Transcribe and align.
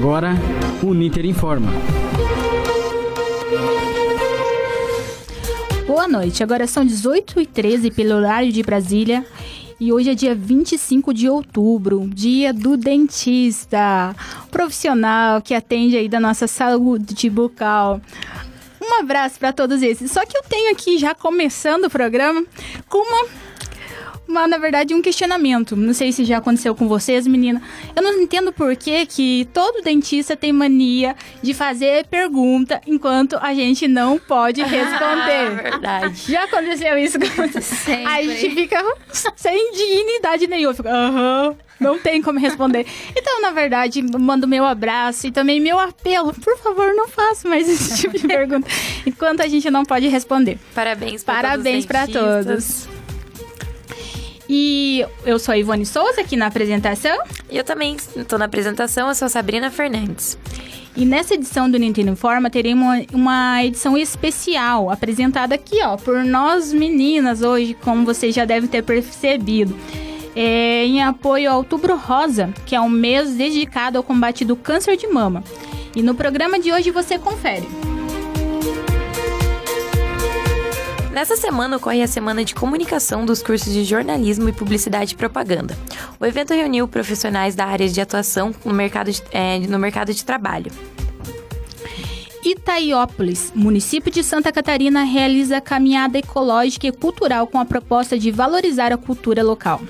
agora 0.00 0.32
o 0.82 0.94
Ninter 0.94 1.26
Informa. 1.26 1.70
Boa 5.86 6.08
noite, 6.08 6.42
agora 6.42 6.66
são 6.66 6.86
18h13 6.86 7.94
pelo 7.94 8.14
horário 8.14 8.50
de 8.50 8.62
Brasília. 8.62 9.26
E 9.78 9.92
hoje 9.92 10.08
é 10.08 10.14
dia 10.14 10.34
25 10.34 11.12
de 11.12 11.28
outubro, 11.28 12.08
dia 12.08 12.50
do 12.50 12.78
dentista, 12.78 14.16
profissional 14.50 15.42
que 15.42 15.52
atende 15.52 15.98
aí 15.98 16.08
da 16.08 16.18
nossa 16.18 16.46
saúde 16.46 17.28
bucal. 17.28 18.00
Um 18.80 19.00
abraço 19.00 19.38
para 19.38 19.52
todos 19.52 19.82
esses. 19.82 20.10
Só 20.10 20.24
que 20.24 20.34
eu 20.34 20.42
tenho 20.48 20.72
aqui, 20.72 20.96
já 20.96 21.14
começando 21.14 21.84
o 21.84 21.90
programa, 21.90 22.42
com 22.88 23.06
uma 23.06 23.28
uma, 24.28 24.46
na 24.46 24.58
verdade, 24.58 24.94
um 24.94 25.02
questionamento. 25.02 25.74
Não 25.74 25.92
sei 25.92 26.12
se 26.12 26.24
já 26.24 26.38
aconteceu 26.38 26.74
com 26.74 26.86
vocês, 26.86 27.26
menina. 27.26 27.60
Eu 27.96 28.02
não 28.02 28.12
entendo 28.20 28.52
por 28.52 28.74
que, 28.76 29.04
que 29.06 29.48
todo 29.52 29.82
dentista 29.82 30.36
tem 30.36 30.52
mania 30.52 31.16
de 31.42 31.52
fazer 31.52 32.06
pergunta 32.06 32.80
enquanto 32.86 33.36
a 33.40 33.52
gente 33.52 33.88
não 33.88 34.18
pode 34.18 34.62
responder. 34.62 35.46
Ah, 35.46 35.60
verdade. 35.62 36.32
Já 36.32 36.44
aconteceu 36.44 36.96
isso 36.96 37.18
com 37.18 37.26
vocês? 37.26 38.06
A 38.06 38.22
gente 38.22 38.54
fica 38.54 38.82
sem 39.36 39.72
dignidade 39.72 40.46
nenhuma. 40.46 40.74
Fica, 40.74 40.90
aham. 40.90 41.56
Não 41.80 41.98
tem 41.98 42.20
como 42.20 42.38
responder. 42.38 42.86
Então, 43.16 43.40
na 43.40 43.50
verdade, 43.52 44.02
mando 44.02 44.46
meu 44.46 44.66
abraço 44.66 45.26
e 45.26 45.32
também 45.32 45.58
meu 45.58 45.78
apelo. 45.78 46.34
Por 46.34 46.58
favor, 46.58 46.94
não 46.94 47.08
faça 47.08 47.48
mais 47.48 47.66
esse 47.66 48.02
tipo 48.02 48.18
de 48.18 48.28
pergunta 48.28 48.68
enquanto 49.06 49.40
a 49.40 49.48
gente 49.48 49.70
não 49.70 49.82
pode 49.82 50.06
responder. 50.06 50.58
Parabéns 50.74 51.24
para 51.24 51.48
Parabéns 51.48 51.86
para 51.86 52.06
todos. 52.06 52.86
E 54.52 55.06
eu 55.24 55.38
sou 55.38 55.52
a 55.52 55.58
Ivone 55.58 55.86
Souza 55.86 56.22
aqui 56.22 56.36
na 56.36 56.46
apresentação. 56.46 57.16
E 57.48 57.56
eu 57.56 57.62
também 57.62 57.94
estou 58.16 58.36
na 58.36 58.46
apresentação, 58.46 59.06
eu 59.06 59.14
sou 59.14 59.26
a 59.26 59.28
Sabrina 59.28 59.70
Fernandes. 59.70 60.36
E 60.96 61.04
nessa 61.04 61.34
edição 61.34 61.70
do 61.70 61.78
Nintendo 61.78 62.10
Informa 62.10 62.50
teremos 62.50 63.06
uma, 63.12 63.62
edição 63.62 63.96
especial, 63.96 64.90
apresentada 64.90 65.54
aqui, 65.54 65.80
ó, 65.84 65.96
por 65.96 66.24
nós 66.24 66.72
meninas 66.72 67.42
hoje, 67.42 67.74
como 67.74 68.04
vocês 68.04 68.34
já 68.34 68.44
devem 68.44 68.68
ter 68.68 68.82
percebido. 68.82 69.78
É, 70.34 70.84
em 70.84 71.00
apoio 71.00 71.48
ao 71.48 71.58
Outubro 71.58 71.96
Rosa, 71.96 72.52
que 72.66 72.74
é 72.74 72.80
um 72.80 72.88
mês 72.88 73.36
dedicado 73.36 73.98
ao 73.98 74.02
combate 74.02 74.44
do 74.44 74.56
câncer 74.56 74.96
de 74.96 75.06
mama. 75.06 75.44
E 75.94 76.02
no 76.02 76.12
programa 76.12 76.58
de 76.58 76.72
hoje 76.72 76.90
você 76.90 77.20
confere. 77.20 77.68
Nessa 81.12 81.36
semana 81.36 81.76
ocorre 81.76 82.02
a 82.02 82.06
Semana 82.06 82.44
de 82.44 82.54
Comunicação 82.54 83.26
dos 83.26 83.42
cursos 83.42 83.72
de 83.72 83.82
Jornalismo 83.84 84.48
e 84.48 84.52
Publicidade 84.52 85.14
e 85.14 85.16
Propaganda. 85.16 85.76
O 86.20 86.24
evento 86.24 86.54
reuniu 86.54 86.86
profissionais 86.86 87.56
da 87.56 87.66
área 87.66 87.88
de 87.88 88.00
atuação 88.00 88.54
no 88.64 88.72
mercado 88.72 89.10
de, 89.10 89.20
é, 89.32 89.58
no 89.58 89.78
mercado 89.78 90.14
de 90.14 90.24
trabalho. 90.24 90.70
Itaiópolis, 92.44 93.52
município 93.54 94.10
de 94.10 94.22
Santa 94.22 94.52
Catarina, 94.52 95.02
realiza 95.02 95.60
caminhada 95.60 96.16
ecológica 96.16 96.86
e 96.86 96.92
cultural 96.92 97.46
com 97.48 97.58
a 97.58 97.64
proposta 97.64 98.16
de 98.16 98.30
valorizar 98.30 98.92
a 98.92 98.96
cultura 98.96 99.42
local. 99.42 99.80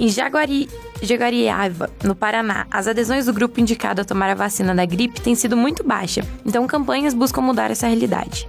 Em 0.00 0.08
Jaguari, 0.08 0.68
Jaguariava, 1.02 1.90
no 2.02 2.14
Paraná, 2.14 2.66
as 2.70 2.88
adesões 2.88 3.26
do 3.26 3.32
grupo 3.32 3.60
indicado 3.60 4.00
a 4.00 4.04
tomar 4.04 4.30
a 4.30 4.34
vacina 4.34 4.74
da 4.74 4.86
gripe 4.86 5.20
têm 5.20 5.34
sido 5.34 5.56
muito 5.56 5.84
baixa, 5.84 6.24
então 6.44 6.66
campanhas 6.66 7.12
buscam 7.12 7.42
mudar 7.42 7.70
essa 7.70 7.86
realidade. 7.86 8.48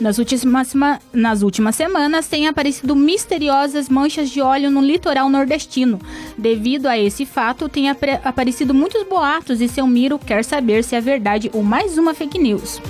Nas 0.00 0.18
últimas, 0.18 0.72
nas 1.12 1.42
últimas 1.42 1.76
semanas, 1.76 2.26
têm 2.26 2.48
aparecido 2.48 2.96
misteriosas 2.96 3.90
manchas 3.90 4.30
de 4.30 4.40
óleo 4.40 4.70
no 4.70 4.80
litoral 4.80 5.28
nordestino. 5.28 6.00
Devido 6.38 6.86
a 6.86 6.98
esse 6.98 7.26
fato, 7.26 7.68
têm 7.68 7.90
aparecido 7.90 8.72
muitos 8.72 9.06
boatos 9.06 9.60
e 9.60 9.68
seu 9.68 9.86
Miro 9.86 10.18
quer 10.18 10.42
saber 10.42 10.82
se 10.84 10.96
é 10.96 11.00
verdade 11.02 11.50
ou 11.52 11.62
mais 11.62 11.98
uma 11.98 12.14
fake 12.14 12.38
news. 12.38 12.80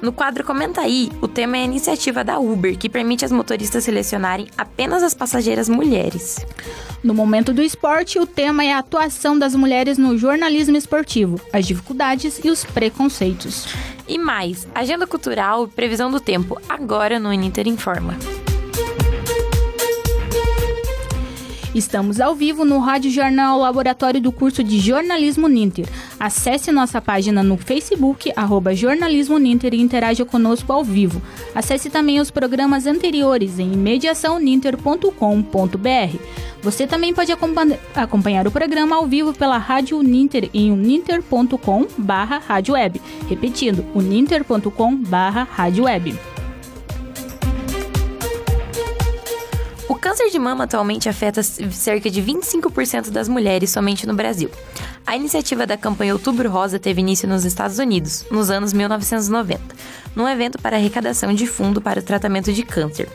No 0.00 0.12
quadro 0.12 0.44
Comenta 0.44 0.82
aí, 0.82 1.10
o 1.20 1.26
tema 1.26 1.56
é 1.56 1.62
a 1.62 1.64
iniciativa 1.64 2.22
da 2.22 2.38
Uber, 2.38 2.78
que 2.78 2.88
permite 2.88 3.24
as 3.24 3.32
motoristas 3.32 3.84
selecionarem 3.84 4.46
apenas 4.56 5.02
as 5.02 5.12
passageiras 5.12 5.68
mulheres. 5.68 6.44
No 7.02 7.12
momento 7.12 7.52
do 7.52 7.62
esporte, 7.62 8.18
o 8.18 8.26
tema 8.26 8.64
é 8.64 8.72
a 8.72 8.78
atuação 8.78 9.36
das 9.38 9.54
mulheres 9.54 9.98
no 9.98 10.16
jornalismo 10.16 10.76
esportivo, 10.76 11.40
as 11.52 11.66
dificuldades 11.66 12.40
e 12.44 12.50
os 12.50 12.64
preconceitos. 12.64 13.66
E 14.06 14.18
mais, 14.18 14.68
agenda 14.74 15.06
cultural 15.06 15.64
e 15.64 15.68
previsão 15.68 16.10
do 16.10 16.20
tempo, 16.20 16.60
agora 16.68 17.18
no 17.18 17.30
Uninter 17.30 17.66
Informa. 17.66 18.16
Estamos 21.78 22.20
ao 22.20 22.34
vivo 22.34 22.64
no 22.64 22.80
Rádio 22.80 23.08
Jornal 23.08 23.60
Laboratório 23.60 24.20
do 24.20 24.32
curso 24.32 24.64
de 24.64 24.80
Jornalismo 24.80 25.46
Ninter. 25.46 25.88
Acesse 26.18 26.72
nossa 26.72 27.00
página 27.00 27.40
no 27.40 27.56
Facebook, 27.56 28.32
arroba 28.34 28.74
Jornalismo 28.74 29.38
Ninter 29.38 29.72
e 29.72 29.80
interaja 29.80 30.24
conosco 30.24 30.72
ao 30.72 30.82
vivo. 30.82 31.22
Acesse 31.54 31.88
também 31.88 32.18
os 32.18 32.32
programas 32.32 32.84
anteriores 32.84 33.60
em 33.60 33.68
mediaçãoninter.com.br. 33.68 36.18
Você 36.62 36.84
também 36.84 37.14
pode 37.14 37.32
acompanhar 37.94 38.48
o 38.48 38.50
programa 38.50 38.96
ao 38.96 39.06
vivo 39.06 39.32
pela 39.32 39.56
Rádio 39.56 40.02
Ninter 40.02 40.50
em 40.52 40.72
uninter.com 40.72 41.86
barra 41.96 42.38
rádio 42.38 42.74
web. 42.74 43.00
Repetindo, 43.28 43.86
uninter.com 43.94 44.96
barra 44.96 45.46
rádio 45.48 45.84
web. 45.84 46.18
Câncer 49.98 50.30
de 50.30 50.38
mama 50.38 50.64
atualmente 50.64 51.08
afeta 51.08 51.42
cerca 51.42 52.10
de 52.10 52.22
25% 52.22 53.10
das 53.10 53.28
mulheres 53.28 53.70
somente 53.70 54.06
no 54.06 54.14
Brasil. 54.14 54.50
A 55.06 55.16
iniciativa 55.16 55.66
da 55.66 55.76
campanha 55.76 56.12
Outubro 56.12 56.50
Rosa 56.50 56.78
teve 56.78 57.00
início 57.00 57.28
nos 57.28 57.44
Estados 57.44 57.78
Unidos, 57.78 58.24
nos 58.30 58.50
anos 58.50 58.72
1990, 58.72 59.60
num 60.14 60.28
evento 60.28 60.58
para 60.58 60.76
arrecadação 60.76 61.32
de 61.32 61.46
fundo 61.46 61.80
para 61.80 62.00
o 62.00 62.02
tratamento 62.02 62.52
de 62.52 62.62
câncer. 62.62 63.08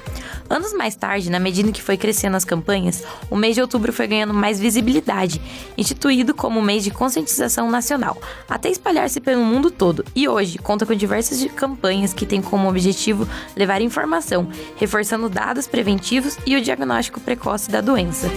Anos 0.50 0.74
mais 0.74 0.96
tarde, 0.96 1.31
na 1.31 1.40
medida 1.40 1.72
que 1.72 1.81
foi 1.81 1.98
crescendo 1.98 2.36
as 2.36 2.46
campanhas, 2.46 3.04
o 3.30 3.36
mês 3.36 3.56
de 3.56 3.62
outubro 3.62 3.94
foi 3.94 4.08
ganhando 4.08 4.34
mais 4.34 4.59
visibilidade, 4.59 5.42
instituído 5.78 6.34
como 6.34 6.62
mês 6.62 6.84
de 6.84 6.92
conscientização 6.92 7.72
nacional, 7.72 8.18
até 8.48 8.70
espalhar-se 8.70 9.20
pelo 9.20 9.44
mundo 9.44 9.72
todo, 9.72 10.06
e 10.16 10.28
hoje 10.28 10.58
conta 10.58 10.86
com 10.86 10.94
diversas 10.94 11.44
campanhas 11.54 12.14
que 12.14 12.26
têm 12.26 12.42
como 12.42 12.70
objetivo 12.70 13.28
levar 13.56 13.81
informação, 13.81 14.48
reforçando 14.76 15.30
dados 15.30 15.66
preventivos 15.66 16.38
e 16.46 16.56
o 16.56 16.62
diagnóstico 16.62 17.20
precoce 17.20 17.72
da 17.72 17.81
doença. 17.81 18.30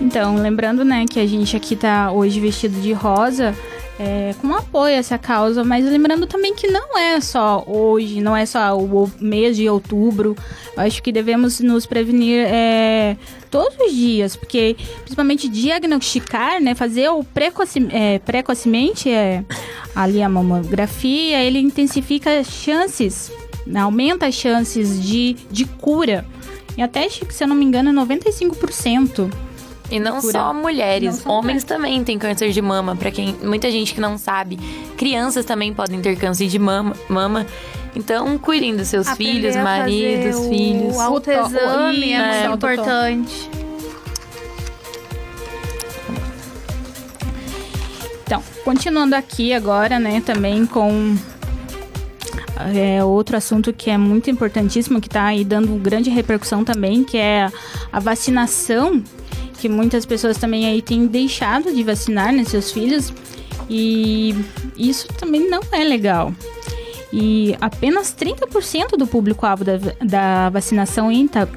Então, 0.00 0.36
lembrando, 0.36 0.84
né, 0.84 1.04
que 1.04 1.20
a 1.20 1.26
gente 1.26 1.56
aqui 1.56 1.74
tá 1.74 2.10
hoje 2.10 2.40
vestido 2.40 2.80
de 2.80 2.92
rosa, 2.92 3.54
é, 3.98 4.34
com 4.40 4.54
apoio 4.54 4.94
a 4.94 4.98
essa 4.98 5.16
causa, 5.16 5.64
mas 5.64 5.84
lembrando 5.84 6.26
também 6.26 6.54
que 6.54 6.66
não 6.66 6.98
é 6.98 7.20
só 7.20 7.64
hoje, 7.66 8.20
não 8.20 8.36
é 8.36 8.44
só 8.44 8.76
o 8.76 9.10
mês 9.18 9.56
de 9.56 9.68
outubro. 9.68 10.36
Eu 10.76 10.82
acho 10.82 11.02
que 11.02 11.10
devemos 11.10 11.60
nos 11.60 11.86
prevenir 11.86 12.44
é, 12.46 13.16
todos 13.50 13.74
os 13.80 13.92
dias, 13.92 14.36
porque 14.36 14.76
principalmente 15.00 15.48
diagnosticar, 15.48 16.60
né, 16.60 16.74
fazer 16.74 17.08
o 17.08 17.24
precoce, 17.24 17.86
é, 17.90 18.18
precocemente 18.18 19.10
é, 19.10 19.42
ali 19.94 20.22
a 20.22 20.28
mamografia, 20.28 21.42
ele 21.42 21.58
intensifica 21.58 22.38
as 22.38 22.48
chances, 22.48 23.32
né, 23.66 23.80
aumenta 23.80 24.26
as 24.26 24.34
chances 24.34 25.02
de, 25.02 25.36
de 25.50 25.64
cura. 25.64 26.26
E 26.76 26.82
até, 26.82 27.08
se 27.08 27.42
eu 27.42 27.48
não 27.48 27.56
me 27.56 27.64
engano, 27.64 27.90
95%. 28.04 29.45
E 29.90 30.00
não 30.00 30.20
cura. 30.20 30.32
só 30.32 30.52
mulheres, 30.52 31.24
não 31.24 31.34
homens 31.34 31.62
também 31.62 32.02
têm 32.02 32.18
câncer 32.18 32.50
de 32.50 32.60
mama. 32.60 32.96
Para 32.96 33.10
quem 33.10 33.36
muita 33.42 33.70
gente 33.70 33.94
que 33.94 34.00
não 34.00 34.18
sabe, 34.18 34.56
crianças 34.96 35.44
também 35.44 35.72
podem 35.72 36.00
ter 36.00 36.16
câncer 36.16 36.48
de 36.48 36.58
mama. 36.58 36.94
mama. 37.08 37.46
Então, 37.94 38.36
cuidem 38.36 38.76
dos 38.76 38.88
seus 38.88 39.06
Aprender 39.06 39.32
filhos, 39.32 39.56
maridos, 39.56 40.46
filhos. 40.48 40.96
O 40.96 41.00
autoexame 41.00 42.12
é 42.12 42.48
muito 42.48 42.66
é, 42.66 42.76
importante. 42.76 43.50
Então, 48.24 48.42
continuando 48.64 49.14
aqui 49.14 49.52
agora, 49.52 49.98
né, 49.98 50.20
também 50.20 50.66
com 50.66 51.16
é 52.74 53.04
outro 53.04 53.36
assunto 53.36 53.72
que 53.72 53.90
é 53.90 53.98
muito 53.98 54.30
importantíssimo, 54.30 55.00
que 55.00 55.08
está 55.08 55.24
aí 55.24 55.44
dando 55.44 55.74
grande 55.76 56.10
repercussão 56.10 56.64
também, 56.64 57.04
que 57.04 57.18
é 57.18 57.50
a 57.92 58.00
vacinação 58.00 59.02
que 59.56 59.68
muitas 59.68 60.06
pessoas 60.06 60.36
também 60.36 60.66
aí 60.66 60.80
têm 60.80 61.06
deixado 61.06 61.74
de 61.74 61.82
vacinar 61.82 62.32
né, 62.32 62.44
seus 62.44 62.70
filhos 62.70 63.12
e 63.68 64.34
isso 64.76 65.08
também 65.08 65.48
não 65.48 65.60
é 65.72 65.82
legal. 65.82 66.32
E 67.12 67.56
apenas 67.60 68.14
30% 68.14 68.96
do 68.96 69.06
público-alvo 69.06 69.64
da, 69.64 69.78
da, 70.02 70.50
vacinação 70.50 71.10
em 71.10 71.24
Ita, 71.24 71.48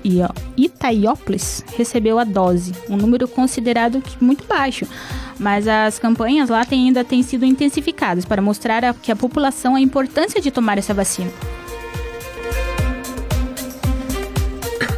Itaiópolis 0.55 1.65
recebeu 1.75 2.19
a 2.19 2.23
dose, 2.23 2.71
um 2.87 2.95
número 2.95 3.27
considerado 3.27 4.01
muito 4.21 4.45
baixo. 4.45 4.87
Mas 5.39 5.67
as 5.67 5.97
campanhas 5.97 6.49
lá 6.49 6.65
ainda 6.69 7.03
têm 7.03 7.23
sido 7.23 7.45
intensificadas 7.45 8.25
para 8.25 8.41
mostrar 8.41 8.85
a, 8.85 8.93
que 8.93 9.11
a 9.11 9.15
população 9.15 9.75
a 9.75 9.81
importância 9.81 10.39
de 10.39 10.51
tomar 10.51 10.77
essa 10.77 10.93
vacina. 10.93 11.31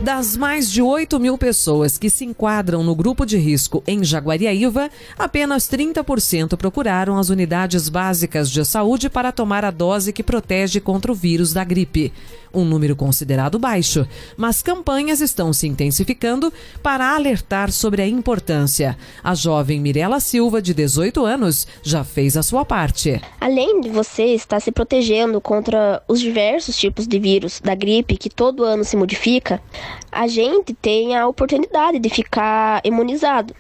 Das 0.04 0.36
mais 0.36 0.72
de 0.72 0.82
8 0.82 1.20
mil 1.20 1.38
pessoas 1.38 1.96
que 1.96 2.10
se 2.10 2.26
enquadram 2.26 2.84
no 2.84 2.96
grupo 2.96 3.24
de 3.24 3.38
risco 3.38 3.84
em 3.86 4.04
Jaguariaíva, 4.04 4.90
apenas 5.16 5.70
30% 5.70 6.58
procuraram 6.58 7.20
as 7.20 7.30
unidades 7.30 7.88
básicas 7.88 8.50
de 8.50 8.66
saúde 8.66 9.12
para 9.12 9.32
tomar 9.32 9.64
a 9.64 9.70
dose 9.70 10.12
que 10.12 10.24
protege 10.24 10.80
contra 10.80 11.12
o 11.12 11.16
vírus 11.16 11.54
da 11.54 11.64
gripe 11.64 12.12
um 12.54 12.66
número 12.66 12.96
considerado 12.96 13.58
baixo, 13.58 14.08
mas 14.36 14.62
campanhas 14.62 15.22
estão 15.22 15.54
se 15.54 15.68
intensificando 15.68 16.52
para 16.82 17.16
alertar 17.16 17.72
sobre 17.72 18.02
a 18.02 18.08
importância. 18.08 18.98
A 19.24 19.34
jovem 19.34 19.80
Mirela 19.80 20.20
Silva, 20.20 20.62
de 20.62 20.74
18 20.74 21.26
anos, 21.26 21.68
já 21.82 22.04
fez 22.04 22.36
a 22.36 22.44
sua 22.44 22.66
parte. 22.66 23.22
Além 23.40 23.82
de 23.82 23.90
você 23.90 24.26
estar 24.34 24.60
se 24.60 24.72
protegendo 24.72 25.40
contra 25.40 26.02
os 26.08 26.20
diversos 26.20 26.78
tipos 26.78 27.08
de 27.08 27.20
vírus 27.20 27.62
da 27.64 27.76
gripe 27.76 28.18
que 28.18 28.30
todo 28.30 28.64
ano 28.64 28.84
se 28.84 28.98
modifica, 28.98 29.62
a 30.12 30.28
gente 30.28 30.74
tem 30.74 31.16
a 31.16 31.28
oportunidade 31.28 32.00
de 32.00 32.10
ficar 32.10 32.82
imunizado, 32.84 33.56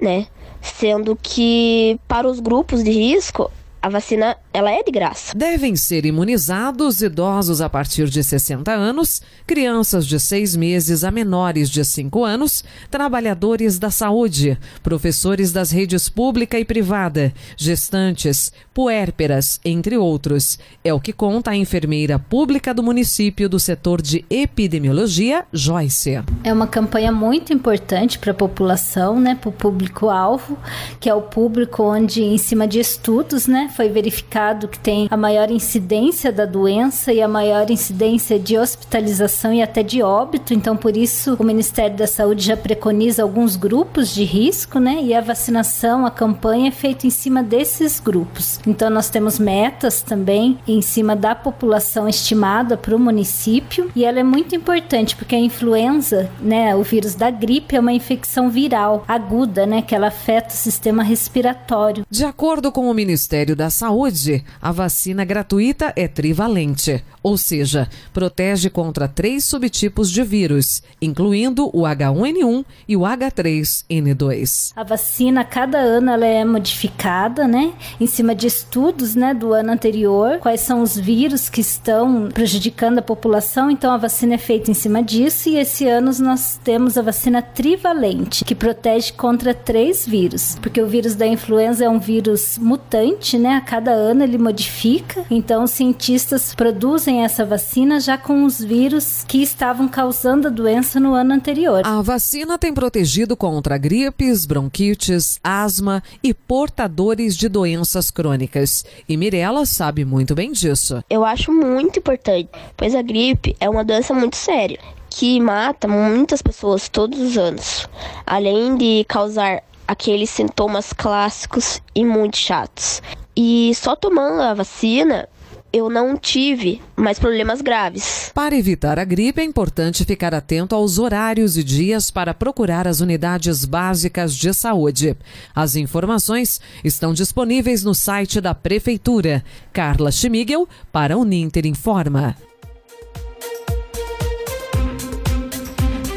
né? 0.00 0.26
Sendo 0.60 1.16
que 1.20 1.98
para 2.06 2.28
os 2.28 2.40
grupos 2.40 2.82
de 2.82 2.90
risco 2.90 3.50
a 3.82 3.88
vacina 3.88 4.36
ela 4.52 4.70
é 4.70 4.82
de 4.82 4.90
graça. 4.90 5.32
Devem 5.34 5.76
ser 5.76 6.04
imunizados 6.04 7.02
idosos 7.02 7.60
a 7.60 7.68
partir 7.68 8.08
de 8.08 8.22
60 8.22 8.70
anos, 8.70 9.22
crianças 9.46 10.06
de 10.06 10.18
6 10.18 10.56
meses 10.56 11.04
a 11.04 11.10
menores 11.10 11.70
de 11.70 11.84
5 11.84 12.24
anos, 12.24 12.64
trabalhadores 12.90 13.78
da 13.78 13.90
saúde, 13.90 14.58
professores 14.82 15.52
das 15.52 15.70
redes 15.70 16.08
pública 16.08 16.58
e 16.58 16.64
privada, 16.64 17.32
gestantes, 17.56 18.52
puérperas, 18.74 19.60
entre 19.64 19.96
outros. 19.96 20.58
É 20.84 20.92
o 20.92 21.00
que 21.00 21.12
conta 21.12 21.52
a 21.52 21.56
enfermeira 21.56 22.18
pública 22.18 22.74
do 22.74 22.82
município 22.82 23.48
do 23.48 23.58
setor 23.58 24.02
de 24.02 24.24
epidemiologia, 24.28 25.44
Joyce. 25.52 26.22
É 26.44 26.52
uma 26.52 26.66
campanha 26.66 27.12
muito 27.12 27.52
importante 27.52 28.18
para 28.18 28.32
a 28.32 28.34
população, 28.34 29.18
né, 29.18 29.34
para 29.34 29.48
o 29.48 29.52
público-alvo, 29.52 30.58
que 30.98 31.08
é 31.08 31.14
o 31.14 31.22
público 31.22 31.82
onde, 31.82 32.22
em 32.22 32.38
cima 32.38 32.66
de 32.66 32.80
estudos, 32.80 33.46
né, 33.46 33.69
foi 33.70 33.88
verificado 33.88 34.68
que 34.68 34.78
tem 34.78 35.08
a 35.10 35.16
maior 35.16 35.50
incidência 35.50 36.32
da 36.32 36.44
doença 36.44 37.12
e 37.12 37.22
a 37.22 37.28
maior 37.28 37.70
incidência 37.70 38.38
de 38.38 38.58
hospitalização 38.58 39.52
e 39.52 39.62
até 39.62 39.82
de 39.82 40.02
óbito. 40.02 40.52
Então, 40.52 40.76
por 40.76 40.96
isso, 40.96 41.36
o 41.38 41.44
Ministério 41.44 41.96
da 41.96 42.06
Saúde 42.06 42.44
já 42.44 42.56
preconiza 42.56 43.22
alguns 43.22 43.56
grupos 43.56 44.12
de 44.14 44.24
risco, 44.24 44.78
né? 44.78 44.98
E 45.02 45.14
a 45.14 45.20
vacinação, 45.20 46.04
a 46.04 46.10
campanha 46.10 46.68
é 46.68 46.72
feita 46.72 47.06
em 47.06 47.10
cima 47.10 47.42
desses 47.42 48.00
grupos. 48.00 48.60
Então, 48.66 48.90
nós 48.90 49.08
temos 49.08 49.38
metas 49.38 50.02
também 50.02 50.58
em 50.66 50.82
cima 50.82 51.16
da 51.16 51.34
população 51.34 52.08
estimada 52.08 52.76
para 52.76 52.94
o 52.94 52.98
município 52.98 53.90
e 53.94 54.04
ela 54.04 54.20
é 54.20 54.22
muito 54.22 54.54
importante 54.54 55.16
porque 55.16 55.34
a 55.34 55.38
influenza, 55.38 56.30
né, 56.40 56.74
o 56.74 56.82
vírus 56.82 57.14
da 57.14 57.30
gripe 57.30 57.76
é 57.76 57.80
uma 57.80 57.92
infecção 57.92 58.50
viral 58.50 59.04
aguda, 59.06 59.66
né, 59.66 59.82
que 59.82 59.94
ela 59.94 60.08
afeta 60.08 60.54
o 60.54 60.56
sistema 60.56 61.02
respiratório. 61.02 62.04
De 62.10 62.24
acordo 62.24 62.72
com 62.72 62.90
o 62.90 62.94
Ministério 62.94 63.54
da 63.60 63.68
Saúde, 63.68 64.42
a 64.62 64.72
vacina 64.72 65.22
gratuita 65.22 65.92
é 65.94 66.08
trivalente, 66.08 67.04
ou 67.22 67.36
seja, 67.36 67.86
protege 68.10 68.70
contra 68.70 69.06
três 69.06 69.44
subtipos 69.44 70.10
de 70.10 70.22
vírus, 70.22 70.82
incluindo 70.98 71.68
o 71.76 71.82
H1N1 71.82 72.64
e 72.88 72.96
o 72.96 73.00
H3N2. 73.00 74.72
A 74.74 74.82
vacina, 74.82 75.44
cada 75.44 75.76
ano, 75.76 76.10
ela 76.10 76.24
é 76.24 76.42
modificada, 76.42 77.46
né? 77.46 77.74
Em 78.00 78.06
cima 78.06 78.34
de 78.34 78.46
estudos, 78.46 79.14
né, 79.14 79.34
do 79.34 79.52
ano 79.52 79.72
anterior, 79.72 80.38
quais 80.38 80.62
são 80.62 80.80
os 80.80 80.98
vírus 80.98 81.50
que 81.50 81.60
estão 81.60 82.30
prejudicando 82.32 83.00
a 83.00 83.02
população. 83.02 83.70
Então, 83.70 83.92
a 83.92 83.98
vacina 83.98 84.36
é 84.36 84.38
feita 84.38 84.70
em 84.70 84.74
cima 84.74 85.02
disso 85.02 85.50
e 85.50 85.58
esse 85.58 85.86
ano 85.86 86.10
nós 86.20 86.58
temos 86.64 86.96
a 86.96 87.02
vacina 87.02 87.42
trivalente, 87.42 88.42
que 88.42 88.54
protege 88.54 89.12
contra 89.12 89.52
três 89.52 90.06
vírus, 90.06 90.56
porque 90.62 90.80
o 90.80 90.86
vírus 90.86 91.14
da 91.14 91.26
influenza 91.26 91.84
é 91.84 91.88
um 91.90 91.98
vírus 91.98 92.56
mutante, 92.56 93.36
né? 93.50 93.56
A 93.56 93.60
cada 93.60 93.90
ano 93.90 94.22
ele 94.22 94.38
modifica. 94.38 95.24
Então, 95.28 95.64
os 95.64 95.72
cientistas 95.72 96.54
produzem 96.54 97.24
essa 97.24 97.44
vacina 97.44 97.98
já 97.98 98.16
com 98.16 98.44
os 98.44 98.62
vírus 98.62 99.24
que 99.26 99.42
estavam 99.42 99.88
causando 99.88 100.46
a 100.46 100.50
doença 100.50 101.00
no 101.00 101.14
ano 101.14 101.34
anterior. 101.34 101.82
A 101.84 102.00
vacina 102.00 102.56
tem 102.56 102.72
protegido 102.72 103.36
contra 103.36 103.76
gripes, 103.76 104.46
bronquites, 104.46 105.40
asma 105.42 106.02
e 106.22 106.32
portadores 106.32 107.36
de 107.36 107.48
doenças 107.48 108.10
crônicas. 108.10 108.84
E 109.08 109.16
Mirella 109.16 109.66
sabe 109.66 110.04
muito 110.04 110.34
bem 110.34 110.52
disso. 110.52 111.02
Eu 111.10 111.24
acho 111.24 111.52
muito 111.52 111.98
importante, 111.98 112.48
pois 112.76 112.94
a 112.94 113.02
gripe 113.02 113.56
é 113.58 113.68
uma 113.68 113.84
doença 113.84 114.14
muito 114.14 114.36
séria 114.36 114.78
que 115.12 115.40
mata 115.40 115.88
muitas 115.88 116.40
pessoas 116.40 116.88
todos 116.88 117.18
os 117.18 117.36
anos, 117.36 117.88
além 118.24 118.76
de 118.76 119.04
causar 119.08 119.60
aqueles 119.90 120.30
sintomas 120.30 120.92
clássicos 120.92 121.82
e 121.96 122.04
muito 122.04 122.36
chatos. 122.36 123.02
E 123.36 123.72
só 123.74 123.94
tomando 123.94 124.40
a 124.42 124.54
vacina, 124.54 125.28
eu 125.72 125.88
não 125.88 126.16
tive 126.16 126.80
mais 126.96 127.18
problemas 127.18 127.60
graves. 127.60 128.30
Para 128.34 128.56
evitar 128.56 128.98
a 128.98 129.04
gripe, 129.04 129.40
é 129.40 129.44
importante 129.44 130.04
ficar 130.04 130.34
atento 130.34 130.74
aos 130.74 130.98
horários 130.98 131.56
e 131.56 131.62
dias 131.62 132.10
para 132.10 132.34
procurar 132.34 132.88
as 132.88 133.00
unidades 133.00 133.64
básicas 133.64 134.34
de 134.34 134.52
saúde. 134.52 135.16
As 135.54 135.76
informações 135.76 136.60
estão 136.82 137.12
disponíveis 137.12 137.84
no 137.84 137.94
site 137.94 138.40
da 138.40 138.54
Prefeitura. 138.54 139.44
Carla 139.72 140.10
Schmigel, 140.10 140.68
para 140.90 141.16
o 141.16 141.24
Ninter 141.24 141.66
Informa. 141.66 142.36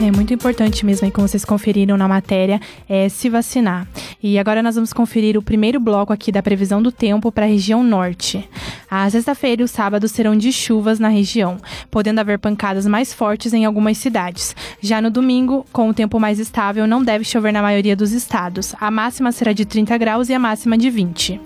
É 0.02 0.12
muito 0.12 0.34
importante 0.34 0.86
mesmo, 0.86 1.06
aí, 1.06 1.12
como 1.12 1.28
vocês 1.28 1.46
conferiram 1.46 1.96
na 1.96 2.10
matéria, 2.10 2.60
é 2.90 3.08
se 3.08 3.30
vacinar. 3.30 3.88
E 4.24 4.40
agora 4.40 4.64
nós 4.64 4.76
vamos 4.76 4.94
conferir 4.94 5.38
o 5.38 5.42
primeiro 5.42 5.82
bloco 5.82 6.14
aqui 6.14 6.32
da 6.32 6.42
previsão 6.42 6.82
do 6.82 6.94
tempo 6.94 7.30
para 7.30 7.44
a 7.44 7.50
região 7.50 7.84
norte. 7.84 8.50
A 8.90 9.10
sexta-feira 9.10 9.62
e 9.62 9.66
o 9.66 9.68
sábado 9.68 10.08
serão 10.08 10.34
de 10.34 10.50
chuvas 10.50 10.98
na 10.98 11.10
região, 11.10 11.58
podendo 11.92 12.20
haver 12.20 12.40
pancadas 12.40 12.88
mais 12.88 13.14
fortes 13.14 13.52
em 13.52 13.66
algumas 13.66 13.98
cidades. 13.98 14.56
Já 14.80 15.02
no 15.02 15.12
domingo, 15.12 15.66
com 15.74 15.90
o 15.90 15.94
tempo 15.94 16.22
mais 16.22 16.40
estável, 16.40 16.88
não 16.88 17.04
deve 17.04 17.26
chover 17.26 17.52
na 17.52 17.62
maioria 17.62 17.98
dos 17.98 18.14
estados. 18.14 18.74
A 18.80 18.90
máxima 18.90 19.34
será 19.34 19.52
de 19.52 19.66
30 19.66 19.98
graus 19.98 20.30
e 20.30 20.34
a 20.34 20.40
máxima 20.40 20.78
de 20.78 20.90
20. 20.90 21.42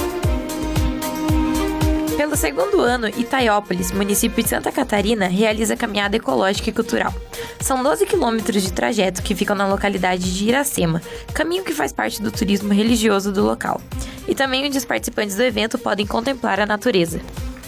Pelo 2.22 2.36
segundo 2.36 2.80
ano, 2.80 3.08
Itaiópolis, 3.08 3.90
município 3.90 4.44
de 4.44 4.48
Santa 4.48 4.70
Catarina, 4.70 5.26
realiza 5.26 5.76
caminhada 5.76 6.16
ecológica 6.16 6.70
e 6.70 6.72
cultural. 6.72 7.12
São 7.58 7.82
12 7.82 8.06
quilômetros 8.06 8.62
de 8.62 8.72
trajeto 8.72 9.20
que 9.20 9.34
ficam 9.34 9.56
na 9.56 9.66
localidade 9.66 10.32
de 10.32 10.48
Iracema, 10.48 11.02
caminho 11.34 11.64
que 11.64 11.74
faz 11.74 11.92
parte 11.92 12.22
do 12.22 12.30
turismo 12.30 12.72
religioso 12.72 13.32
do 13.32 13.42
local. 13.42 13.80
E 14.28 14.36
também 14.36 14.64
onde 14.64 14.78
os 14.78 14.84
participantes 14.84 15.34
do 15.34 15.42
evento 15.42 15.76
podem 15.80 16.06
contemplar 16.06 16.60
a 16.60 16.64
natureza. 16.64 17.20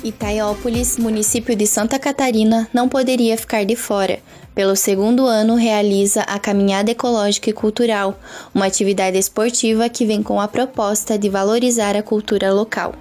Itaiópolis, 0.04 0.98
município 0.98 1.56
de 1.56 1.66
Santa 1.66 1.98
Catarina, 1.98 2.68
não 2.72 2.88
poderia 2.88 3.36
ficar 3.36 3.64
de 3.64 3.74
fora. 3.74 4.20
Pelo 4.54 4.76
segundo 4.76 5.26
ano, 5.26 5.56
realiza 5.56 6.22
a 6.22 6.38
Caminhada 6.38 6.92
Ecológica 6.92 7.50
e 7.50 7.52
Cultural, 7.52 8.16
uma 8.54 8.66
atividade 8.66 9.18
esportiva 9.18 9.88
que 9.88 10.06
vem 10.06 10.22
com 10.22 10.40
a 10.40 10.46
proposta 10.46 11.18
de 11.18 11.28
valorizar 11.28 11.96
a 11.96 12.04
cultura 12.04 12.52
local. 12.52 12.94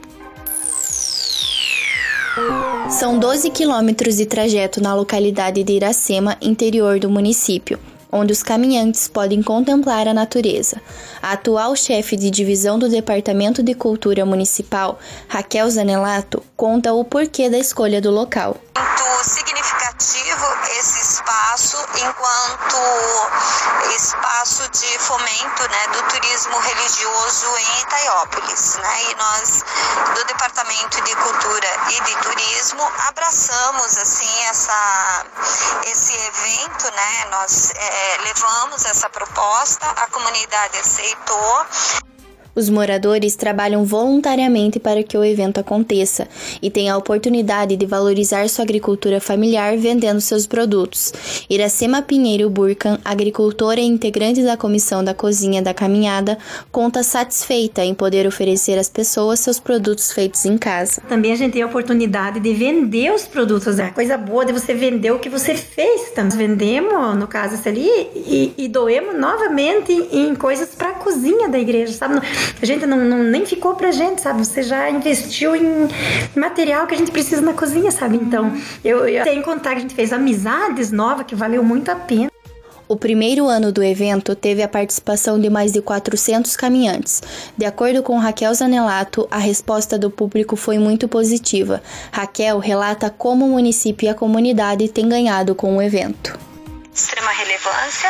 São 2.90 3.20
12 3.20 3.52
quilômetros 3.52 4.18
de 4.18 4.26
trajeto 4.26 4.82
na 4.82 4.96
localidade 4.96 5.64
de 5.64 5.74
Iracema, 5.74 6.36
interior 6.42 7.00
do 7.00 7.10
município. 7.10 7.80
onde 8.16 8.32
os 8.32 8.44
caminhantes 8.44 9.08
podem 9.08 9.42
contemplar 9.42 10.08
a 10.08 10.14
natureza. 10.14 10.80
A 11.20 11.32
atual 11.32 11.76
chefe 11.76 12.16
de 12.16 12.30
divisão 12.30 12.78
do 12.78 12.88
Departamento 12.88 13.64
de 13.64 13.74
Cultura 13.74 14.24
Municipal, 14.24 15.00
Raquel 15.28 15.68
Zanelato, 15.72 16.44
conta 16.56 16.94
o 16.94 17.04
porquê 17.04 17.50
da 17.50 17.58
escolha 17.58 18.00
do 18.00 18.12
local. 18.12 18.56
Muito 18.78 19.30
significativo 19.30 20.46
esse 20.80 21.03
espaço 21.24 21.78
enquanto 21.96 22.78
espaço 23.96 24.70
de 24.72 25.00
fomento 25.00 25.70
né, 25.70 25.88
do 25.88 26.04
turismo 26.10 26.60
religioso 26.60 27.48
em 27.58 27.82
Itaiópolis. 27.82 28.76
Né? 28.76 29.04
E 29.04 29.16
nós, 29.16 29.64
do 30.16 30.26
Departamento 30.26 31.02
de 31.02 31.16
Cultura 31.16 31.68
e 31.92 32.02
de 32.02 32.16
Turismo, 32.18 32.92
abraçamos 33.08 33.98
assim 33.98 34.44
essa, 34.50 35.26
esse 35.86 36.14
evento, 36.14 36.92
né? 36.92 37.26
nós 37.32 37.72
é, 37.74 38.18
levamos 38.24 38.86
essa 38.86 39.10
proposta, 39.10 39.86
a 39.92 40.08
comunidade 40.08 40.78
aceitou. 40.80 41.66
Os 42.56 42.70
moradores 42.70 43.36
trabalham 43.36 43.84
voluntariamente 43.84 44.80
para 44.80 45.02
que 45.02 45.18
o 45.18 45.24
evento 45.24 45.60
aconteça 45.60 46.28
e 46.62 46.70
tenham 46.70 46.96
a 46.96 47.00
oportunidade 47.00 47.76
de 47.76 47.86
valorizar 47.86 48.48
sua 48.48 48.64
agricultura 48.64 49.20
familiar 49.20 49.76
vendendo 49.76 50.22
seus 50.22 50.46
produtos. 50.46 51.12
Iracema 51.50 52.02
Pinheiro 52.02 52.50
Burcan, 52.50 53.00
agricultora 53.04 53.80
e 53.80 53.86
integrante 53.86 54.44
da 54.44 54.56
comissão 54.56 55.04
da 55.04 55.16
cozinha 55.16 55.64
da 55.64 55.74
caminhada, 55.74 56.38
conta 56.72 57.02
satisfeita 57.02 57.84
em 57.84 57.96
poder 57.96 58.28
oferecer 58.28 58.78
às 58.78 58.90
pessoas 58.90 59.40
seus 59.40 59.60
produtos 59.60 60.12
feitos 60.12 60.46
em 60.46 60.58
casa. 60.58 61.02
Também 61.10 61.32
a 61.32 61.36
gente 61.36 61.54
tem 61.54 61.64
a 61.64 61.66
oportunidade 61.66 62.40
de 62.40 62.54
vender 62.54 63.12
os 63.12 63.24
produtos, 63.24 63.80
é 63.80 63.90
coisa 63.90 64.16
boa 64.18 64.46
de 64.46 64.54
você 64.54 64.74
vender 64.74 65.12
o 65.12 65.18
que 65.20 65.30
você 65.30 65.56
fez. 65.56 66.12
Então, 66.12 66.30
vendemos, 66.30 67.16
no 67.18 67.28
caso, 67.28 67.56
isso 67.56 67.68
ali, 67.68 67.90
e, 68.16 68.54
e 68.58 68.68
doemos 68.68 69.20
novamente 69.20 69.92
em 70.12 70.36
coisas 70.36 70.70
para 70.70 70.90
a 70.90 70.94
cozinha 70.94 71.50
da 71.50 71.58
igreja, 71.58 71.94
sabe? 71.94 72.22
A 72.62 72.66
gente 72.66 72.86
não, 72.86 72.98
não, 72.98 73.24
nem 73.24 73.46
ficou 73.46 73.76
pra 73.76 73.92
gente, 73.92 74.22
sabe? 74.22 74.46
Você 74.46 74.64
já 74.64 74.90
investiu 74.90 75.56
em 75.56 75.88
material 76.36 76.88
que 76.88 76.96
a 76.96 76.98
gente 76.98 77.12
precisa 77.12 77.42
na 77.42 77.54
cozinha, 77.54 77.92
sabe? 77.92 78.18
Então, 78.18 78.56
eu, 78.84 79.08
eu 79.08 79.24
tenho 79.24 79.44
contato, 79.44 79.78
a 79.78 79.80
gente 79.80 79.94
fez 79.94 80.14
amizades 80.14 80.92
novas 80.92 81.26
que 81.26 81.36
valeu 81.36 81.64
muito 81.64 81.90
a 81.90 81.96
pena. 81.96 82.34
O 82.88 82.98
primeiro 82.98 83.48
ano 83.48 83.72
do 83.72 83.82
evento 83.82 84.36
teve 84.36 84.62
a 84.62 84.68
participação 84.68 85.40
de 85.40 85.50
mais 85.50 85.72
de 85.72 85.82
400 85.82 86.56
caminhantes. 86.56 87.24
De 87.58 87.66
acordo 87.66 88.04
com 88.04 88.18
Raquel 88.20 88.54
Zanelato, 88.54 89.28
a 89.32 89.38
resposta 89.38 89.98
do 89.98 90.12
público 90.12 90.56
foi 90.56 90.78
muito 90.78 91.08
positiva. 91.08 91.82
Raquel 92.12 92.60
relata 92.60 93.10
como 93.10 93.46
o 93.46 93.50
município 93.50 94.06
e 94.06 94.10
a 94.10 94.14
comunidade 94.14 94.90
têm 94.90 95.08
ganhado 95.08 95.56
com 95.56 95.78
o 95.78 95.82
evento. 95.82 96.38
Extrema 96.94 97.32
relevância 97.32 98.10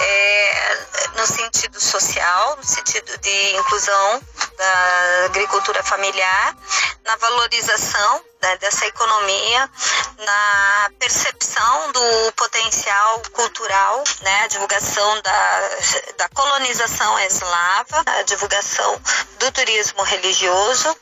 é, 0.00 0.78
no 1.16 1.26
sentido 1.26 1.80
social, 1.80 2.56
no 2.56 2.64
sentido 2.64 3.16
de 3.18 3.56
inclusão 3.56 4.22
da 4.56 5.24
agricultura 5.26 5.82
familiar, 5.82 6.56
na 7.04 7.16
valorização 7.16 8.24
né, 8.42 8.56
dessa 8.58 8.86
economia, 8.86 9.70
na 10.18 10.90
percepção 10.98 11.92
do 11.92 12.32
potencial 12.32 13.22
cultural, 13.32 14.04
né, 14.22 14.42
a 14.44 14.46
divulgação 14.48 15.22
da, 15.22 15.70
da 16.18 16.28
colonização 16.30 17.18
eslava, 17.20 18.02
a 18.06 18.22
divulgação 18.22 19.00
do 19.38 19.52
turismo 19.52 20.02
religioso 20.02 20.96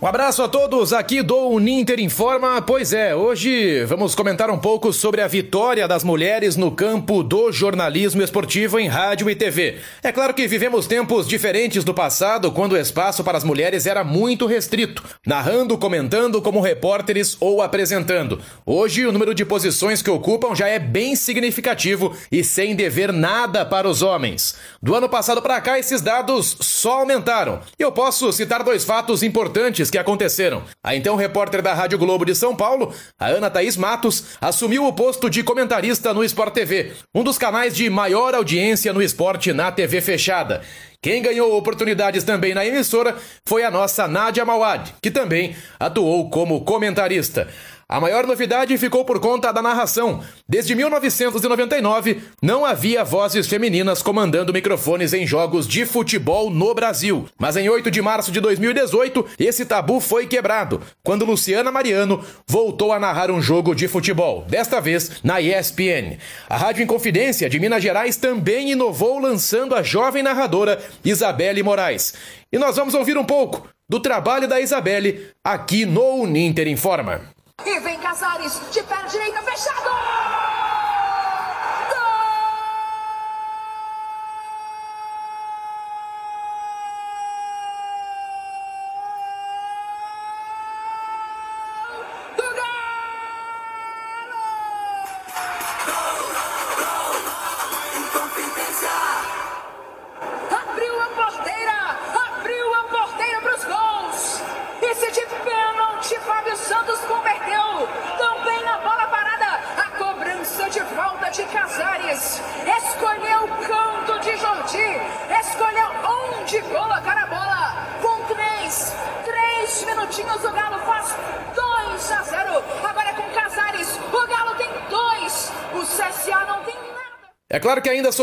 Um 0.03 0.05
abraço 0.05 0.43
a 0.43 0.49
todos 0.49 0.91
aqui 0.91 1.21
do 1.21 1.47
Uninter 1.47 1.97
Informa. 1.97 2.61
Pois 2.61 2.91
é, 2.91 3.15
hoje 3.15 3.85
vamos 3.85 4.13
comentar 4.13 4.49
um 4.51 4.57
pouco 4.57 4.91
sobre 4.91 5.21
a 5.21 5.27
vitória 5.27 5.87
das 5.87 6.03
mulheres 6.03 6.57
no 6.57 6.71
campo 6.71 7.23
do 7.23 7.53
jornalismo 7.53 8.21
esportivo 8.21 8.77
em 8.77 8.89
rádio 8.89 9.29
e 9.29 9.33
TV. 9.33 9.77
É 10.03 10.11
claro 10.11 10.33
que 10.33 10.45
vivemos 10.45 10.87
tempos 10.87 11.25
diferentes 11.25 11.85
do 11.85 11.93
passado, 11.93 12.51
quando 12.51 12.73
o 12.73 12.77
espaço 12.77 13.23
para 13.23 13.37
as 13.37 13.45
mulheres 13.45 13.85
era 13.85 14.03
muito 14.03 14.45
restrito, 14.45 15.01
narrando, 15.25 15.77
comentando 15.77 16.41
como 16.41 16.59
repórteres 16.59 17.37
ou 17.39 17.61
apresentando. 17.61 18.41
Hoje 18.65 19.05
o 19.05 19.11
número 19.13 19.33
de 19.33 19.45
posições 19.45 20.01
que 20.01 20.09
ocupam 20.09 20.53
já 20.53 20.67
é 20.67 20.79
bem 20.79 21.15
significativo 21.15 22.13
e 22.29 22.43
sem 22.43 22.75
dever 22.75 23.13
nada 23.13 23.65
para 23.65 23.87
os 23.87 24.01
homens. 24.01 24.55
Do 24.81 24.95
ano 24.95 25.07
passado 25.07 25.41
para 25.41 25.61
cá 25.61 25.79
esses 25.79 26.01
dados 26.01 26.57
só 26.59 26.99
aumentaram. 26.99 27.61
E 27.79 27.81
eu 27.81 27.91
posso 27.93 28.33
citar 28.33 28.63
dois 28.63 28.83
fatos 28.83 29.23
importantes 29.23 29.92
que 29.93 29.97
aconteceram. 29.99 30.63
A 30.83 30.95
então 30.95 31.15
repórter 31.15 31.61
da 31.61 31.71
Rádio 31.71 31.99
Globo 31.99 32.25
de 32.25 32.33
São 32.33 32.55
Paulo, 32.55 32.91
a 33.19 33.27
Ana 33.27 33.47
Thaís 33.47 33.77
Matos, 33.77 34.37
assumiu 34.41 34.87
o 34.87 34.93
posto 34.93 35.29
de 35.29 35.43
comentarista 35.43 36.11
no 36.11 36.23
Sport 36.23 36.51
TV, 36.51 36.93
um 37.13 37.23
dos 37.23 37.37
canais 37.37 37.75
de 37.75 37.87
maior 37.91 38.33
audiência 38.33 38.91
no 38.91 39.03
esporte 39.03 39.53
na 39.53 39.71
TV 39.71 40.01
fechada. 40.01 40.63
Quem 40.99 41.21
ganhou 41.21 41.55
oportunidades 41.55 42.23
também 42.23 42.55
na 42.55 42.65
emissora 42.65 43.15
foi 43.47 43.63
a 43.63 43.69
nossa 43.69 44.07
Nádia 44.07 44.43
Mawad, 44.43 44.95
que 44.99 45.11
também 45.11 45.55
atuou 45.79 46.27
como 46.27 46.61
comentarista. 46.61 47.47
A 47.87 47.99
maior 47.99 48.25
novidade 48.25 48.77
ficou 48.77 49.03
por 49.05 49.19
conta 49.19 49.51
da 49.51 49.61
narração. 49.61 50.21
Desde 50.47 50.73
1999, 50.73 52.21
não 52.41 52.65
havia 52.65 53.03
vozes 53.03 53.47
femininas 53.47 54.01
comandando 54.01 54.53
microfones 54.53 55.13
em 55.13 55.27
jogos 55.27 55.67
de 55.67 55.85
futebol 55.85 56.49
no 56.49 56.73
Brasil. 56.73 57.27
Mas 57.37 57.57
em 57.57 57.69
8 57.69 57.91
de 57.91 58.01
março 58.01 58.31
de 58.31 58.39
2018, 58.39 59.25
esse 59.39 59.65
tabu 59.65 59.99
foi 59.99 60.25
quebrado, 60.25 60.81
quando 61.03 61.25
Luciana 61.25 61.71
Mariano 61.71 62.23
voltou 62.47 62.91
a 62.91 62.99
narrar 62.99 63.29
um 63.29 63.41
jogo 63.41 63.75
de 63.75 63.87
futebol, 63.87 64.45
desta 64.47 64.79
vez 64.79 65.21
na 65.23 65.41
ESPN. 65.41 66.17
A 66.49 66.57
Rádio 66.57 66.83
Inconfidência 66.83 67.49
de 67.49 67.59
Minas 67.59 67.83
Gerais 67.83 68.15
também 68.17 68.71
inovou 68.71 69.19
lançando 69.19 69.75
a 69.75 69.83
jovem 69.83 70.23
narradora 70.23 70.81
Isabelle 71.03 71.61
Moraes. 71.63 72.13
E 72.51 72.57
nós 72.57 72.75
vamos 72.75 72.93
ouvir 72.93 73.17
um 73.17 73.25
pouco 73.25 73.67
do 73.89 73.99
trabalho 73.99 74.47
da 74.47 74.61
Isabelle 74.61 75.29
aqui 75.43 75.85
no 75.85 76.21
Uninter 76.21 76.67
Informa. 76.67 77.32
E 77.61 77.79
vem 77.81 77.99
Casares, 77.99 78.59
de 78.71 78.81
perna 78.83 79.07
direita, 79.07 79.41
fechado! 79.43 80.52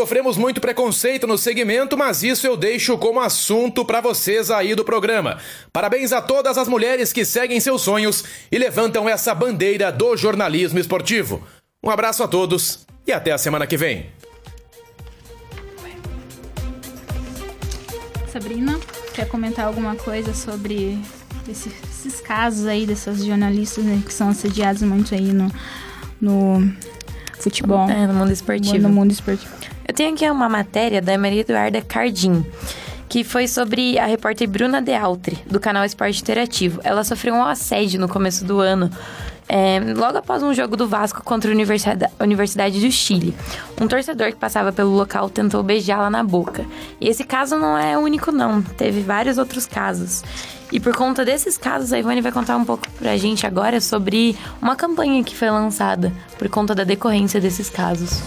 Sofremos 0.01 0.35
muito 0.35 0.59
preconceito 0.59 1.27
no 1.27 1.37
segmento, 1.37 1.95
mas 1.95 2.23
isso 2.23 2.47
eu 2.47 2.57
deixo 2.57 2.97
como 2.97 3.19
assunto 3.19 3.85
para 3.85 4.01
vocês 4.01 4.49
aí 4.49 4.73
do 4.73 4.83
programa. 4.83 5.37
Parabéns 5.71 6.11
a 6.11 6.19
todas 6.19 6.57
as 6.57 6.67
mulheres 6.67 7.13
que 7.13 7.23
seguem 7.23 7.59
seus 7.59 7.83
sonhos 7.83 8.23
e 8.51 8.57
levantam 8.57 9.07
essa 9.07 9.35
bandeira 9.35 9.91
do 9.91 10.17
jornalismo 10.17 10.79
esportivo. 10.79 11.43
Um 11.83 11.91
abraço 11.91 12.23
a 12.23 12.27
todos 12.27 12.79
e 13.05 13.13
até 13.13 13.31
a 13.31 13.37
semana 13.37 13.67
que 13.67 13.77
vem. 13.77 14.07
Sabrina, 18.33 18.79
quer 19.13 19.27
comentar 19.27 19.65
alguma 19.65 19.95
coisa 19.95 20.33
sobre 20.33 20.97
esses, 21.47 21.73
esses 21.83 22.21
casos 22.21 22.65
aí 22.65 22.87
dessas 22.87 23.23
jornalistas 23.23 23.83
né, 23.83 24.01
que 24.03 24.11
são 24.11 24.29
assediados 24.29 24.81
muito 24.81 25.13
aí 25.13 25.31
no, 25.31 25.51
no 26.19 26.73
futebol. 27.39 27.87
É, 27.87 28.07
no 28.07 28.15
mundo 28.15 28.31
esportivo. 28.31 28.79
No 28.79 28.89
mundo 28.89 29.11
esportivo. 29.11 29.60
Eu 29.91 29.93
tenho 29.93 30.13
aqui 30.13 30.29
uma 30.29 30.47
matéria 30.47 31.01
da 31.01 31.17
Maria 31.17 31.41
Eduarda 31.41 31.81
Cardim, 31.81 32.45
que 33.09 33.25
foi 33.25 33.45
sobre 33.45 33.99
a 33.99 34.05
repórter 34.05 34.47
Bruna 34.47 34.81
De 34.81 34.93
Altre, 34.93 35.37
do 35.45 35.59
canal 35.59 35.83
Esporte 35.83 36.21
Interativo. 36.21 36.79
Ela 36.81 37.03
sofreu 37.03 37.33
um 37.33 37.43
assédio 37.43 37.99
no 37.99 38.07
começo 38.07 38.45
do 38.45 38.61
ano, 38.61 38.89
é, 39.49 39.81
logo 39.93 40.17
após 40.17 40.41
um 40.43 40.53
jogo 40.53 40.77
do 40.77 40.87
Vasco 40.87 41.21
contra 41.25 41.51
a 41.51 41.53
Universidade, 41.53 42.09
Universidade 42.21 42.79
do 42.79 42.89
Chile. 42.89 43.35
Um 43.81 43.85
torcedor 43.85 44.27
que 44.27 44.37
passava 44.37 44.71
pelo 44.71 44.91
local 44.91 45.29
tentou 45.29 45.61
beijá-la 45.61 46.09
na 46.09 46.23
boca. 46.23 46.65
E 47.01 47.09
esse 47.09 47.25
caso 47.25 47.57
não 47.57 47.77
é 47.77 47.97
único, 47.97 48.31
não. 48.31 48.61
Teve 48.61 49.01
vários 49.01 49.37
outros 49.37 49.65
casos. 49.65 50.23
E 50.71 50.79
por 50.79 50.95
conta 50.95 51.25
desses 51.25 51.57
casos, 51.57 51.91
a 51.91 51.99
Ivone 51.99 52.21
vai 52.21 52.31
contar 52.31 52.55
um 52.55 52.63
pouco 52.63 52.89
pra 52.97 53.17
gente 53.17 53.45
agora 53.45 53.81
sobre 53.81 54.37
uma 54.61 54.77
campanha 54.77 55.21
que 55.21 55.35
foi 55.35 55.49
lançada 55.49 56.13
por 56.39 56.47
conta 56.47 56.73
da 56.73 56.85
decorrência 56.85 57.41
desses 57.41 57.69
casos. 57.69 58.21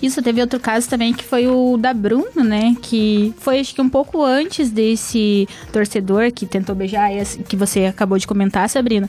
Isso, 0.00 0.22
teve 0.22 0.40
outro 0.40 0.60
caso 0.60 0.88
também 0.88 1.12
que 1.12 1.24
foi 1.24 1.46
o 1.48 1.76
da 1.76 1.92
Bruno, 1.92 2.44
né? 2.44 2.76
Que 2.80 3.34
foi 3.38 3.60
acho 3.60 3.74
que 3.74 3.80
um 3.80 3.88
pouco 3.88 4.22
antes 4.22 4.70
desse 4.70 5.48
torcedor 5.72 6.30
que 6.32 6.46
tentou 6.46 6.74
beijar, 6.74 7.10
que 7.48 7.56
você 7.56 7.86
acabou 7.86 8.18
de 8.18 8.26
comentar, 8.26 8.68
Sabrina. 8.68 9.08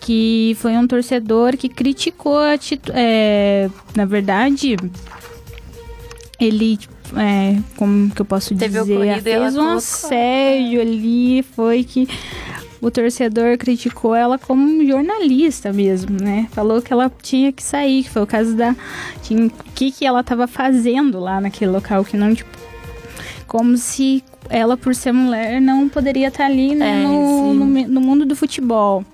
Que 0.00 0.56
foi 0.60 0.76
um 0.76 0.86
torcedor 0.86 1.56
que 1.56 1.68
criticou 1.68 2.38
a 2.38 2.54
é, 2.92 3.68
Na 3.94 4.04
verdade, 4.04 4.76
ele 6.38 6.78
é, 7.16 7.58
como 7.76 8.10
que 8.10 8.20
eu 8.20 8.26
posso 8.26 8.54
Teve 8.54 8.80
dizer, 8.80 9.22
fez 9.22 9.56
um 9.56 9.68
assédio 9.68 10.80
ali, 10.80 11.42
foi 11.54 11.84
que 11.84 12.08
o 12.80 12.90
torcedor 12.90 13.56
criticou 13.56 14.14
ela 14.14 14.38
como 14.38 14.86
jornalista 14.86 15.72
mesmo, 15.72 16.20
né? 16.20 16.48
Falou 16.52 16.82
que 16.82 16.92
ela 16.92 17.10
tinha 17.22 17.52
que 17.52 17.62
sair, 17.62 18.04
que 18.04 18.10
foi 18.10 18.22
o 18.22 18.26
caso 18.26 18.54
da 18.54 18.72
o 19.30 19.50
que 19.74 19.90
que 19.90 20.04
ela 20.04 20.20
estava 20.20 20.46
fazendo 20.46 21.18
lá 21.18 21.40
naquele 21.40 21.70
local 21.70 22.04
que 22.04 22.16
não 22.16 22.34
tipo 22.34 22.56
como 23.46 23.76
se 23.76 24.22
ela 24.50 24.76
por 24.76 24.94
ser 24.94 25.12
mulher 25.12 25.60
não 25.60 25.88
poderia 25.88 26.28
estar 26.28 26.46
ali 26.46 26.74
né, 26.74 27.02
é, 27.02 27.06
no, 27.06 27.54
no, 27.54 27.64
no, 27.64 28.00
mundo 28.00 28.24
do 28.26 28.36
futebol. 28.36 29.04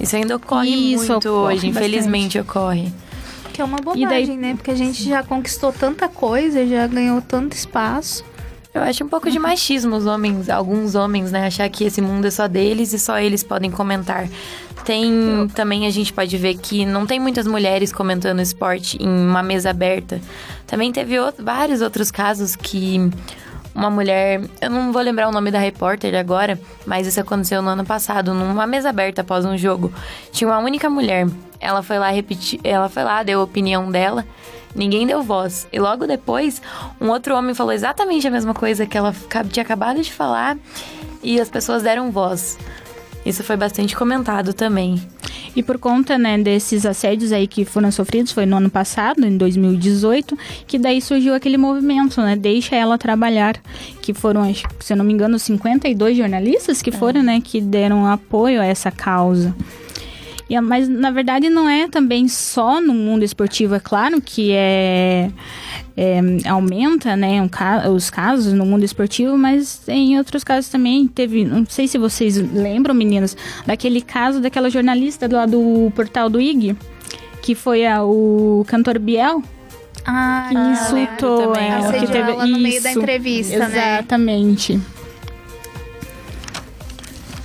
Isso 0.00 0.16
ainda 0.16 0.36
ocorre 0.36 0.70
Isso 0.70 1.12
muito 1.12 1.28
ocorre 1.28 1.54
hoje, 1.54 1.66
bastante. 1.66 1.66
infelizmente 1.68 2.38
ocorre. 2.38 2.92
Que 3.52 3.60
é 3.60 3.64
uma 3.64 3.78
bobagem, 3.78 4.08
daí... 4.08 4.36
né? 4.36 4.54
Porque 4.54 4.70
a 4.70 4.74
gente 4.74 5.04
já 5.04 5.22
conquistou 5.22 5.72
tanta 5.72 6.08
coisa, 6.08 6.66
já 6.66 6.86
ganhou 6.86 7.20
tanto 7.22 7.52
espaço. 7.52 8.24
Eu 8.74 8.82
acho 8.82 9.04
um 9.04 9.08
pouco 9.08 9.30
de 9.30 9.38
machismo 9.38 9.94
os 9.94 10.04
homens, 10.04 10.50
alguns 10.50 10.96
homens, 10.96 11.30
né? 11.30 11.46
Achar 11.46 11.68
que 11.68 11.84
esse 11.84 12.02
mundo 12.02 12.26
é 12.26 12.30
só 12.30 12.48
deles 12.48 12.92
e 12.92 12.98
só 12.98 13.20
eles 13.20 13.44
podem 13.44 13.70
comentar. 13.70 14.28
Tem 14.84 15.48
também 15.54 15.86
a 15.86 15.90
gente 15.90 16.12
pode 16.12 16.36
ver 16.36 16.56
que 16.56 16.84
não 16.84 17.06
tem 17.06 17.20
muitas 17.20 17.46
mulheres 17.46 17.92
comentando 17.92 18.40
esporte 18.40 19.00
em 19.00 19.08
uma 19.08 19.44
mesa 19.44 19.70
aberta. 19.70 20.20
Também 20.66 20.90
teve 20.90 21.16
outro, 21.20 21.44
vários 21.44 21.80
outros 21.80 22.10
casos 22.10 22.56
que 22.56 23.10
uma 23.72 23.90
mulher, 23.90 24.42
eu 24.60 24.70
não 24.70 24.92
vou 24.92 25.02
lembrar 25.02 25.28
o 25.28 25.32
nome 25.32 25.52
da 25.52 25.58
repórter 25.58 26.14
agora, 26.16 26.60
mas 26.84 27.06
isso 27.06 27.20
aconteceu 27.20 27.62
no 27.62 27.70
ano 27.70 27.84
passado, 27.84 28.34
numa 28.34 28.66
mesa 28.66 28.90
aberta 28.90 29.22
após 29.22 29.44
um 29.44 29.56
jogo. 29.56 29.92
Tinha 30.32 30.48
uma 30.48 30.58
única 30.58 30.90
mulher 30.90 31.28
ela 31.64 31.82
foi 31.82 31.98
lá 31.98 32.10
repetir, 32.10 32.60
ela 32.62 32.90
foi 32.90 33.02
lá, 33.02 33.22
deu 33.22 33.40
a 33.40 33.44
opinião 33.44 33.90
dela. 33.90 34.26
Ninguém 34.74 35.06
deu 35.06 35.22
voz. 35.22 35.68
E 35.72 35.78
logo 35.78 36.06
depois, 36.06 36.60
um 37.00 37.08
outro 37.08 37.36
homem 37.36 37.54
falou 37.54 37.72
exatamente 37.72 38.26
a 38.26 38.30
mesma 38.30 38.54
coisa 38.54 38.86
que 38.86 38.98
ela 38.98 39.14
tinha 39.50 39.62
acabado 39.62 40.02
de 40.02 40.12
falar 40.12 40.58
e 41.22 41.40
as 41.40 41.48
pessoas 41.48 41.82
deram 41.82 42.10
voz. 42.10 42.58
Isso 43.24 43.42
foi 43.42 43.56
bastante 43.56 43.96
comentado 43.96 44.52
também. 44.52 45.00
E 45.56 45.62
por 45.62 45.78
conta, 45.78 46.18
né, 46.18 46.36
desses 46.36 46.84
assédios 46.84 47.32
aí 47.32 47.46
que 47.46 47.64
foram 47.64 47.90
sofridos, 47.90 48.32
foi 48.32 48.44
no 48.44 48.56
ano 48.56 48.68
passado, 48.68 49.24
em 49.24 49.36
2018, 49.36 50.36
que 50.66 50.78
daí 50.78 51.00
surgiu 51.00 51.32
aquele 51.32 51.56
movimento, 51.56 52.20
né, 52.20 52.34
Deixa 52.36 52.74
Ela 52.74 52.98
Trabalhar, 52.98 53.56
que 54.02 54.12
foram, 54.12 54.52
se 54.80 54.92
eu 54.92 54.96
não 54.96 55.04
me 55.04 55.12
engano, 55.12 55.38
52 55.38 56.16
jornalistas 56.16 56.82
que 56.82 56.90
é. 56.90 56.92
foram, 56.92 57.22
né, 57.22 57.40
que 57.42 57.60
deram 57.60 58.06
apoio 58.06 58.60
a 58.60 58.64
essa 58.64 58.90
causa. 58.90 59.54
E, 60.48 60.60
mas 60.60 60.88
na 60.88 61.10
verdade 61.10 61.48
não 61.48 61.68
é 61.68 61.88
também 61.88 62.28
só 62.28 62.80
no 62.80 62.92
mundo 62.92 63.24
esportivo, 63.24 63.74
é 63.74 63.80
claro 63.80 64.20
que 64.20 64.52
é, 64.52 65.30
é 65.96 66.20
aumenta 66.46 67.16
né, 67.16 67.40
um, 67.40 67.48
os 67.94 68.10
casos 68.10 68.52
no 68.52 68.66
mundo 68.66 68.84
esportivo, 68.84 69.38
mas 69.38 69.88
em 69.88 70.18
outros 70.18 70.44
casos 70.44 70.70
também 70.70 71.06
teve, 71.06 71.44
não 71.44 71.64
sei 71.66 71.88
se 71.88 71.96
vocês 71.96 72.36
lembram, 72.36 72.94
meninas, 72.94 73.36
daquele 73.66 74.02
caso 74.02 74.40
daquela 74.40 74.68
jornalista 74.68 75.26
lá 75.30 75.46
do 75.46 75.90
portal 75.96 76.28
do 76.28 76.40
IG, 76.40 76.76
que 77.40 77.54
foi 77.54 77.86
a, 77.86 78.04
o 78.04 78.64
cantor 78.68 78.98
Biel, 78.98 79.42
ah, 80.04 80.48
que 80.50 80.54
insultou 80.54 81.54
ela, 81.56 81.92
que 81.94 82.06
teve 82.06 82.30
ela 82.30 82.46
no 82.46 82.58
meio 82.58 82.82
da 82.82 82.92
entrevista, 82.92 83.54
exatamente. 83.54 83.74
né? 83.74 83.98
Exatamente. 83.98 85.03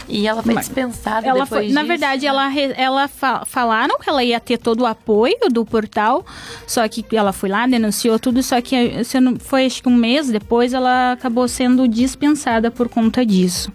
E 0.10 0.28
ela 0.28 0.42
foi 0.42 0.56
dispensada 0.56 1.28
ela 1.28 1.44
depois 1.44 1.50
foi, 1.50 1.62
disso, 1.64 1.76
Na 1.76 1.84
verdade, 1.84 2.24
né? 2.24 2.28
ela, 2.28 2.54
ela 2.76 3.08
fa 3.08 3.46
falaram 3.46 3.98
que 4.00 4.10
ela 4.10 4.24
ia 4.24 4.40
ter 4.40 4.58
todo 4.58 4.82
o 4.82 4.86
apoio 4.86 5.38
do 5.52 5.64
portal, 5.64 6.26
só 6.66 6.88
que 6.88 7.06
ela 7.16 7.32
foi 7.32 7.50
lá, 7.50 7.68
denunciou 7.68 8.18
tudo, 8.18 8.42
só 8.42 8.60
que 8.60 9.04
se 9.04 9.20
não, 9.20 9.38
foi 9.38 9.66
acho 9.66 9.84
que 9.84 9.88
um 9.90 9.96
mês 9.96 10.30
depois 10.30 10.74
ela 10.74 11.12
acabou 11.12 11.48
sendo 11.48 11.88
dispensada 11.88 12.72
por 12.72 12.90
conta 12.90 13.24
disso. 13.24 13.72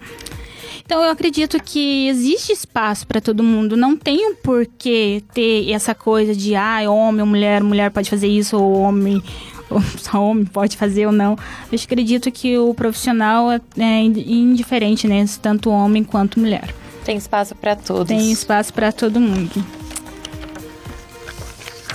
Então 0.84 1.02
eu 1.02 1.10
acredito 1.10 1.62
que 1.62 2.08
existe 2.08 2.52
espaço 2.52 3.06
para 3.06 3.18
todo 3.18 3.42
mundo. 3.42 3.74
Não 3.74 3.96
tem 3.96 4.30
um 4.30 4.34
porquê 4.34 5.22
ter 5.32 5.70
essa 5.70 5.94
coisa 5.94 6.34
de 6.34 6.54
ah, 6.54 6.80
homem 6.90 7.22
ou 7.22 7.26
mulher, 7.26 7.62
mulher 7.62 7.90
pode 7.90 8.10
fazer 8.10 8.28
isso, 8.28 8.58
ou 8.58 8.80
homem 8.80 9.22
só 9.98 10.22
homem 10.22 10.44
pode 10.44 10.76
fazer 10.76 11.06
ou 11.06 11.12
não. 11.12 11.37
Eu 11.70 11.78
acredito 11.82 12.30
que 12.30 12.58
o 12.58 12.74
profissional 12.74 13.50
é, 13.50 13.60
é 13.78 14.00
indiferente, 14.02 15.06
né? 15.06 15.24
Tanto 15.40 15.70
homem 15.70 16.04
quanto 16.04 16.40
mulher. 16.40 16.74
Tem 17.04 17.16
espaço 17.16 17.54
para 17.54 17.76
todos. 17.76 18.08
Tem 18.08 18.32
espaço 18.32 18.72
para 18.72 18.90
todo 18.90 19.20
mundo. 19.20 19.64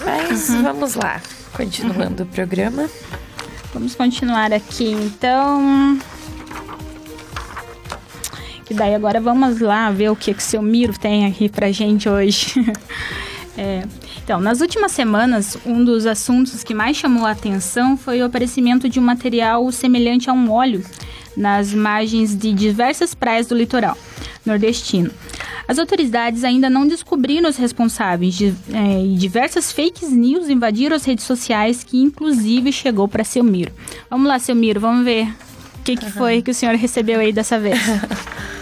Mas 0.05 0.49
uhum. 0.49 0.63
vamos 0.63 0.95
lá, 0.95 1.21
continuando 1.53 2.23
uhum. 2.23 2.29
o 2.29 2.31
programa. 2.31 2.89
Vamos 3.73 3.95
continuar 3.95 4.51
aqui, 4.53 4.91
então. 4.91 5.99
Que 8.65 8.73
daí 8.73 8.93
agora 8.93 9.19
vamos 9.19 9.59
lá 9.59 9.89
ver 9.91 10.09
o 10.09 10.15
que, 10.15 10.33
que 10.33 10.39
o 10.39 10.45
seu 10.45 10.61
Miro 10.61 10.97
tem 10.97 11.25
aqui 11.25 11.49
pra 11.49 11.71
gente 11.71 12.07
hoje. 12.07 12.53
é, 13.57 13.83
então, 14.29 14.39
nas 14.39 14.61
últimas 14.61 14.91
semanas, 14.91 15.57
um 15.65 15.83
dos 15.83 16.05
assuntos 16.05 16.63
que 16.63 16.71
mais 16.71 16.95
chamou 16.95 17.25
a 17.25 17.31
atenção 17.31 17.97
foi 17.97 18.21
o 18.21 18.25
aparecimento 18.25 18.87
de 18.87 18.99
um 18.99 19.01
material 19.01 19.71
semelhante 19.71 20.29
a 20.29 20.33
um 20.33 20.51
óleo 20.51 20.85
nas 21.35 21.73
margens 21.73 22.37
de 22.37 22.53
diversas 22.53 23.15
praias 23.15 23.47
do 23.47 23.55
litoral 23.55 23.97
nordestino. 24.45 25.09
As 25.67 25.79
autoridades 25.79 26.43
ainda 26.43 26.69
não 26.69 26.87
descobriram 26.87 27.49
os 27.49 27.57
responsáveis 27.57 28.35
de, 28.35 28.53
é, 28.71 29.03
e 29.03 29.15
diversas 29.15 29.71
fake 29.71 30.05
news 30.05 30.47
invadiram 30.47 30.95
as 30.95 31.05
redes 31.05 31.25
sociais, 31.25 31.83
que 31.83 31.97
inclusive 31.97 32.71
chegou 32.71 33.07
para 33.07 33.23
Selmiro. 33.23 33.71
Vamos 34.11 34.27
lá, 34.27 34.37
Selmiro, 34.37 34.79
vamos 34.79 35.05
ver 35.05 35.27
o 35.79 35.83
que, 35.83 35.95
que 35.95 36.11
foi 36.11 36.43
que 36.43 36.51
o 36.51 36.53
senhor 36.53 36.75
recebeu 36.75 37.19
aí 37.19 37.33
dessa 37.33 37.59
vez. 37.59 37.79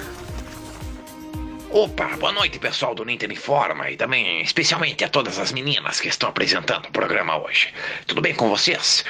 Opa, 1.69 2.15
boa 2.17 2.31
noite 2.31 2.59
pessoal 2.59 2.95
do 2.95 3.03
Ninter 3.03 3.31
Informa 3.31 3.91
e 3.91 3.97
também 3.97 4.41
especialmente 4.41 5.03
a 5.03 5.09
todas 5.09 5.37
as 5.37 5.51
meninas 5.51 5.99
que 5.99 6.07
estão 6.07 6.29
apresentando 6.29 6.85
o 6.87 6.91
programa 6.91 7.37
hoje. 7.37 7.73
Tudo 8.05 8.21
bem 8.21 8.33
com 8.33 8.49
vocês? 8.49 9.03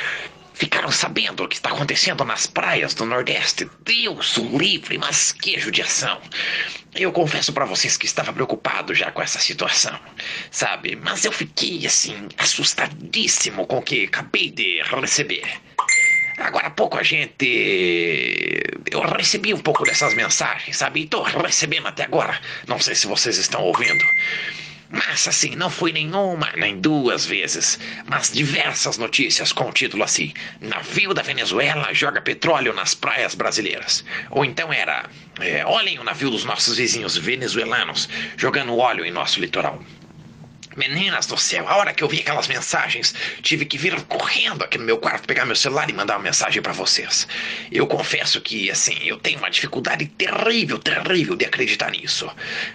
ficaram 0.57 0.89
sabendo 0.89 1.43
o 1.43 1.47
que 1.47 1.55
está 1.55 1.69
acontecendo 1.69 2.25
nas 2.25 2.47
praias 2.47 2.95
do 2.95 3.05
Nordeste. 3.05 3.69
Deus 3.85 4.37
o 4.37 4.57
livre, 4.57 4.97
mas 4.97 5.31
que 5.31 5.59
judiação. 5.59 6.19
Eu 6.95 7.11
confesso 7.11 7.53
para 7.53 7.63
vocês 7.63 7.95
que 7.95 8.07
estava 8.07 8.33
preocupado 8.33 8.95
já 8.95 9.11
com 9.11 9.21
essa 9.21 9.39
situação, 9.39 9.97
sabe? 10.49 10.95
Mas 10.95 11.23
eu 11.25 11.31
fiquei, 11.31 11.85
assim, 11.85 12.27
assustadíssimo 12.39 13.67
com 13.67 13.77
o 13.77 13.81
que 13.83 14.05
acabei 14.05 14.49
de 14.49 14.81
receber. 14.81 15.45
Agora 16.37 16.67
há 16.67 16.69
pouco 16.69 16.97
a 16.97 17.03
gente. 17.03 18.63
Eu 18.91 19.01
recebi 19.01 19.53
um 19.53 19.59
pouco 19.59 19.83
dessas 19.83 20.13
mensagens, 20.13 20.77
sabe? 20.77 21.01
E 21.01 21.07
tô 21.07 21.23
recebendo 21.23 21.87
até 21.87 22.03
agora. 22.03 22.39
Não 22.67 22.79
sei 22.79 22.93
se 22.95 23.07
vocês 23.07 23.37
estão 23.37 23.61
ouvindo. 23.63 24.03
Mas 24.89 25.27
assim, 25.27 25.55
não 25.55 25.69
foi 25.69 25.91
nenhuma, 25.91 26.49
nem 26.55 26.79
duas 26.79 27.25
vezes, 27.25 27.77
mas 28.05 28.31
diversas 28.31 28.97
notícias 28.97 29.51
com 29.51 29.67
o 29.67 29.73
título 29.73 30.03
assim: 30.03 30.31
Navio 30.61 31.13
da 31.13 31.21
Venezuela 31.21 31.93
joga 31.93 32.21
petróleo 32.21 32.73
nas 32.73 32.93
praias 32.93 33.35
brasileiras. 33.35 34.05
Ou 34.29 34.45
então 34.45 34.71
era: 34.71 35.09
é, 35.41 35.65
Olhem 35.65 35.99
o 35.99 36.03
navio 36.03 36.29
dos 36.29 36.45
nossos 36.45 36.77
vizinhos 36.77 37.17
venezuelanos 37.17 38.07
jogando 38.37 38.77
óleo 38.77 39.03
em 39.03 39.11
nosso 39.11 39.41
litoral. 39.41 39.83
Meninas 40.77 41.25
do 41.25 41.35
céu, 41.35 41.67
a 41.67 41.75
hora 41.75 41.91
que 41.91 42.03
eu 42.03 42.07
vi 42.07 42.19
aquelas 42.19 42.47
mensagens, 42.47 43.15
tive 43.41 43.65
que 43.65 43.79
vir 43.79 43.99
correndo 44.03 44.63
aqui 44.63 44.77
no 44.77 44.85
meu 44.85 44.99
quarto, 44.99 45.27
pegar 45.27 45.43
meu 45.43 45.55
celular 45.55 45.89
e 45.89 45.93
mandar 45.93 46.17
uma 46.17 46.23
mensagem 46.23 46.61
para 46.61 46.71
vocês. 46.71 47.27
Eu 47.71 47.87
confesso 47.87 48.39
que, 48.39 48.69
assim, 48.69 48.95
eu 49.01 49.17
tenho 49.17 49.39
uma 49.39 49.49
dificuldade 49.49 50.05
terrível, 50.05 50.77
terrível 50.77 51.35
de 51.35 51.45
acreditar 51.45 51.89
nisso. 51.89 52.29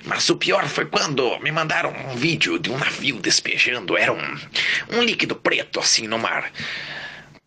Mas 0.04 0.28
o 0.28 0.34
pior 0.34 0.66
foi 0.66 0.86
quando 0.86 1.38
me 1.38 1.52
mandaram 1.52 1.94
um 2.08 2.16
vídeo 2.16 2.58
de 2.58 2.72
um 2.72 2.76
navio 2.76 3.20
despejando, 3.20 3.96
era 3.96 4.12
um, 4.12 4.38
um 4.90 5.02
líquido 5.04 5.36
preto 5.36 5.78
assim 5.78 6.08
no 6.08 6.18
mar. 6.18 6.50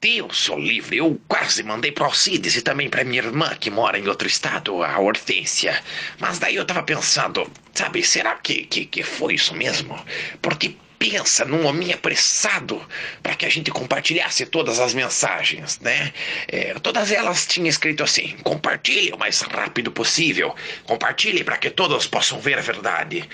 Deus 0.05 0.37
sou 0.37 0.59
livre, 0.59 0.97
eu 0.97 1.19
quase 1.27 1.63
mandei 1.63 1.91
para 1.91 2.05
Alcides 2.05 2.55
e 2.55 2.61
também 2.61 2.87
para 2.87 3.03
minha 3.03 3.23
irmã 3.23 3.55
que 3.59 3.71
mora 3.71 3.97
em 3.97 4.07
outro 4.07 4.27
estado, 4.27 4.83
a 4.83 4.99
Hortência. 4.99 5.81
Mas 6.19 6.37
daí 6.37 6.57
eu 6.57 6.63
tava 6.63 6.83
pensando, 6.83 7.51
sabe, 7.73 8.03
será 8.03 8.35
que, 8.35 8.67
que, 8.67 8.85
que 8.85 9.01
foi 9.01 9.33
isso 9.33 9.55
mesmo? 9.55 9.99
Porque 10.43 10.75
pensa 10.99 11.43
num 11.43 11.65
homem 11.65 11.91
apressado 11.91 12.79
para 13.23 13.33
que 13.33 13.47
a 13.47 13.49
gente 13.49 13.71
compartilhasse 13.71 14.45
todas 14.45 14.79
as 14.79 14.93
mensagens, 14.93 15.79
né? 15.79 16.13
É, 16.49 16.75
todas 16.75 17.11
elas 17.11 17.47
tinham 17.47 17.65
escrito 17.65 18.03
assim: 18.03 18.37
compartilhe 18.43 19.11
o 19.11 19.17
mais 19.17 19.41
rápido 19.41 19.91
possível, 19.91 20.53
compartilhe 20.85 21.43
para 21.43 21.57
que 21.57 21.71
todos 21.71 22.05
possam 22.05 22.39
ver 22.39 22.59
a 22.59 22.61
verdade 22.61 23.27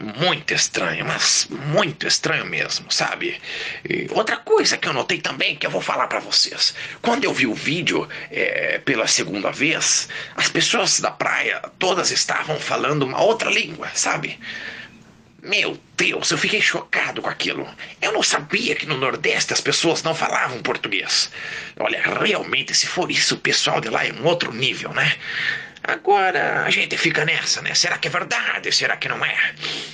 muito 0.00 0.52
estranho, 0.52 1.04
mas 1.04 1.46
muito 1.50 2.06
estranho 2.06 2.44
mesmo, 2.44 2.90
sabe? 2.90 3.40
E 3.88 4.06
outra 4.10 4.36
coisa 4.36 4.76
que 4.76 4.88
eu 4.88 4.92
notei 4.92 5.20
também, 5.20 5.56
que 5.56 5.66
eu 5.66 5.70
vou 5.70 5.80
falar 5.80 6.08
para 6.08 6.20
vocês. 6.20 6.74
Quando 7.00 7.24
eu 7.24 7.32
vi 7.32 7.46
o 7.46 7.54
vídeo 7.54 8.08
é, 8.30 8.78
pela 8.78 9.06
segunda 9.06 9.50
vez, 9.50 10.08
as 10.36 10.48
pessoas 10.48 11.00
da 11.00 11.10
praia 11.10 11.62
todas 11.78 12.10
estavam 12.10 12.58
falando 12.58 13.04
uma 13.04 13.22
outra 13.22 13.50
língua, 13.50 13.88
sabe? 13.94 14.38
Meu 15.42 15.78
Deus, 15.94 16.30
eu 16.30 16.38
fiquei 16.38 16.60
chocado 16.62 17.20
com 17.20 17.28
aquilo. 17.28 17.68
Eu 18.00 18.12
não 18.12 18.22
sabia 18.22 18.74
que 18.74 18.86
no 18.86 18.96
Nordeste 18.96 19.52
as 19.52 19.60
pessoas 19.60 20.02
não 20.02 20.14
falavam 20.14 20.62
português. 20.62 21.30
Olha, 21.78 22.00
realmente, 22.02 22.74
se 22.74 22.86
for 22.86 23.10
isso, 23.10 23.34
o 23.34 23.38
pessoal 23.38 23.78
de 23.78 23.90
lá 23.90 24.06
é 24.06 24.12
um 24.12 24.24
outro 24.24 24.52
nível, 24.54 24.94
né? 24.94 25.14
Agora 25.86 26.64
a 26.64 26.70
gente 26.70 26.96
fica 26.96 27.26
nessa, 27.26 27.60
né? 27.60 27.74
Será 27.74 27.98
que 27.98 28.08
é 28.08 28.10
verdade? 28.10 28.72
Será 28.72 28.96
que 28.96 29.06
não 29.06 29.22
é? 29.22 29.36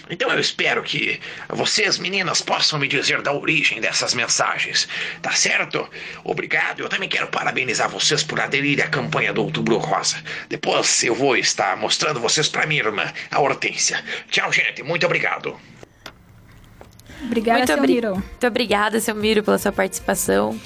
Então 0.09 0.31
eu 0.31 0.39
espero 0.39 0.85
que 0.85 1.19
vocês, 1.49 1.99
meninas, 1.99 2.41
possam 2.41 2.79
me 2.79 2.87
dizer 2.87 3.21
da 3.23 3.33
origem 3.33 3.81
dessas 3.81 4.15
mensagens. 4.15 4.87
Tá 5.21 5.33
certo? 5.33 5.89
Obrigado. 6.23 6.81
Eu 6.81 6.89
também 6.89 7.09
quero 7.09 7.27
parabenizar 7.27 7.89
vocês 7.89 8.23
por 8.23 8.39
aderir 8.41 8.81
à 8.85 8.87
campanha 8.87 9.33
do 9.33 9.43
Outubro 9.43 9.79
Rosa. 9.79 10.17
Depois 10.49 11.03
eu 11.03 11.15
vou 11.15 11.37
estar 11.37 11.77
mostrando 11.77 12.21
vocês 12.21 12.49
para 12.49 12.67
minha 12.67 12.83
irmã, 12.85 13.13
a 13.31 13.41
Hortência. 13.41 14.03
Tchau, 14.31 14.53
gente. 14.53 14.85
Muito 14.85 15.05
obrigado. 15.07 15.59
Obrigada, 17.25 17.59
muito, 17.59 17.67
seu 17.69 17.79
obri- 17.79 17.95
Miro. 17.95 18.15
muito 18.15 18.47
obrigada, 18.47 19.01
seu 19.01 19.15
Miro, 19.15 19.43
pela 19.43 19.59
sua 19.59 19.73
participação. 19.73 20.59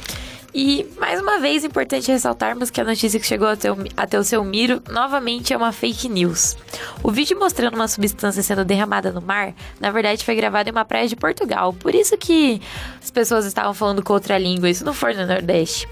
E, 0.55 0.87
mais 1.01 1.21
uma 1.21 1.41
vez, 1.41 1.65
importante 1.65 2.13
ressaltarmos 2.13 2.71
que 2.71 2.81
a 2.81 2.85
notícia 2.85 3.19
que 3.19 3.27
chegou 3.27 3.49
até 3.49 3.73
o, 3.73 3.77
até 3.97 4.17
o 4.17 4.23
seu 4.23 4.45
Miro 4.45 4.81
novamente 4.89 5.53
é 5.53 5.57
uma 5.57 5.73
fake 5.73 6.09
news. 6.09 6.57
O 7.03 7.11
vídeo 7.11 7.37
mostrando 7.37 7.75
uma 7.75 7.89
substância 7.89 8.41
sendo 8.41 8.65
derramada 8.65 9.11
no 9.11 9.21
mar, 9.21 9.53
na 9.81 9.91
verdade 9.91 10.25
foi 10.25 10.37
gravado 10.37 10.69
em 10.69 10.73
uma 10.73 10.85
praia 10.85 11.09
de 11.09 11.17
Portugal. 11.17 11.73
Por 11.73 11.93
isso 11.93 12.17
que 12.17 12.63
as 13.03 13.11
pessoas 13.11 13.47
estavam 13.47 13.75
falando 13.75 14.01
com 14.01 14.13
outra 14.13 14.39
língua, 14.39 14.71
isso 14.71 14.85
não 14.85 14.95
foi 14.95 15.15
no 15.15 15.27
Nordeste. 15.27 15.89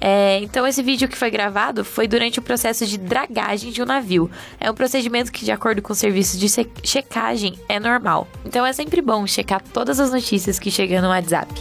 É, 0.00 0.40
então, 0.42 0.66
esse 0.66 0.82
vídeo 0.82 1.06
que 1.06 1.16
foi 1.16 1.30
gravado 1.30 1.84
foi 1.84 2.08
durante 2.08 2.40
o 2.40 2.42
processo 2.42 2.84
de 2.84 2.98
dragagem 2.98 3.70
de 3.70 3.80
um 3.80 3.86
navio. 3.86 4.28
É 4.58 4.68
um 4.68 4.74
procedimento 4.74 5.30
que, 5.30 5.44
de 5.44 5.52
acordo 5.52 5.80
com 5.80 5.92
os 5.92 5.98
serviços 6.00 6.40
de 6.40 6.48
checagem, 6.82 7.56
é 7.68 7.78
normal. 7.78 8.26
Então, 8.44 8.66
é 8.66 8.72
sempre 8.72 9.00
bom 9.00 9.24
checar 9.28 9.62
todas 9.72 10.00
as 10.00 10.10
notícias 10.10 10.58
que 10.58 10.72
chegam 10.72 11.00
no 11.00 11.06
WhatsApp. 11.06 11.54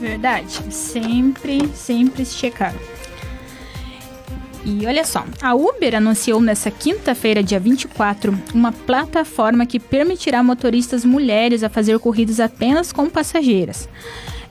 Verdade. 0.00 0.72
Sempre, 0.72 1.68
sempre 1.74 2.24
se 2.24 2.34
checar. 2.34 2.74
E 4.64 4.86
olha 4.86 5.04
só, 5.04 5.24
a 5.40 5.54
Uber 5.54 5.94
anunciou 5.94 6.40
nessa 6.40 6.70
quinta-feira, 6.70 7.42
dia 7.42 7.58
24, 7.58 8.36
uma 8.52 8.70
plataforma 8.70 9.64
que 9.64 9.80
permitirá 9.80 10.42
motoristas 10.42 11.04
mulheres 11.04 11.62
a 11.62 11.70
fazer 11.70 11.98
corridas 11.98 12.38
apenas 12.38 12.92
com 12.92 13.08
passageiras. 13.08 13.88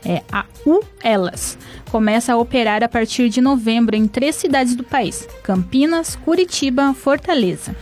É 0.03 0.23
a 0.31 0.45
U 0.65 0.81
Elas. 1.03 1.57
Começa 1.91 2.33
a 2.33 2.37
operar 2.37 2.83
a 2.83 2.89
partir 2.89 3.29
de 3.29 3.41
novembro 3.41 3.95
em 3.95 4.07
três 4.07 4.35
cidades 4.35 4.75
do 4.75 4.83
país: 4.83 5.27
Campinas, 5.43 6.15
Curitiba, 6.15 6.93
Fortaleza. 6.93 7.75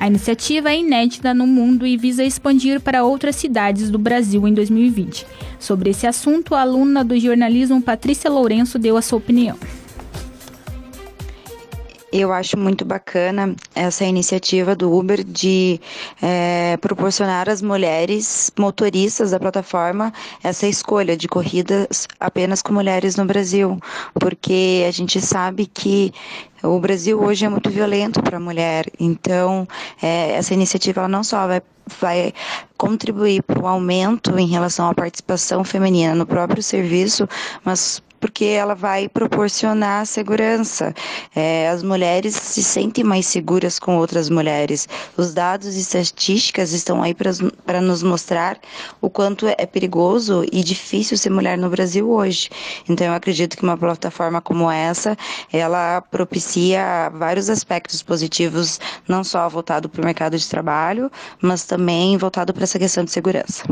A 0.00 0.06
iniciativa 0.06 0.70
é 0.70 0.78
inédita 0.78 1.34
no 1.34 1.46
mundo 1.46 1.86
e 1.86 1.94
visa 1.94 2.24
expandir 2.24 2.80
para 2.80 3.04
outras 3.04 3.36
cidades 3.36 3.90
do 3.90 3.98
Brasil 3.98 4.48
em 4.48 4.54
2020. 4.54 5.26
Sobre 5.58 5.90
esse 5.90 6.06
assunto, 6.06 6.54
a 6.54 6.62
aluna 6.62 7.04
do 7.04 7.20
jornalismo 7.20 7.82
Patrícia 7.82 8.30
Lourenço 8.30 8.78
deu 8.78 8.96
a 8.96 9.02
sua 9.02 9.18
opinião. 9.18 9.58
Eu 12.12 12.32
acho 12.32 12.58
muito 12.58 12.84
bacana 12.84 13.54
essa 13.72 14.04
iniciativa 14.04 14.74
do 14.74 14.92
Uber 14.92 15.22
de 15.22 15.80
eh, 16.20 16.76
proporcionar 16.80 17.48
às 17.48 17.62
mulheres 17.62 18.50
motoristas 18.58 19.30
da 19.30 19.38
plataforma 19.38 20.12
essa 20.42 20.66
escolha 20.66 21.16
de 21.16 21.28
corridas 21.28 22.08
apenas 22.18 22.62
com 22.62 22.72
mulheres 22.72 23.14
no 23.14 23.24
Brasil, 23.24 23.78
porque 24.14 24.84
a 24.88 24.90
gente 24.90 25.20
sabe 25.20 25.66
que 25.66 26.12
o 26.64 26.80
Brasil 26.80 27.22
hoje 27.22 27.44
é 27.44 27.48
muito 27.48 27.70
violento 27.70 28.20
para 28.20 28.38
a 28.38 28.40
mulher, 28.40 28.86
então 28.98 29.66
eh, 30.02 30.32
essa 30.32 30.52
iniciativa 30.52 31.06
não 31.06 31.22
só 31.22 31.46
vai, 31.46 31.62
vai 32.00 32.34
contribuir 32.76 33.44
para 33.44 33.62
o 33.62 33.68
aumento 33.68 34.36
em 34.36 34.48
relação 34.48 34.88
à 34.88 34.94
participação 34.94 35.62
feminina 35.62 36.12
no 36.14 36.26
próprio 36.26 36.60
serviço, 36.60 37.28
mas 37.64 38.02
porque 38.20 38.44
ela 38.44 38.74
vai 38.74 39.08
proporcionar 39.08 40.06
segurança. 40.06 40.94
É, 41.34 41.68
as 41.68 41.82
mulheres 41.82 42.34
se 42.34 42.62
sentem 42.62 43.02
mais 43.02 43.26
seguras 43.26 43.78
com 43.78 43.96
outras 43.96 44.28
mulheres. 44.28 44.86
Os 45.16 45.32
dados 45.32 45.74
e 45.74 45.80
estatísticas 45.80 46.72
estão 46.72 47.02
aí 47.02 47.14
para 47.14 47.80
nos 47.80 48.02
mostrar 48.02 48.58
o 49.00 49.08
quanto 49.08 49.46
é 49.48 49.66
perigoso 49.66 50.44
e 50.52 50.62
difícil 50.62 51.16
ser 51.16 51.30
mulher 51.30 51.56
no 51.56 51.70
Brasil 51.70 52.08
hoje. 52.10 52.50
Então, 52.88 53.06
eu 53.06 53.14
acredito 53.14 53.56
que 53.56 53.62
uma 53.62 53.76
plataforma 53.76 54.40
como 54.40 54.70
essa, 54.70 55.16
ela 55.52 56.00
propicia 56.02 57.10
vários 57.14 57.48
aspectos 57.48 58.02
positivos, 58.02 58.78
não 59.08 59.24
só 59.24 59.48
voltado 59.48 59.88
para 59.88 60.02
o 60.02 60.04
mercado 60.04 60.36
de 60.36 60.48
trabalho, 60.48 61.10
mas 61.40 61.64
também 61.64 62.16
voltado 62.18 62.52
para 62.52 62.64
essa 62.64 62.78
questão 62.78 63.04
de 63.04 63.10
segurança. 63.10 63.64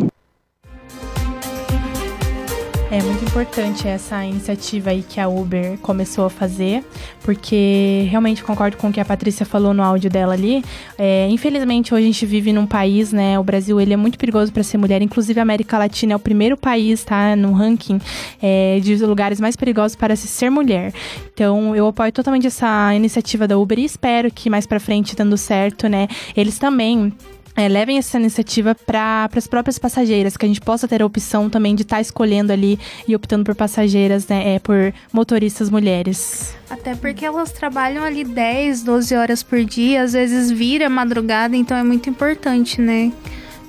É 2.91 3.03
muito 3.03 3.23
importante 3.23 3.87
essa 3.87 4.25
iniciativa 4.25 4.89
aí 4.89 5.03
que 5.03 5.21
a 5.21 5.29
Uber 5.29 5.77
começou 5.81 6.25
a 6.25 6.31
fazer, 6.31 6.83
porque 7.23 8.07
realmente 8.09 8.43
concordo 8.43 8.79
com 8.79 8.89
o 8.89 8.93
que 8.93 8.99
a 8.99 9.05
Patrícia 9.05 9.45
falou 9.45 9.75
no 9.75 9.83
áudio 9.83 10.09
dela 10.09 10.33
ali. 10.33 10.65
É, 10.97 11.29
infelizmente, 11.29 11.93
hoje 11.93 12.05
a 12.05 12.07
gente 12.07 12.25
vive 12.25 12.51
num 12.51 12.67
país, 12.67 13.13
né? 13.13 13.39
O 13.39 13.45
Brasil 13.45 13.79
ele 13.79 13.93
é 13.93 13.97
muito 13.97 14.17
perigoso 14.19 14.51
para 14.51 14.63
ser 14.63 14.79
mulher. 14.79 15.03
Inclusive, 15.03 15.39
a 15.39 15.43
América 15.43 15.77
Latina 15.77 16.15
é 16.15 16.17
o 16.17 16.19
primeiro 16.19 16.57
país, 16.57 17.05
tá? 17.05 17.37
No 17.37 17.53
ranking 17.53 18.01
é, 18.41 18.81
de 18.81 18.97
lugares 19.05 19.39
mais 19.39 19.55
perigosos 19.55 19.95
para 19.95 20.17
se 20.17 20.27
ser 20.27 20.49
mulher. 20.49 20.95
Então, 21.35 21.77
eu 21.77 21.89
apoio 21.89 22.11
totalmente 22.11 22.47
essa 22.47 22.95
iniciativa 22.95 23.47
da 23.47 23.59
Uber 23.59 23.79
e 23.79 23.85
espero 23.85 24.31
que 24.31 24.49
mais 24.49 24.67
para 24.67 24.81
frente, 24.81 25.15
dando 25.15 25.37
certo, 25.37 25.91
né? 25.91 26.09
Eles 26.35 26.59
também 26.59 27.13
é, 27.59 27.67
levem 27.67 27.99
essa 27.99 28.17
iniciativa 28.19 28.73
para 28.73 29.29
as 29.35 29.49
próprias 29.49 29.81
passageiras, 29.81 30.37
que 30.37 30.47
a 30.47 30.49
gente 30.49 30.61
possa 30.61 30.87
ter 30.87 31.03
a 31.03 31.07
opção 31.07 31.51
também 31.51 31.75
de 31.75 31.83
estar 31.83 31.97
tá 31.97 32.01
escolhendo 32.01 32.53
ali 32.53 32.79
e 33.07 33.17
optando 33.17 33.45
por 33.45 33.57
passageiras, 33.57 34.29
né, 34.29 34.55
é, 34.55 34.59
por 34.61 34.95
motoristas 35.13 35.69
mulheres. 35.69 36.55
Até 36.71 36.95
porque 36.95 37.27
elas 37.27 37.51
trabalham 37.51 38.05
ali 38.05 38.23
10, 38.23 38.85
12 38.85 39.13
horas 39.17 39.43
por 39.43 39.65
dia, 39.65 40.03
às 40.03 40.13
vezes 40.13 40.53
vira 40.53 40.89
madrugada, 40.89 41.57
então 41.57 41.77
é 41.77 41.83
muito 41.83 42.09
importante, 42.09 42.81
né? 42.81 43.13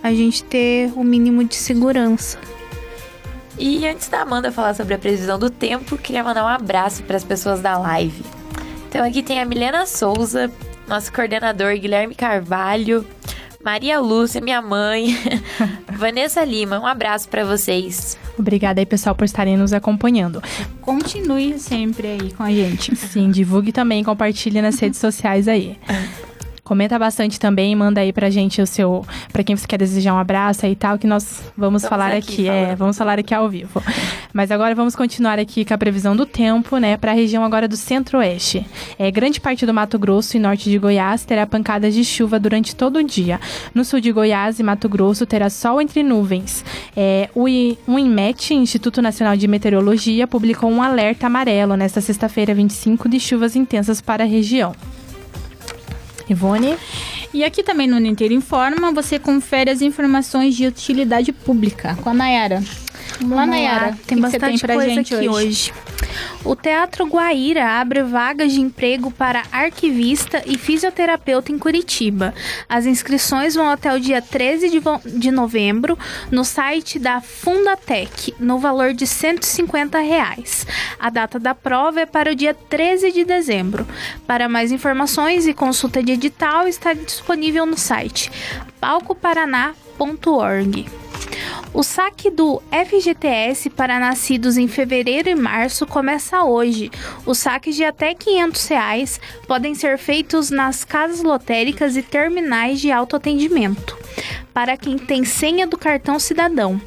A 0.04 0.14
gente 0.14 0.44
ter 0.44 0.94
o 0.96 1.04
mínimo 1.04 1.44
de 1.44 1.56
segurança. 1.56 2.38
E 3.58 3.88
antes 3.88 4.08
da 4.08 4.22
Amanda 4.22 4.52
falar 4.52 4.76
sobre 4.76 4.94
a 4.94 5.00
previsão 5.00 5.40
do 5.40 5.50
tempo, 5.50 5.98
queria 5.98 6.24
mandar 6.24 6.46
um 6.46 6.48
abraço 6.48 7.02
para 7.04 7.18
as 7.18 7.24
pessoas 7.24 7.60
da 7.60 7.76
live. 7.78 8.24
Então 8.88 9.04
aqui 9.04 9.24
tem 9.24 9.42
a 9.42 9.46
Milena 9.46 9.88
Souza, 9.88 10.52
nosso 10.88 11.12
coordenador 11.12 11.76
Guilherme 11.78 12.14
Carvalho, 12.14 13.06
Maria 13.70 14.00
Lúcia, 14.00 14.42
minha 14.42 14.64
mãe, 14.64 15.16
Vanessa 15.96 16.44
Lima. 16.44 16.80
Um 16.80 16.88
abraço 16.88 17.30
para 17.30 17.46
vocês. 17.46 18.18
Obrigada 18.36 18.82
aí, 18.82 18.86
pessoal, 18.86 19.14
por 19.14 19.26
estarem 19.26 19.56
nos 19.56 19.74
acompanhando. 19.74 20.42
Continue 20.82 21.60
sempre 21.60 22.08
aí 22.08 22.34
com 22.34 22.42
a 22.42 22.50
gente. 22.50 22.96
Sim, 22.96 23.30
divulgue 23.30 23.72
também, 23.72 24.04
compartilhe 24.04 24.60
nas 24.60 24.80
redes 24.80 25.00
sociais 25.00 25.48
aí. 25.48 25.78
Comenta 26.64 27.00
bastante 27.00 27.40
também, 27.40 27.76
manda 27.76 28.02
aí 28.02 28.14
pra 28.14 28.30
gente 28.30 28.62
o 28.62 28.68
seu. 28.68 29.06
para 29.32 29.44
quem 29.44 29.56
você 29.56 29.66
quer 29.68 29.78
desejar 29.78 30.14
um 30.14 30.18
abraço 30.20 30.66
e 30.66 30.76
tal, 30.76 30.98
que 30.98 31.08
nós 31.08 31.42
vamos 31.58 31.84
Estamos 31.84 31.90
falar 32.04 32.16
aqui 32.16 32.34
aqui. 32.34 32.50
É, 32.50 32.76
vamos 32.76 32.98
falar 32.98 33.18
aqui 33.20 33.34
ao 33.34 33.50
vivo. 33.50 33.82
Mas 34.34 34.52
agora 34.52 34.76
vamos 34.76 34.96
continuar 34.96 35.40
aqui 35.40 35.66
com 35.66 35.74
a 35.74 35.78
previsão 35.78 36.16
do 36.16 36.26
tempo, 36.26 36.78
né, 36.78 36.96
pra 36.98 37.14
região 37.14 37.44
agora 37.44 37.68
do 37.68 37.76
centro-oeste. 37.76 38.66
É, 38.98 39.10
grande 39.10 39.42
parte 39.42 39.66
do 39.66 39.74
Mato 39.74 39.98
Grosso 39.98 40.38
e 40.38 40.40
norte 40.40 40.70
de 40.70 40.78
Goiás 40.78 41.24
terá 41.26 41.48
pancadas 41.48 41.94
de 41.94 42.04
chuva 42.04 42.40
durante 42.40 42.76
todo 42.76 42.98
o 43.00 43.04
dia. 43.04 43.40
No 43.74 43.84
sul 43.84 44.00
de 44.00 44.12
Goiás 44.12 44.60
e 44.60 44.64
Mato 44.64 44.88
Grosso 44.88 45.26
terá 45.26 45.50
sol 45.50 45.82
entre 45.82 46.04
nuvens. 46.04 46.64
É, 46.96 47.30
o, 47.34 47.48
I- 47.48 47.78
o 47.88 47.98
INMET, 47.98 48.54
Instituto 48.54 49.02
Nacional 49.02 49.36
de 49.36 49.48
Meteorologia, 49.48 50.28
publicou 50.28 50.70
um 50.70 50.82
alerta 50.84 51.26
amarelo 51.28 51.76
nesta 51.76 52.00
sexta-feira, 52.02 52.54
25, 52.54 53.10
de 53.10 53.20
chuvas 53.20 53.56
intensas 53.56 54.00
para 54.02 54.24
a 54.24 54.28
região. 54.28 54.74
Ivone? 56.34 56.78
E 57.34 57.44
aqui 57.44 57.64
também 57.64 57.88
no 57.88 58.00
Ninteiro 58.00 58.34
Informa, 58.34 58.92
você 58.92 59.20
confere 59.20 59.70
as 59.70 59.82
informações 59.82 60.56
de 60.56 60.66
utilidade 60.66 61.32
pública 61.32 61.96
com 62.02 62.10
a 62.10 62.14
Nayara. 62.14 62.64
Vamos 63.20 63.36
lá, 63.36 63.46
Nayara. 63.46 63.92
que 63.94 64.08
Tem 64.08 64.18
que 64.18 64.22
bastante 64.22 64.62
pra 64.62 64.76
coisa 64.76 64.90
gente 64.90 65.16
aqui 65.16 65.30
hoje? 65.30 65.48
hoje. 65.48 65.74
O 66.44 66.56
Teatro 66.56 67.06
Guaíra 67.06 67.80
abre 67.80 68.02
vagas 68.02 68.52
de 68.54 68.62
emprego 68.62 69.12
para 69.12 69.44
arquivista 69.52 70.42
e 70.46 70.58
fisioterapeuta 70.58 71.52
em 71.52 71.60
Curitiba. 71.60 72.34
As 72.68 72.86
inscrições 72.86 73.56
vão 73.56 73.70
até 73.70 73.94
o 73.94 74.00
dia 74.00 74.22
13 74.22 74.70
de, 74.70 74.80
de 75.20 75.32
novembro 75.32 75.98
no 76.32 76.44
site 76.46 76.98
da 76.98 77.22
Fundatec, 77.22 78.34
no 78.40 78.58
valor 78.58 78.94
de 78.94 79.06
150 79.06 80.00
reais. 80.00 80.66
A 81.00 81.10
data 81.10 81.40
da 81.40 81.54
prova 81.54 82.02
é 82.02 82.06
para 82.06 82.32
o 82.32 82.36
dia 82.36 82.54
13 82.54 83.12
de 83.12 83.26
dezembro. 83.26 83.86
Para 84.26 84.48
mais 84.48 84.72
informações 84.72 85.46
e 85.46 85.54
consulta 85.54 86.02
de 86.02 86.14
edital 86.14 86.68
está 86.68 86.94
disponível 86.94 87.66
no 87.66 87.78
site 87.78 88.32
palcoparaná.org. 88.80 90.86
O 91.74 91.84
saque 91.84 92.30
do 92.30 92.62
FGTS 92.72 93.70
para 93.70 94.00
nascidos 94.00 94.58
em 94.58 94.68
fevereiro 94.68 95.30
e 95.30 95.36
março 95.36 95.86
começa 95.86 96.44
hoje. 96.44 96.90
Os 97.26 97.38
saques 97.38 97.76
de 97.76 97.84
até 97.84 98.14
500 98.14 98.68
reais 98.68 99.22
podem 99.48 99.76
ser 99.76 99.98
feitos 99.98 100.50
nas 100.50 100.84
casas 100.84 101.22
lotéricas 101.22 101.96
e 101.96 102.02
terminais 102.02 102.80
de 102.80 102.92
autoatendimento. 102.92 103.98
Para 104.60 104.76
quem 104.76 104.98
tem 104.98 105.24
senha 105.24 105.66
do 105.66 105.78
cartão 105.78 106.20
cidadão. 106.20 106.82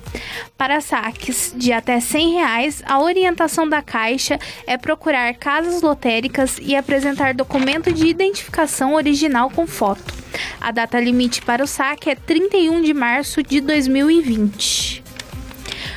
Para 0.59 0.83
saques 0.83 1.55
de 1.57 1.73
até 1.73 2.01
100 2.01 2.33
reais, 2.35 2.83
a 2.85 3.01
orientação 3.01 3.67
da 3.67 3.81
Caixa 3.81 4.39
é 4.67 4.77
procurar 4.77 5.33
casas 5.37 5.81
lotéricas 5.81 6.59
e 6.61 6.77
apresentar 6.77 7.33
documento 7.33 7.91
de 7.91 8.07
identificação 8.07 8.93
original 8.93 9.49
com 9.49 9.67
foto. 9.67 10.13
A 10.61 10.71
data 10.71 11.01
limite 11.01 11.41
para 11.41 11.65
o 11.65 11.67
saque 11.67 12.11
é 12.11 12.15
31 12.15 12.83
de 12.83 12.93
março 12.93 13.43
de 13.43 13.59
2020. 13.63 15.03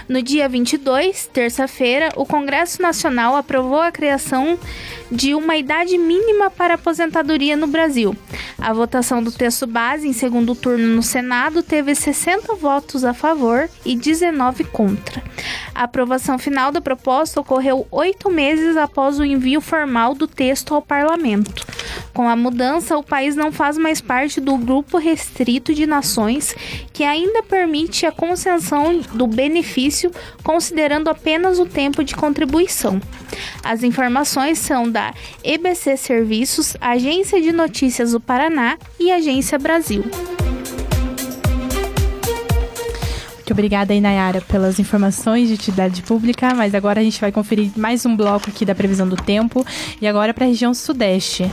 No 0.07 0.21
dia 0.21 0.47
22, 0.47 1.25
terça-feira, 1.33 2.09
o 2.15 2.25
Congresso 2.25 2.81
Nacional 2.81 3.35
aprovou 3.35 3.81
a 3.81 3.91
criação 3.91 4.57
de 5.11 5.33
uma 5.35 5.55
idade 5.57 5.97
mínima 5.97 6.49
para 6.49 6.75
aposentadoria 6.75 7.55
no 7.55 7.67
Brasil. 7.67 8.15
A 8.57 8.73
votação 8.73 9.21
do 9.21 9.31
texto 9.31 9.67
base 9.67 10.07
em 10.07 10.13
segundo 10.13 10.55
turno 10.55 10.87
no 10.87 11.03
Senado 11.03 11.61
teve 11.61 11.93
60 11.93 12.55
votos 12.55 13.03
a 13.03 13.13
favor 13.13 13.69
e 13.85 13.95
19 13.95 14.63
contra. 14.65 15.23
A 15.73 15.83
aprovação 15.83 16.39
final 16.39 16.71
da 16.71 16.81
proposta 16.81 17.39
ocorreu 17.39 17.87
oito 17.91 18.29
meses 18.29 18.77
após 18.77 19.19
o 19.19 19.25
envio 19.25 19.61
formal 19.61 20.13
do 20.13 20.27
texto 20.27 20.73
ao 20.73 20.81
parlamento. 20.81 21.65
Com 22.15 22.29
a 22.29 22.35
mudança, 22.35 22.97
o 22.97 23.03
país 23.03 23.35
não 23.35 23.51
faz 23.51 23.77
mais 23.77 23.99
parte 23.99 24.39
do 24.39 24.55
grupo 24.55 24.97
restrito 24.97 25.73
de 25.73 25.85
nações 25.85 26.55
que 26.93 27.03
ainda 27.03 27.43
permite 27.43 28.05
a 28.05 28.11
concessão 28.11 29.01
do 29.13 29.27
benefício 29.27 30.09
considerando 30.41 31.09
apenas 31.09 31.59
o 31.59 31.65
tempo 31.65 32.05
de 32.05 32.15
contribuição. 32.15 33.01
As 33.61 33.83
informações 33.83 34.59
são 34.59 34.89
da 34.89 35.13
EBC 35.43 35.97
Serviços, 35.97 36.77
Agência 36.79 37.41
de 37.41 37.51
Notícias 37.51 38.13
do 38.13 38.21
Paraná 38.21 38.77
e 38.97 39.11
Agência 39.11 39.59
Brasil. 39.59 40.05
Muito 43.45 43.53
obrigada 43.53 43.93
aí, 43.93 44.01
Nayara, 44.01 44.41
pelas 44.41 44.79
informações 44.79 45.49
de 45.49 45.53
utilidade 45.53 46.01
pública, 46.01 46.55
mas 46.55 46.73
agora 46.73 46.99
a 46.99 47.03
gente 47.03 47.21
vai 47.21 47.31
conferir 47.31 47.69
mais 47.75 48.03
um 48.03 48.15
bloco 48.15 48.49
aqui 48.49 48.65
da 48.65 48.73
previsão 48.73 49.07
do 49.07 49.15
tempo 49.15 49.63
e 50.01 50.07
agora 50.07 50.33
para 50.33 50.45
a 50.45 50.47
região 50.47 50.73
sudeste. 50.73 51.47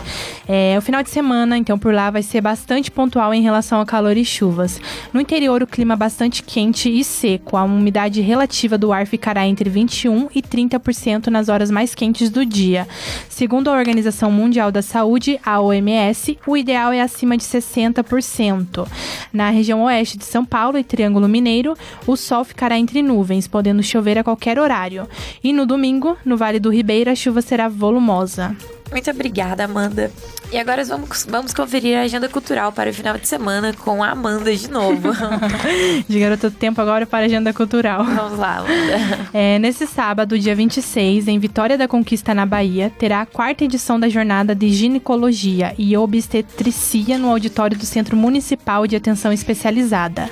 É, 0.48 0.74
o 0.78 0.80
final 0.80 1.02
de 1.02 1.10
semana, 1.10 1.58
então, 1.58 1.78
por 1.78 1.92
lá 1.92 2.10
vai 2.10 2.22
ser 2.22 2.40
bastante 2.40 2.90
pontual 2.90 3.34
em 3.34 3.42
relação 3.42 3.78
ao 3.78 3.84
calor 3.84 4.16
e 4.16 4.24
chuvas. 4.24 4.80
No 5.12 5.20
interior, 5.20 5.62
o 5.62 5.66
clima 5.66 5.94
bastante 5.94 6.42
quente 6.42 6.88
e 6.88 7.04
seco. 7.04 7.58
A 7.58 7.64
umidade 7.64 8.22
relativa 8.22 8.78
do 8.78 8.90
ar 8.90 9.06
ficará 9.06 9.46
entre 9.46 9.68
21% 9.68 10.30
e 10.34 10.40
30% 10.40 11.26
nas 11.26 11.50
horas 11.50 11.70
mais 11.70 11.94
quentes 11.94 12.30
do 12.30 12.46
dia. 12.46 12.88
Segundo 13.28 13.68
a 13.68 13.76
Organização 13.76 14.32
Mundial 14.32 14.72
da 14.72 14.80
Saúde, 14.80 15.38
a 15.44 15.60
OMS, 15.60 16.38
o 16.46 16.56
ideal 16.56 16.90
é 16.90 17.02
acima 17.02 17.36
de 17.36 17.44
60%. 17.44 18.88
Na 19.30 19.50
região 19.50 19.82
oeste 19.82 20.16
de 20.16 20.24
São 20.24 20.42
Paulo 20.42 20.78
e 20.78 20.84
Triângulo 20.84 21.28
Mineiro, 21.28 21.76
o 22.06 22.16
sol 22.16 22.44
ficará 22.44 22.78
entre 22.78 23.02
nuvens, 23.02 23.46
podendo 23.46 23.82
chover 23.82 24.18
a 24.18 24.24
qualquer 24.24 24.58
horário. 24.58 25.08
E 25.42 25.52
no 25.52 25.66
domingo, 25.66 26.16
no 26.24 26.36
Vale 26.36 26.58
do 26.58 26.70
Ribeira, 26.70 27.12
a 27.12 27.16
chuva 27.16 27.42
será 27.42 27.68
volumosa. 27.68 28.56
Muito 28.92 29.10
obrigada, 29.10 29.64
Amanda. 29.64 30.12
E 30.52 30.58
agora 30.58 30.84
vamos, 30.84 31.26
vamos 31.28 31.54
conferir 31.54 31.96
a 31.96 32.02
agenda 32.02 32.28
cultural 32.28 32.70
para 32.72 32.90
o 32.90 32.92
final 32.92 33.16
de 33.16 33.26
semana 33.26 33.72
com 33.72 34.02
a 34.04 34.10
Amanda 34.10 34.54
de 34.54 34.70
novo. 34.70 35.08
De 36.06 36.20
garota 36.20 36.50
do 36.50 36.56
tempo 36.56 36.78
agora 36.80 37.06
para 37.06 37.24
a 37.24 37.26
agenda 37.26 37.54
cultural. 37.54 38.04
Vamos 38.04 38.38
lá, 38.38 38.58
Amanda. 38.58 39.28
É, 39.32 39.58
nesse 39.58 39.86
sábado, 39.86 40.38
dia 40.38 40.54
26, 40.54 41.26
em 41.26 41.38
Vitória 41.38 41.78
da 41.78 41.88
Conquista, 41.88 42.34
na 42.34 42.44
Bahia, 42.44 42.92
terá 42.98 43.22
a 43.22 43.26
quarta 43.26 43.64
edição 43.64 43.98
da 43.98 44.10
jornada 44.10 44.54
de 44.54 44.68
ginecologia 44.68 45.74
e 45.78 45.96
obstetricia 45.96 47.16
no 47.16 47.30
auditório 47.30 47.76
do 47.78 47.86
Centro 47.86 48.14
Municipal 48.14 48.86
de 48.86 48.94
Atenção 48.94 49.32
Especializada. 49.32 50.28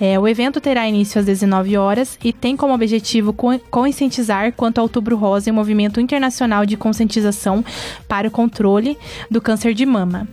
É, 0.00 0.16
o 0.18 0.28
evento 0.28 0.60
terá 0.60 0.86
início 0.86 1.18
às 1.18 1.26
19 1.26 1.76
horas 1.76 2.16
e 2.22 2.32
tem 2.32 2.56
como 2.56 2.72
objetivo 2.74 3.32
co- 3.32 3.58
conscientizar 3.70 4.52
quanto 4.52 4.78
ao 4.78 4.84
Outubro 4.84 5.16
Rosa 5.16 5.48
e 5.48 5.52
o 5.52 5.54
movimento 5.54 6.00
internacional 6.00 6.64
de 6.66 6.76
conscientização 6.76 7.64
para 8.08 8.28
o 8.28 8.30
controle 8.30 8.96
do 9.30 9.40
câncer 9.40 9.74
de 9.74 9.84
mama. 9.84 10.26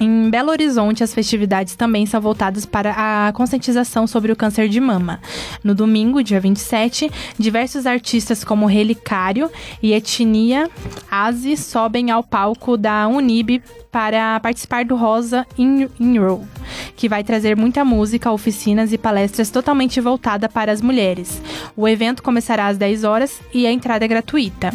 Em 0.00 0.28
Belo 0.28 0.50
Horizonte, 0.50 1.04
as 1.04 1.14
festividades 1.14 1.76
também 1.76 2.04
são 2.04 2.20
voltadas 2.20 2.66
para 2.66 2.94
a 2.96 3.32
conscientização 3.32 4.08
sobre 4.08 4.32
o 4.32 4.36
câncer 4.36 4.68
de 4.68 4.80
mama. 4.80 5.20
No 5.62 5.72
domingo, 5.72 6.20
dia 6.20 6.40
27, 6.40 7.08
diversos 7.38 7.86
artistas 7.86 8.42
como 8.42 8.66
Relicário 8.66 9.48
e 9.80 9.92
Etnia 9.92 10.68
Aze 11.08 11.56
sobem 11.56 12.10
ao 12.10 12.24
palco 12.24 12.76
da 12.76 13.06
Unib 13.06 13.62
para 13.92 14.40
participar 14.40 14.84
do 14.84 14.96
Rosa 14.96 15.46
in, 15.56 15.88
in 16.00 16.18
Row, 16.18 16.44
que 16.96 17.08
vai 17.08 17.22
trazer 17.22 17.56
muita 17.56 17.84
música, 17.84 18.32
oficinas 18.32 18.92
e 18.92 18.98
palestras 18.98 19.48
totalmente 19.48 20.00
voltada 20.00 20.48
para 20.48 20.72
as 20.72 20.82
mulheres. 20.82 21.40
O 21.76 21.86
evento 21.86 22.20
começará 22.20 22.66
às 22.66 22.76
10 22.76 23.04
horas 23.04 23.40
e 23.52 23.64
a 23.64 23.70
entrada 23.70 24.04
é 24.04 24.08
gratuita. 24.08 24.72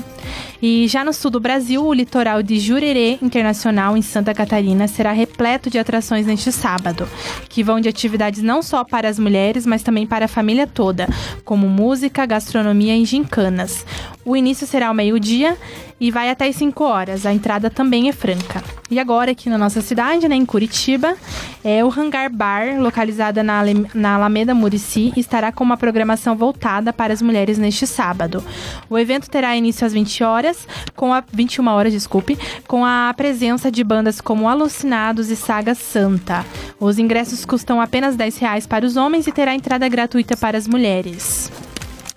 E 0.62 0.88
já 0.88 1.06
no 1.06 1.14
sul 1.14 1.32
do 1.32 1.40
Brasil, 1.40 1.86
o 1.86 1.94
litoral 1.94 2.44
de 2.44 2.60
Jurerê 2.60 3.18
Internacional, 3.22 3.96
em 3.96 4.02
Santa 4.02 4.34
Catarina, 4.34 4.88
será 4.88 5.12
repleto 5.12 5.70
de 5.70 5.80
atrações 5.80 6.26
neste 6.26 6.52
sábado, 6.52 7.08
que 7.48 7.64
vão 7.64 7.80
de 7.80 7.88
atividades 7.88 8.42
não 8.42 8.62
só 8.62 8.84
para 8.84 9.08
as 9.08 9.18
mulheres, 9.18 9.66
mas 9.66 9.84
também 9.84 10.06
para 10.06 10.26
a 10.26 10.28
família 10.28 10.68
toda, 10.68 11.08
como 11.46 11.68
música, 11.68 12.26
gastronomia 12.26 12.98
e 12.98 13.06
gincanas. 13.06 13.86
O 14.30 14.38
início 14.38 14.68
será 14.68 14.90
ao 14.90 14.94
meio-dia 14.94 15.58
e 16.00 16.12
vai 16.12 16.30
até 16.30 16.48
as 16.48 16.56
5 16.56 16.84
horas. 16.84 17.26
A 17.26 17.34
entrada 17.34 17.68
também 17.68 18.10
é 18.10 18.12
franca. 18.12 18.64
E 18.88 19.00
agora, 19.00 19.32
aqui 19.32 19.50
na 19.50 19.58
nossa 19.58 19.82
cidade, 19.82 20.28
né, 20.30 20.36
em 20.36 20.46
Curitiba, 20.46 21.16
é 21.64 21.84
o 21.84 21.90
Hangar 21.92 22.32
Bar, 22.32 22.80
localizada 22.80 23.42
na, 23.42 23.60
Ale- 23.60 23.88
na 23.92 24.14
Alameda 24.14 24.54
Murici, 24.54 25.12
estará 25.18 25.52
com 25.52 25.64
uma 25.64 25.78
programação 25.78 26.36
voltada 26.36 26.94
para 26.94 27.12
as 27.12 27.24
mulheres 27.24 27.58
neste 27.58 27.88
sábado. 27.88 28.44
O 28.88 29.00
evento 29.00 29.28
terá 29.32 29.56
início 29.56 29.84
às 29.88 29.94
20 29.94 30.24
horas, 30.24 30.68
com 30.96 31.12
a 31.12 31.24
21 31.34 31.68
horas, 31.68 31.92
desculpe, 31.92 32.38
com 32.68 32.86
a 32.86 33.12
presença 33.18 33.72
de 33.72 33.84
bandas 33.84 34.22
como 34.22 34.48
Alucinados 34.48 35.32
e 35.32 35.36
Saga 35.36 35.74
Santa. 35.74 36.46
Os 36.80 37.00
ingressos 37.00 37.46
custam 37.46 37.82
apenas 37.82 38.16
10 38.16 38.38
reais 38.38 38.68
para 38.68 38.86
os 38.86 38.96
homens 38.96 39.26
e 39.26 39.32
terá 39.32 39.56
entrada 39.56 39.90
gratuita 39.90 40.38
para 40.38 40.56
as 40.56 40.68
mulheres. 40.68 41.52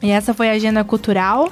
E 0.02 0.10
essa 0.10 0.34
foi 0.34 0.50
a 0.50 0.52
agenda 0.52 0.84
cultural. 0.84 1.50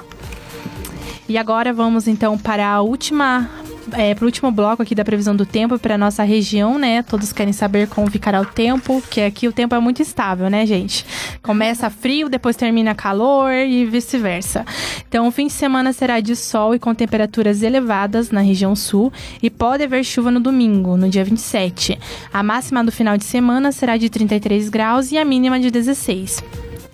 E 1.27 1.37
agora 1.37 1.71
vamos 1.71 2.07
então 2.07 2.37
para 2.37 2.67
a 2.67 2.81
última 2.81 3.49
é, 3.93 4.13
para 4.13 4.23
o 4.23 4.27
último 4.27 4.51
bloco 4.51 4.81
aqui 4.81 4.93
da 4.93 5.03
previsão 5.03 5.35
do 5.35 5.45
tempo 5.45 5.77
para 5.79 5.97
nossa 5.97 6.23
região, 6.23 6.77
né? 6.77 7.01
Todos 7.03 7.33
querem 7.33 7.53
saber 7.53 7.87
como 7.87 8.09
ficará 8.09 8.39
o 8.39 8.45
tempo, 8.45 9.01
que 9.09 9.21
aqui 9.21 9.47
o 9.47 9.51
tempo 9.51 9.73
é 9.73 9.79
muito 9.79 10.01
estável, 10.01 10.49
né, 10.49 10.65
gente? 10.65 11.05
Começa 11.41 11.89
frio, 11.89 12.29
depois 12.29 12.55
termina 12.55 12.93
calor 12.93 13.51
e 13.51 13.85
vice-versa. 13.85 14.65
Então, 15.07 15.27
o 15.27 15.31
fim 15.31 15.47
de 15.47 15.53
semana 15.53 15.93
será 15.93 16.19
de 16.19 16.35
sol 16.35 16.75
e 16.75 16.79
com 16.79 16.93
temperaturas 16.93 17.63
elevadas 17.63 18.31
na 18.31 18.41
região 18.41 18.75
sul 18.75 19.11
e 19.41 19.49
pode 19.49 19.83
haver 19.83 20.03
chuva 20.03 20.31
no 20.31 20.39
domingo, 20.39 20.95
no 20.95 21.09
dia 21.09 21.23
27. 21.23 21.97
A 22.31 22.43
máxima 22.43 22.83
do 22.83 22.91
final 22.91 23.17
de 23.17 23.25
semana 23.25 23.71
será 23.71 23.97
de 23.97 24.09
33 24.09 24.69
graus 24.69 25.11
e 25.11 25.17
a 25.17 25.25
mínima 25.25 25.59
de 25.59 25.71
16. 25.71 26.43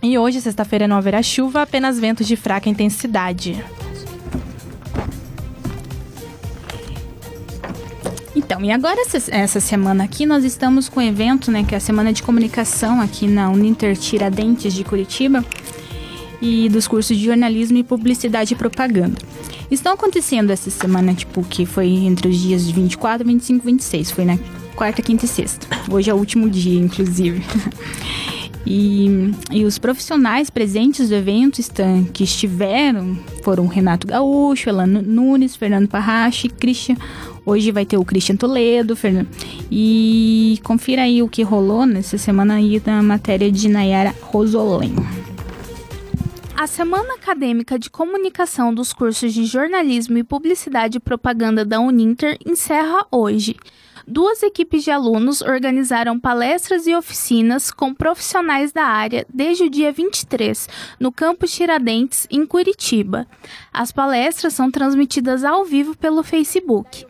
E 0.02 0.18
hoje, 0.18 0.42
sexta-feira, 0.42 0.88
não 0.88 0.96
haverá 0.96 1.22
chuva, 1.22 1.63
apenas 1.63 2.00
ventos 2.00 2.28
de 2.28 2.36
fraca 2.36 2.70
intensidade. 2.70 3.63
Então, 8.38 8.63
e 8.63 8.71
agora 8.71 9.02
essa, 9.02 9.17
essa, 9.36 9.60
semana 9.60 10.04
aqui 10.04 10.23
nós 10.23 10.43
estamos 10.43 10.88
com 10.88 11.00
um 11.00 11.04
evento, 11.04 11.50
né, 11.50 11.63
que 11.63 11.73
é 11.73 11.78
a 11.80 11.82
Semana 11.82 12.13
de 12.13 12.21
Comunicação 12.21 13.02
aqui 13.02 13.26
na 13.26 13.50
Uninter 13.50 13.97
Tiradentes 13.97 14.76
de 14.76 14.84
Curitiba 14.84 15.43
e 16.39 16.69
dos 16.69 16.88
cursos 16.88 17.17
de 17.17 17.26
jornalismo 17.26 17.80
e 17.80 17.84
publicidade 17.84 18.54
e 18.54 18.56
propaganda. 18.56 19.17
Estão 19.71 19.93
acontecendo 19.93 20.52
essa 20.52 20.69
semana, 20.69 21.15
tipo, 21.15 21.43
que 21.43 21.65
foi 21.65 21.88
entre 21.88 22.28
os 22.28 22.38
dias 22.38 22.67
de 22.67 22.73
24, 22.73 23.26
25 23.26 23.67
e 23.67 23.71
26, 23.71 24.12
foi 24.12 24.23
na 24.23 24.38
quarta, 24.76 25.02
quinta 25.02 25.26
e 25.26 25.28
sexta. 25.28 25.65
Hoje 25.91 26.12
é 26.12 26.13
o 26.13 26.17
último 26.17 26.47
dia, 26.47 26.80
inclusive. 26.80 27.41
E, 28.69 29.32
e, 29.50 29.63
os 29.63 29.78
profissionais 29.78 30.50
presentes 30.50 31.08
do 31.08 31.15
evento 31.15 31.62
estão, 31.62 32.04
que 32.04 32.26
estiveram 32.26 33.17
foram 33.41 33.65
Renato 33.65 34.06
Gaúcho, 34.06 34.67
Elano 34.67 35.02
Nunes, 35.02 35.56
Fernando 35.56 35.88
Parrache, 35.88 36.50
Christian 36.50 36.97
Hoje 37.48 37.72
vai 37.72 37.86
ter 37.86 37.96
o 37.96 38.04
Christian 38.04 38.36
Toledo, 38.36 38.94
Fernando. 38.94 39.30
E 39.72 40.60
confira 40.66 41.04
aí 41.04 41.24
o 41.24 41.30
que 41.30 41.44
rolou 41.44 41.86
nessa 41.86 42.18
semana 42.18 42.56
aí 42.56 42.82
na 42.86 43.02
matéria 43.02 43.50
de 43.50 43.70
Nayara 43.70 44.14
Rosolém. 44.22 44.94
A 46.54 46.68
Semana 46.68 47.14
Acadêmica 47.14 47.80
de 47.80 47.90
Comunicação 47.90 48.74
dos 48.74 48.92
cursos 48.92 49.34
de 49.34 49.46
Jornalismo 49.46 50.18
e 50.18 50.26
Publicidade 50.26 50.98
e 50.98 51.00
Propaganda 51.00 51.64
da 51.64 51.80
Uninter 51.80 52.38
encerra 52.46 53.06
hoje. 53.10 53.56
Duas 54.06 54.44
equipes 54.44 54.84
de 54.84 54.92
alunos 54.92 55.42
organizaram 55.42 56.20
palestras 56.20 56.86
e 56.86 56.94
oficinas 56.94 57.72
com 57.72 57.94
profissionais 57.94 58.74
da 58.74 58.84
área 58.84 59.26
desde 59.34 59.64
o 59.64 59.70
dia 59.70 59.94
23, 59.94 60.68
no 61.00 61.14
campus 61.14 61.54
Tiradentes, 61.54 62.28
em 62.30 62.46
Curitiba. 62.46 63.26
As 63.72 63.94
palestras 63.94 64.54
são 64.54 64.70
transmitidas 64.70 65.46
ao 65.46 65.64
vivo 65.64 65.96
pelo 65.96 66.24
Facebook. 66.24 67.07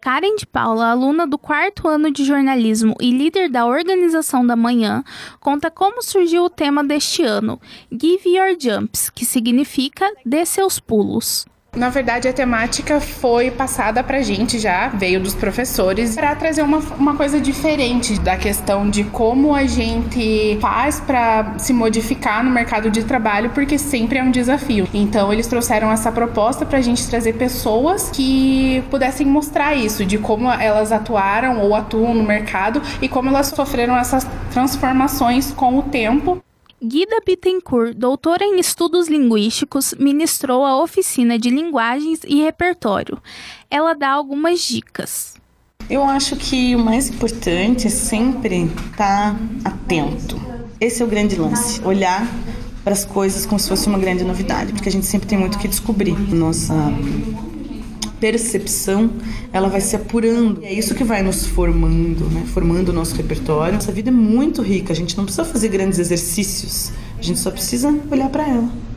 Karen 0.00 0.36
de 0.36 0.46
Paula, 0.46 0.90
aluna 0.90 1.26
do 1.26 1.36
quarto 1.36 1.88
ano 1.88 2.10
de 2.10 2.24
jornalismo 2.24 2.94
e 3.00 3.10
líder 3.10 3.50
da 3.50 3.66
organização 3.66 4.46
da 4.46 4.54
manhã, 4.54 5.02
conta 5.40 5.70
como 5.70 6.02
surgiu 6.02 6.44
o 6.44 6.50
tema 6.50 6.84
deste 6.84 7.22
ano, 7.22 7.60
Give 7.90 8.36
Your 8.36 8.56
Jumps, 8.58 9.10
que 9.10 9.24
significa 9.24 10.08
Dê 10.24 10.46
seus 10.46 10.78
pulos. 10.78 11.46
Na 11.78 11.90
verdade, 11.90 12.26
a 12.26 12.32
temática 12.32 13.00
foi 13.00 13.52
passada 13.52 14.02
pra 14.02 14.20
gente 14.20 14.58
já, 14.58 14.88
veio 14.88 15.20
dos 15.20 15.32
professores, 15.32 16.16
para 16.16 16.34
trazer 16.34 16.62
uma, 16.62 16.78
uma 16.98 17.14
coisa 17.14 17.40
diferente 17.40 18.18
da 18.18 18.36
questão 18.36 18.90
de 18.90 19.04
como 19.04 19.54
a 19.54 19.64
gente 19.64 20.58
faz 20.60 20.98
para 20.98 21.56
se 21.56 21.72
modificar 21.72 22.42
no 22.42 22.50
mercado 22.50 22.90
de 22.90 23.04
trabalho, 23.04 23.50
porque 23.50 23.78
sempre 23.78 24.18
é 24.18 24.24
um 24.24 24.32
desafio. 24.32 24.88
Então, 24.92 25.32
eles 25.32 25.46
trouxeram 25.46 25.92
essa 25.92 26.10
proposta 26.10 26.66
pra 26.66 26.80
gente 26.80 27.08
trazer 27.08 27.34
pessoas 27.34 28.10
que 28.10 28.82
pudessem 28.90 29.24
mostrar 29.24 29.76
isso, 29.76 30.04
de 30.04 30.18
como 30.18 30.50
elas 30.50 30.90
atuaram 30.90 31.60
ou 31.60 31.76
atuam 31.76 32.12
no 32.12 32.24
mercado 32.24 32.82
e 33.00 33.08
como 33.08 33.28
elas 33.28 33.46
sofreram 33.48 33.96
essas 33.96 34.26
transformações 34.50 35.52
com 35.52 35.78
o 35.78 35.82
tempo 35.84 36.42
Guida 36.80 37.20
Bittencourt, 37.26 37.92
doutora 37.96 38.44
em 38.44 38.60
estudos 38.60 39.08
linguísticos, 39.08 39.94
ministrou 39.98 40.64
a 40.64 40.80
oficina 40.80 41.36
de 41.36 41.50
linguagens 41.50 42.20
e 42.24 42.40
repertório. 42.40 43.20
Ela 43.68 43.94
dá 43.94 44.10
algumas 44.10 44.60
dicas. 44.60 45.34
Eu 45.90 46.04
acho 46.04 46.36
que 46.36 46.76
o 46.76 46.78
mais 46.78 47.08
importante 47.08 47.88
é 47.88 47.90
sempre 47.90 48.70
estar 48.90 49.36
atento. 49.64 50.40
Esse 50.80 51.02
é 51.02 51.04
o 51.04 51.08
grande 51.08 51.34
lance, 51.34 51.82
olhar 51.82 52.24
para 52.84 52.92
as 52.92 53.04
coisas 53.04 53.44
como 53.44 53.58
se 53.58 53.68
fosse 53.68 53.88
uma 53.88 53.98
grande 53.98 54.22
novidade, 54.22 54.72
porque 54.72 54.88
a 54.88 54.92
gente 54.92 55.06
sempre 55.06 55.26
tem 55.26 55.36
muito 55.36 55.58
que 55.58 55.66
descobrir. 55.66 56.16
Nossa 56.32 56.74
percepção, 58.20 59.10
ela 59.52 59.68
vai 59.68 59.80
se 59.80 59.96
apurando. 59.96 60.62
É 60.62 60.72
isso 60.72 60.94
que 60.94 61.04
vai 61.04 61.22
nos 61.22 61.46
formando, 61.46 62.24
né? 62.30 62.44
Formando 62.52 62.90
o 62.90 62.92
nosso 62.92 63.14
repertório. 63.14 63.74
Nossa 63.74 63.92
vida 63.92 64.10
é 64.10 64.12
muito 64.12 64.62
rica, 64.62 64.92
a 64.92 64.96
gente 64.96 65.16
não 65.16 65.24
precisa 65.24 65.44
fazer 65.44 65.68
grandes 65.68 65.98
exercícios, 65.98 66.92
a 67.18 67.22
gente 67.22 67.38
só 67.38 67.50
precisa 67.50 67.94
olhar 68.10 68.28
para 68.28 68.48
ela. 68.48 68.87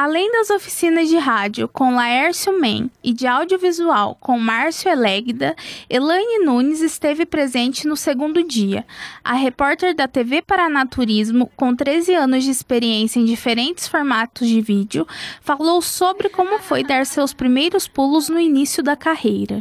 Além 0.00 0.30
das 0.30 0.48
oficinas 0.48 1.08
de 1.08 1.16
rádio 1.16 1.66
com 1.66 1.96
Laércio 1.96 2.56
Men 2.56 2.88
e 3.02 3.12
de 3.12 3.26
audiovisual 3.26 4.16
com 4.20 4.38
Márcio 4.38 4.88
Elegda, 4.88 5.56
Elaine 5.90 6.44
Nunes 6.44 6.80
esteve 6.80 7.26
presente 7.26 7.84
no 7.84 7.96
segundo 7.96 8.44
dia. 8.44 8.86
A 9.24 9.32
repórter 9.34 9.96
da 9.96 10.06
TV 10.06 10.40
Paranaturismo, 10.40 11.50
com 11.56 11.74
13 11.74 12.14
anos 12.14 12.44
de 12.44 12.50
experiência 12.52 13.18
em 13.18 13.24
diferentes 13.24 13.88
formatos 13.88 14.46
de 14.46 14.60
vídeo, 14.60 15.04
falou 15.40 15.82
sobre 15.82 16.28
como 16.28 16.60
foi 16.60 16.84
dar 16.84 17.04
seus 17.04 17.32
primeiros 17.32 17.88
pulos 17.88 18.28
no 18.28 18.38
início 18.38 18.84
da 18.84 18.94
carreira. 18.94 19.60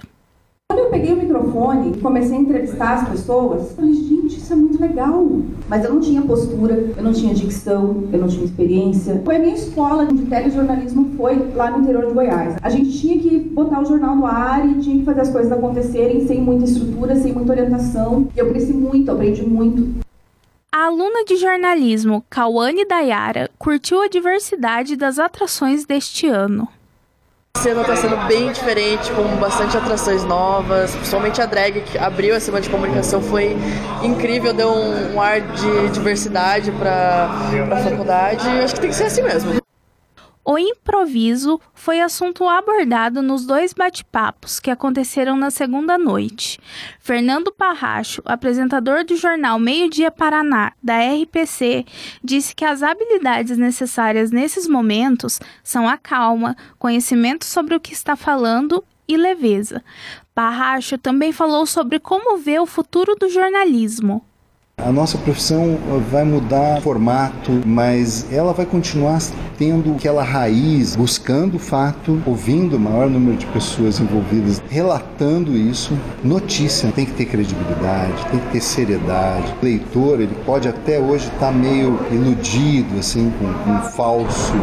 Quando 0.69 0.79
eu 0.79 0.89
peguei 0.89 1.13
o 1.13 1.15
microfone 1.15 1.93
e 1.93 2.01
comecei 2.01 2.35
a 2.35 2.41
entrevistar 2.41 2.95
as 2.95 3.07
pessoas, 3.07 3.61
eu 3.61 3.75
falei, 3.77 3.93
gente, 3.93 4.37
isso 4.37 4.51
é 4.51 4.55
muito 4.57 4.81
legal. 4.81 5.25
Mas 5.69 5.85
eu 5.85 5.93
não 5.93 6.01
tinha 6.01 6.21
postura, 6.21 6.73
eu 6.73 7.01
não 7.01 7.13
tinha 7.13 7.33
dicção, 7.33 8.03
eu 8.11 8.19
não 8.19 8.27
tinha 8.27 8.43
experiência. 8.43 9.21
Foi 9.23 9.37
a 9.37 9.39
minha 9.39 9.55
escola 9.55 10.05
de 10.05 10.25
telejornalismo 10.25 11.15
foi 11.15 11.53
lá 11.55 11.71
no 11.71 11.79
interior 11.83 12.07
de 12.07 12.13
Goiás. 12.13 12.57
A 12.61 12.69
gente 12.69 12.99
tinha 12.99 13.17
que 13.17 13.39
botar 13.39 13.79
o 13.79 13.85
jornal 13.85 14.13
no 14.13 14.25
ar 14.25 14.67
e 14.67 14.81
tinha 14.81 14.97
que 14.97 15.05
fazer 15.05 15.21
as 15.21 15.31
coisas 15.31 15.49
acontecerem 15.53 16.27
sem 16.27 16.41
muita 16.41 16.65
estrutura, 16.65 17.15
sem 17.15 17.31
muita 17.31 17.53
orientação. 17.53 18.27
E 18.35 18.37
eu 18.37 18.49
cresci 18.49 18.73
muito, 18.73 19.09
aprendi 19.09 19.47
muito. 19.47 20.05
A 20.69 20.87
aluna 20.87 21.23
de 21.25 21.37
jornalismo, 21.37 22.25
Cauane 22.29 22.85
Dayara, 22.85 23.49
curtiu 23.57 24.01
a 24.01 24.09
diversidade 24.09 24.97
das 24.97 25.17
atrações 25.17 25.85
deste 25.85 26.27
ano. 26.27 26.67
Esse 27.57 27.69
ano 27.69 27.81
está 27.81 27.95
sendo 27.95 28.17
bem 28.27 28.51
diferente, 28.51 29.11
com 29.13 29.23
bastante 29.37 29.75
atrações 29.75 30.23
novas, 30.23 30.93
principalmente 30.95 31.41
a 31.41 31.45
drag 31.47 31.81
que 31.81 31.97
abriu 31.97 32.35
a 32.35 32.39
semana 32.39 32.61
de 32.61 32.69
comunicação 32.69 33.19
foi 33.19 33.57
incrível, 34.03 34.53
deu 34.53 34.69
um, 34.69 35.15
um 35.15 35.19
ar 35.19 35.41
de 35.41 35.89
diversidade 35.89 36.71
para 36.71 37.27
a 37.71 37.77
faculdade 37.77 38.47
e 38.47 38.59
acho 38.59 38.75
que 38.75 38.81
tem 38.81 38.91
que 38.91 38.95
ser 38.95 39.05
assim 39.05 39.23
mesmo. 39.23 39.66
O 40.49 40.57
improviso 40.57 41.59
foi 41.73 41.99
assunto 41.99 42.47
abordado 42.47 43.21
nos 43.21 43.45
dois 43.45 43.73
bate-papos 43.73 44.61
que 44.61 44.71
aconteceram 44.71 45.35
na 45.35 45.51
segunda 45.51 45.97
noite. 45.97 46.57
Fernando 47.01 47.51
Parracho, 47.51 48.21
apresentador 48.23 49.03
do 49.03 49.17
jornal 49.17 49.59
Meio 49.59 49.89
Dia 49.89 50.09
Paraná, 50.09 50.71
da 50.81 50.99
RPC, 50.99 51.83
disse 52.23 52.55
que 52.55 52.63
as 52.63 52.81
habilidades 52.81 53.57
necessárias 53.57 54.31
nesses 54.31 54.69
momentos 54.69 55.37
são 55.61 55.85
a 55.85 55.97
calma, 55.97 56.55
conhecimento 56.79 57.43
sobre 57.43 57.75
o 57.75 57.79
que 57.81 57.91
está 57.91 58.15
falando 58.15 58.81
e 59.05 59.17
leveza. 59.17 59.83
Parracho 60.33 60.97
também 60.97 61.33
falou 61.33 61.65
sobre 61.65 61.99
como 61.99 62.37
vê 62.37 62.57
o 62.57 62.65
futuro 62.65 63.15
do 63.15 63.27
jornalismo. 63.27 64.25
A 64.87 64.91
nossa 64.91 65.17
profissão 65.17 65.77
vai 66.09 66.23
mudar 66.23 66.79
formato, 66.81 67.51
mas 67.65 68.31
ela 68.31 68.53
vai 68.53 68.65
continuar 68.65 69.19
tendo 69.57 69.95
aquela 69.95 70.23
raiz, 70.23 70.95
buscando 70.95 71.55
o 71.55 71.59
fato, 71.59 72.21
ouvindo 72.25 72.77
o 72.77 72.79
maior 72.79 73.09
número 73.09 73.35
de 73.35 73.45
pessoas 73.47 73.99
envolvidas, 73.99 74.63
relatando 74.69 75.57
isso. 75.57 75.97
Notícia 76.23 76.89
tem 76.91 77.05
que 77.05 77.11
ter 77.11 77.25
credibilidade, 77.25 78.25
tem 78.31 78.39
que 78.39 78.51
ter 78.51 78.61
seriedade. 78.61 79.53
O 79.61 79.65
leitor, 79.65 80.21
ele 80.21 80.37
pode 80.45 80.69
até 80.69 80.99
hoje 80.99 81.25
estar 81.25 81.47
tá 81.47 81.51
meio 81.51 81.99
iludido, 82.09 82.99
assim, 82.99 83.33
com 83.39 83.71
um 83.71 83.81
falso 83.81 84.53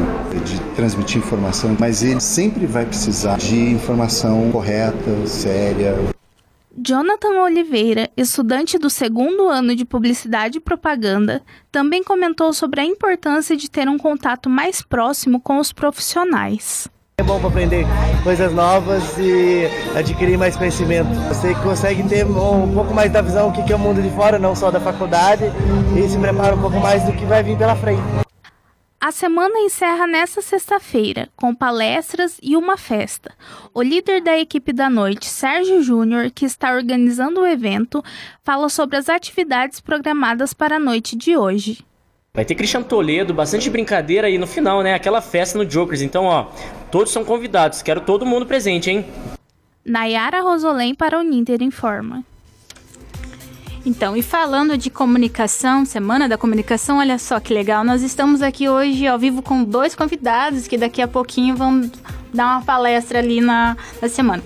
de 0.45 0.59
transmitir 0.75 1.19
informação, 1.19 1.77
mas 1.79 2.03
ele 2.03 2.21
sempre 2.21 2.65
vai 2.67 2.87
precisar 2.87 3.37
de 3.37 3.59
informação 3.59 4.49
correta, 4.53 5.27
séria, 5.27 6.14
Jonathan 6.77 7.41
Oliveira, 7.41 8.11
estudante 8.17 8.79
do 8.79 8.91
segundo 8.91 9.49
ano 9.49 9.77
de 9.77 9.85
Publicidade 9.85 10.59
e 10.59 10.61
Propaganda, 10.61 11.41
também 11.71 12.03
comentou 12.03 12.53
sobre 12.53 12.81
a 12.81 12.85
importância 12.85 13.57
de 13.57 13.71
ter 13.71 13.89
um 13.89 13.97
contato 13.97 14.51
mais 14.51 14.83
próximo 14.83 15.41
com 15.41 15.59
os 15.59 15.73
profissionais. 15.73 16.89
É 17.19 17.23
bom 17.23 17.39
para 17.39 17.49
aprender 17.49 17.87
coisas 18.25 18.53
novas 18.53 19.17
e 19.19 19.69
adquirir 19.97 20.37
mais 20.37 20.57
conhecimento. 20.57 21.15
Você 21.29 21.55
consegue 21.55 22.03
ter 22.09 22.27
um 22.27 22.75
pouco 22.75 22.93
mais 22.93 23.13
da 23.13 23.23
visão 23.23 23.53
do 23.53 23.63
que 23.63 23.73
é 23.73 23.77
o 23.77 23.79
mundo 23.79 24.03
de 24.03 24.11
fora, 24.11 24.37
não 24.37 24.57
só 24.57 24.73
da 24.73 24.81
faculdade, 24.81 25.45
e 25.97 26.09
se 26.09 26.19
prepara 26.19 26.57
um 26.57 26.61
pouco 26.61 26.81
mais 26.81 27.05
do 27.05 27.13
que 27.13 27.25
vai 27.25 27.41
vir 27.45 27.57
pela 27.57 27.77
frente. 27.77 28.24
A 29.05 29.13
semana 29.13 29.59
encerra 29.59 30.07
nesta 30.07 30.41
sexta-feira, 30.41 31.29
com 31.37 31.55
palestras 31.55 32.39
e 32.43 32.57
uma 32.57 32.79
festa. 32.79 33.35
O 33.75 33.83
líder 33.83 34.23
da 34.23 34.39
equipe 34.39 34.73
da 34.73 34.89
noite, 34.89 35.27
Sérgio 35.27 35.83
Júnior, 35.83 36.31
que 36.31 36.47
está 36.47 36.73
organizando 36.73 37.43
o 37.43 37.47
evento, 37.47 38.03
fala 38.43 38.71
sobre 38.71 38.97
as 38.97 39.11
atividades 39.11 39.79
programadas 39.79 40.55
para 40.55 40.77
a 40.77 40.79
noite 40.79 41.19
de 41.19 41.37
hoje. 41.37 41.85
Vai 42.33 42.47
ter 42.47 42.55
Christian 42.55 42.83
Toledo, 42.83 43.35
bastante 43.35 43.69
brincadeira 43.69 44.27
aí 44.27 44.39
no 44.39 44.47
final, 44.47 44.83
né? 44.83 44.95
Aquela 44.95 45.21
festa 45.21 45.59
no 45.59 45.71
Jokers. 45.71 46.01
Então, 46.01 46.25
ó, 46.25 46.45
todos 46.91 47.13
são 47.13 47.27
convidados. 47.27 47.83
Quero 47.83 48.01
todo 48.01 48.25
mundo 48.25 48.47
presente, 48.47 48.91
hein? 48.91 49.05
Nayara 49.85 50.41
Rosolém 50.41 50.95
para 50.95 51.21
o 51.21 51.23
Ninter 51.23 51.63
Informa. 51.63 52.25
Então, 53.87 54.17
e 54.17 54.23
falando 54.23 54.79
de 54.79 54.89
comunicação, 54.89 55.85
Semana 55.85 56.27
da 56.27 56.39
Comunicação, 56.39 56.99
olha 56.99 57.19
só 57.19 57.39
que 57.39 57.53
legal. 57.53 57.85
Nós 57.85 58.03
estamos 58.03 58.41
aqui 58.41 58.67
hoje 58.67 59.07
ao 59.07 59.19
vivo 59.19 59.43
com 59.43 59.63
dois 59.63 59.95
convidados 59.95 60.67
que 60.67 60.79
daqui 60.79 61.03
a 61.03 61.09
pouquinho 61.09 61.55
vão 61.55 61.91
dar 62.33 62.47
uma 62.47 62.63
palestra 62.63 63.19
ali 63.19 63.43
na, 63.43 63.77
na 64.01 64.09
semana. 64.09 64.43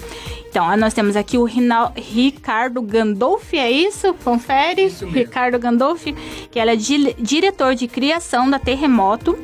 Então, 0.51 0.77
nós 0.77 0.93
temos 0.93 1.15
aqui 1.15 1.39
o 1.39 1.45
Rinal, 1.45 1.93
Ricardo 1.95 2.83
Gandolfi, 2.83 3.59
é 3.59 3.71
isso? 3.71 4.13
Confere? 4.25 4.87
Isso 4.87 5.07
Ricardo 5.07 5.57
Gandolfi, 5.57 6.17
que 6.51 6.59
ele 6.59 6.73
é 6.73 6.77
di, 6.77 7.15
diretor 7.17 7.77
de 7.77 7.87
criação 7.87 8.51
da 8.51 8.59
Terremoto 8.59 9.39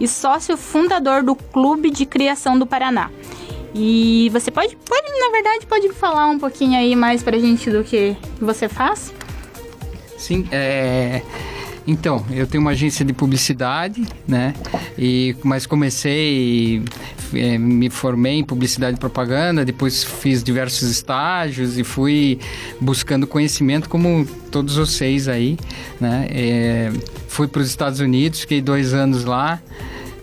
e 0.00 0.08
sócio 0.08 0.56
fundador 0.56 1.22
do 1.22 1.36
Clube 1.36 1.90
de 1.90 2.04
Criação 2.04 2.58
do 2.58 2.66
Paraná. 2.66 3.10
E 3.72 4.28
você 4.32 4.50
pode, 4.50 4.74
pode, 4.74 5.20
na 5.20 5.30
verdade, 5.30 5.66
pode 5.66 5.88
falar 5.92 6.26
um 6.26 6.38
pouquinho 6.38 6.76
aí 6.76 6.96
mais 6.96 7.22
pra 7.22 7.38
gente 7.38 7.70
do 7.70 7.84
que 7.84 8.16
você 8.40 8.68
faz? 8.68 9.14
Sim, 10.26 10.44
é. 10.50 11.22
Então, 11.86 12.26
eu 12.32 12.48
tenho 12.48 12.60
uma 12.60 12.72
agência 12.72 13.04
de 13.04 13.12
publicidade, 13.12 14.04
né? 14.26 14.54
E, 14.98 15.36
mas 15.44 15.66
comecei, 15.66 16.82
é, 17.32 17.56
me 17.56 17.88
formei 17.88 18.40
em 18.40 18.42
publicidade 18.42 18.96
e 18.96 18.98
propaganda, 18.98 19.64
depois 19.64 20.02
fiz 20.02 20.42
diversos 20.42 20.90
estágios 20.90 21.78
e 21.78 21.84
fui 21.84 22.40
buscando 22.80 23.24
conhecimento 23.24 23.88
como 23.88 24.26
todos 24.50 24.74
vocês 24.74 25.28
aí, 25.28 25.56
né? 26.00 26.26
É, 26.28 26.92
fui 27.28 27.46
para 27.46 27.62
os 27.62 27.68
Estados 27.68 28.00
Unidos, 28.00 28.40
fiquei 28.40 28.60
dois 28.60 28.92
anos 28.92 29.24
lá, 29.24 29.62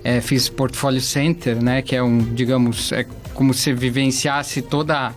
é, 0.04 0.20
fiz 0.20 0.50
Portfolio 0.50 1.00
Center, 1.00 1.64
né? 1.64 1.82
Que 1.82 1.96
é 1.96 2.04
um, 2.04 2.18
digamos, 2.18 2.92
é 2.92 3.06
como 3.34 3.54
se 3.54 3.74
vivenciasse 3.74 4.62
toda 4.62 5.14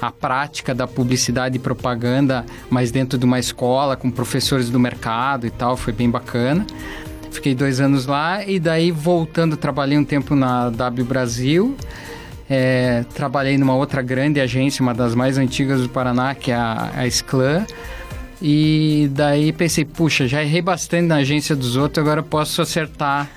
a 0.00 0.10
prática 0.10 0.74
da 0.74 0.86
publicidade 0.86 1.56
e 1.56 1.58
propaganda, 1.58 2.44
mas 2.70 2.90
dentro 2.90 3.18
de 3.18 3.24
uma 3.24 3.38
escola, 3.38 3.96
com 3.96 4.10
professores 4.10 4.70
do 4.70 4.78
mercado 4.78 5.46
e 5.46 5.50
tal, 5.50 5.76
foi 5.76 5.92
bem 5.92 6.10
bacana. 6.10 6.66
Fiquei 7.30 7.54
dois 7.54 7.80
anos 7.80 8.06
lá 8.06 8.44
e 8.44 8.58
daí 8.58 8.90
voltando, 8.90 9.56
trabalhei 9.56 9.98
um 9.98 10.04
tempo 10.04 10.34
na 10.34 10.70
W 10.70 11.04
Brasil. 11.04 11.76
É, 12.48 13.04
trabalhei 13.14 13.58
numa 13.58 13.74
outra 13.74 14.00
grande 14.00 14.40
agência, 14.40 14.82
uma 14.82 14.94
das 14.94 15.14
mais 15.14 15.36
antigas 15.36 15.82
do 15.82 15.88
Paraná, 15.88 16.34
que 16.34 16.50
é 16.52 16.54
a, 16.54 16.92
a 16.96 17.06
Sclan. 17.06 17.66
E 18.40 19.08
daí 19.12 19.52
pensei, 19.52 19.84
puxa, 19.84 20.28
já 20.28 20.42
errei 20.42 20.60
bastante 20.60 21.06
na 21.06 21.16
agência 21.16 21.56
dos 21.56 21.76
outros, 21.76 22.04
agora 22.04 22.22
posso 22.22 22.60
acertar, 22.60 23.28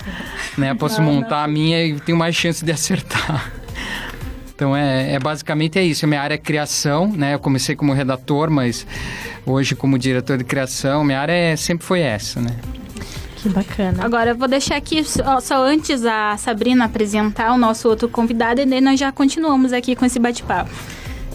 né? 0.58 0.74
Posso 0.74 1.02
montar 1.02 1.38
não. 1.38 1.44
a 1.46 1.48
minha 1.48 1.86
e 1.86 2.00
tenho 2.00 2.18
mais 2.18 2.36
chance 2.36 2.64
de 2.64 2.72
acertar. 2.74 3.59
Então 4.60 4.76
é, 4.76 5.14
é, 5.14 5.20
basicamente 5.20 5.80
é 5.80 5.84
isso. 5.86 6.04
A 6.04 6.08
minha 6.10 6.22
área 6.22 6.36
é 6.36 6.38
criação, 6.38 7.08
né? 7.08 7.34
Eu 7.34 7.40
comecei 7.40 7.78
como 7.78 7.94
redator, 7.94 8.52
mas 8.52 8.86
hoje 9.46 9.74
como 9.74 9.98
diretor 9.98 10.38
de 10.38 10.44
criação, 10.44 11.02
minha 11.02 11.18
área 11.18 11.32
é, 11.32 11.56
sempre 11.56 11.88
foi 11.88 12.02
essa, 12.02 12.42
né? 12.42 12.54
Que 13.38 13.48
bacana. 13.48 14.04
Agora 14.04 14.32
eu 14.32 14.36
vou 14.36 14.50
deixar 14.50 14.76
aqui 14.76 15.02
só, 15.02 15.40
só, 15.40 15.64
antes 15.64 16.04
a 16.04 16.36
Sabrina 16.36 16.84
apresentar 16.84 17.54
o 17.54 17.58
nosso 17.58 17.88
outro 17.88 18.10
convidado 18.10 18.60
e 18.60 18.66
daí 18.66 18.82
nós 18.82 19.00
já 19.00 19.14
continuamos 19.14 19.72
aqui 19.72 19.96
com 19.96 20.04
esse 20.04 20.20
bate-papo. 20.20 20.72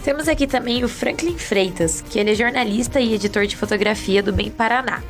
Temos 0.05 0.29
aqui 0.29 0.47
também 0.47 0.85
o 0.85 0.89
Franklin 0.89 1.39
Freitas, 1.39 2.03
que 2.03 2.19
ele 2.19 2.33
é 2.33 2.35
jornalista 2.35 3.01
e 3.01 3.15
editor 3.15 3.47
de 3.47 3.57
fotografia 3.57 4.23
do 4.23 4.35
Bem 4.35 4.51
Paraná. 4.51 5.03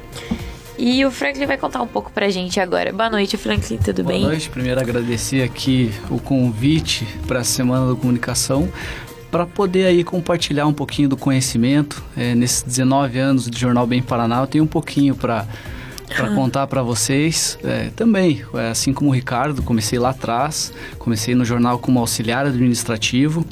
E 0.78 1.04
o 1.04 1.10
Franklin 1.10 1.46
vai 1.46 1.56
contar 1.56 1.80
um 1.82 1.86
pouco 1.86 2.10
pra 2.10 2.28
gente 2.30 2.58
agora. 2.58 2.92
Boa 2.92 3.08
noite, 3.08 3.36
Franklin, 3.36 3.76
tudo 3.76 4.02
Boa 4.02 4.12
bem? 4.12 4.22
Boa 4.22 4.32
noite. 4.32 4.50
Primeiro 4.50 4.80
agradecer 4.80 5.42
aqui 5.42 5.92
o 6.10 6.18
convite 6.18 7.06
para 7.26 7.40
a 7.40 7.44
Semana 7.44 7.88
da 7.88 7.94
Comunicação 7.94 8.68
para 9.30 9.46
poder 9.46 9.86
aí 9.86 10.04
compartilhar 10.04 10.66
um 10.66 10.72
pouquinho 10.72 11.08
do 11.08 11.16
conhecimento. 11.16 12.02
É, 12.16 12.34
nesses 12.34 12.62
19 12.62 13.18
anos 13.18 13.50
de 13.50 13.58
Jornal 13.58 13.86
Bem 13.86 14.02
Paraná, 14.02 14.40
eu 14.40 14.46
tenho 14.46 14.64
um 14.64 14.68
pouquinho 14.68 15.14
para 15.14 15.46
para 16.06 16.34
contar 16.34 16.66
para 16.66 16.82
vocês 16.82 17.58
é, 17.64 17.90
também, 17.96 18.44
é, 18.54 18.68
assim 18.68 18.92
como 18.92 19.10
o 19.10 19.12
Ricardo, 19.12 19.62
comecei 19.62 19.98
lá 19.98 20.10
atrás, 20.10 20.72
comecei 20.98 21.34
no 21.34 21.44
jornal 21.44 21.78
como 21.78 21.98
auxiliar 21.98 22.46
administrativo, 22.46 23.44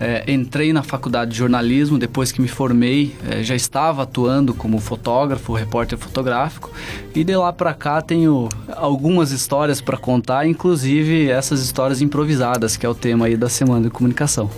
é, 0.00 0.24
entrei 0.26 0.72
na 0.72 0.82
faculdade 0.82 1.32
de 1.32 1.36
jornalismo 1.36 1.98
depois 1.98 2.32
que 2.32 2.40
me 2.40 2.48
formei, 2.48 3.14
é, 3.28 3.42
já 3.42 3.54
estava 3.54 4.04
atuando 4.04 4.54
como 4.54 4.78
fotógrafo, 4.78 5.52
repórter 5.52 5.98
fotográfico 5.98 6.70
e 7.14 7.22
de 7.22 7.36
lá 7.36 7.52
para 7.52 7.74
cá 7.74 8.00
tenho 8.00 8.48
algumas 8.74 9.30
histórias 9.30 9.80
para 9.82 9.98
contar, 9.98 10.46
inclusive 10.46 11.30
essas 11.30 11.62
histórias 11.62 12.00
improvisadas, 12.00 12.78
que 12.78 12.86
é 12.86 12.88
o 12.88 12.94
tema 12.94 13.26
aí 13.26 13.36
da 13.36 13.50
semana 13.50 13.82
de 13.82 13.90
comunicação. 13.90 14.50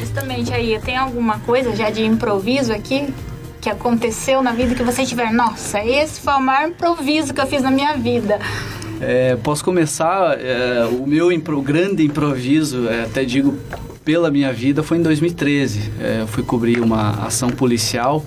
Justamente 0.00 0.52
aí, 0.52 0.78
tem 0.80 0.96
alguma 0.96 1.38
coisa 1.40 1.76
já 1.76 1.90
de 1.90 2.04
improviso 2.04 2.72
aqui 2.72 3.12
que 3.60 3.68
aconteceu 3.68 4.42
na 4.42 4.52
vida 4.52 4.74
que 4.74 4.82
você 4.82 5.04
tiver, 5.04 5.32
nossa, 5.32 5.84
esse 5.84 6.20
foi 6.20 6.32
o 6.32 6.40
maior 6.40 6.68
improviso 6.68 7.34
que 7.34 7.40
eu 7.40 7.46
fiz 7.46 7.62
na 7.62 7.70
minha 7.70 7.94
vida. 7.96 8.38
É, 9.00 9.36
posso 9.36 9.64
começar 9.64 10.38
é, 10.40 10.84
o 10.84 11.06
meu 11.06 11.30
impro, 11.30 11.60
grande 11.60 12.04
improviso, 12.04 12.88
é, 12.88 13.02
até 13.02 13.24
digo 13.24 13.56
pela 14.04 14.30
minha 14.30 14.52
vida 14.52 14.82
foi 14.82 14.98
em 14.98 15.02
2013. 15.02 15.92
É, 16.00 16.20
eu 16.22 16.26
fui 16.26 16.42
cobrir 16.42 16.80
uma 16.80 17.26
ação 17.26 17.50
policial 17.50 18.24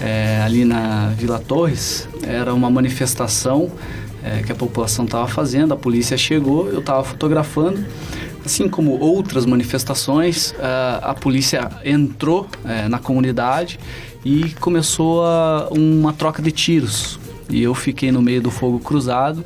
é, 0.00 0.40
ali 0.44 0.64
na 0.64 1.08
Vila 1.08 1.38
Torres. 1.38 2.08
Era 2.22 2.54
uma 2.54 2.70
manifestação 2.70 3.70
é, 4.22 4.42
que 4.42 4.52
a 4.52 4.54
população 4.54 5.04
estava 5.04 5.26
fazendo, 5.26 5.74
a 5.74 5.76
polícia 5.76 6.16
chegou, 6.16 6.68
eu 6.68 6.80
estava 6.80 7.02
fotografando. 7.04 7.84
Assim 8.44 8.68
como 8.68 8.98
outras 8.98 9.44
manifestações, 9.44 10.54
é, 10.58 10.98
a 11.02 11.14
polícia 11.14 11.68
entrou 11.84 12.46
é, 12.64 12.88
na 12.88 12.98
comunidade 12.98 13.78
e 14.24 14.50
começou 14.60 15.24
a, 15.24 15.68
uma 15.70 16.12
troca 16.12 16.40
de 16.40 16.50
tiros 16.50 17.18
e 17.48 17.62
eu 17.62 17.74
fiquei 17.74 18.12
no 18.12 18.20
meio 18.20 18.40
do 18.40 18.50
fogo 18.50 18.78
cruzado 18.78 19.44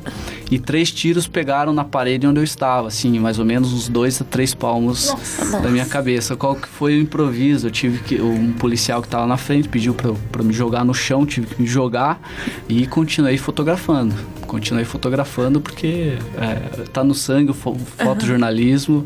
e 0.51 0.59
três 0.59 0.91
tiros 0.91 1.27
pegaram 1.27 1.73
na 1.73 1.83
parede 1.83 2.27
onde 2.27 2.39
eu 2.39 2.43
estava, 2.43 2.87
assim, 2.87 3.17
mais 3.19 3.39
ou 3.39 3.45
menos 3.45 3.73
uns 3.73 3.87
dois 3.87 4.21
a 4.21 4.25
três 4.25 4.53
palmos 4.53 5.09
Nossa. 5.09 5.61
da 5.61 5.69
minha 5.69 5.85
cabeça. 5.85 6.35
Qual 6.35 6.55
que 6.55 6.67
foi 6.67 6.97
o 6.97 7.01
improviso? 7.01 7.67
Eu 7.67 7.71
tive 7.71 7.99
que 7.99 8.21
um 8.21 8.53
policial 8.53 9.01
que 9.01 9.07
estava 9.07 9.25
na 9.25 9.37
frente 9.37 9.69
pediu 9.69 9.93
para 9.93 10.43
me 10.43 10.53
jogar 10.53 10.83
no 10.83 10.93
chão, 10.93 11.25
tive 11.25 11.47
que 11.47 11.61
me 11.61 11.67
jogar 11.67 12.19
e 12.67 12.85
continuei 12.87 13.37
fotografando. 13.37 14.13
Continuei 14.53 14.85
fotografando 14.85 15.59
porque 15.59 16.15
é, 16.37 16.83
tá 16.93 17.03
no 17.03 17.15
sangue 17.15 17.49
o 17.49 17.55
fotojornalismo 17.55 18.97
uhum. 18.97 19.05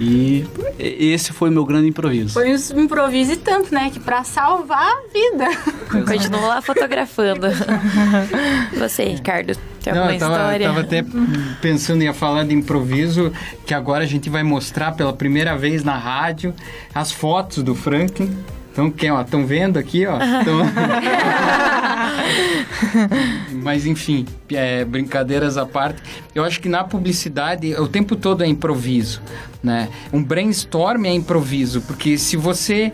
e 0.00 0.44
esse 0.76 1.32
foi 1.32 1.50
o 1.50 1.52
meu 1.52 1.64
grande 1.64 1.86
improviso. 1.86 2.32
Foi 2.32 2.52
um 2.52 2.80
improviso 2.80 3.34
e 3.34 3.36
tanto, 3.36 3.72
né? 3.72 3.90
Que 3.92 4.00
para 4.00 4.24
salvar 4.24 4.90
a 4.90 5.02
vida. 5.12 6.04
Continua 6.04 6.40
lá 6.40 6.60
fotografando. 6.60 7.46
Você, 8.76 9.04
Ricardo, 9.04 9.56
tem 9.84 9.92
alguma 9.92 10.14
eu 10.14 10.18
tava, 10.18 10.34
história? 10.34 10.64
Eu 10.64 10.68
tava 10.68 10.80
até 10.80 11.04
pensando 11.62 12.02
em 12.02 12.12
falar 12.12 12.42
de 12.42 12.54
improviso, 12.54 13.32
que 13.64 13.74
agora 13.74 14.02
a 14.02 14.06
gente 14.06 14.28
vai 14.28 14.42
mostrar 14.42 14.96
pela 14.96 15.12
primeira 15.12 15.56
vez 15.56 15.84
na 15.84 15.96
rádio 15.96 16.52
as 16.92 17.12
fotos 17.12 17.62
do 17.62 17.72
Franklin. 17.72 18.36
Então, 18.72 18.90
quem, 18.90 19.10
ó, 19.10 19.20
estão 19.20 19.46
vendo 19.46 19.78
aqui, 19.78 20.06
ó? 20.06 20.18
Tão... 20.18 20.62
Mas, 23.62 23.86
enfim, 23.86 24.26
é, 24.52 24.84
brincadeiras 24.84 25.56
à 25.56 25.66
parte. 25.66 26.02
Eu 26.34 26.44
acho 26.44 26.60
que 26.60 26.68
na 26.68 26.84
publicidade, 26.84 27.74
o 27.74 27.88
tempo 27.88 28.14
todo 28.14 28.44
é 28.44 28.46
improviso, 28.46 29.20
né? 29.62 29.88
Um 30.12 30.22
brainstorm 30.22 31.06
é 31.06 31.12
improviso, 31.12 31.80
porque 31.82 32.16
se 32.18 32.36
você 32.36 32.92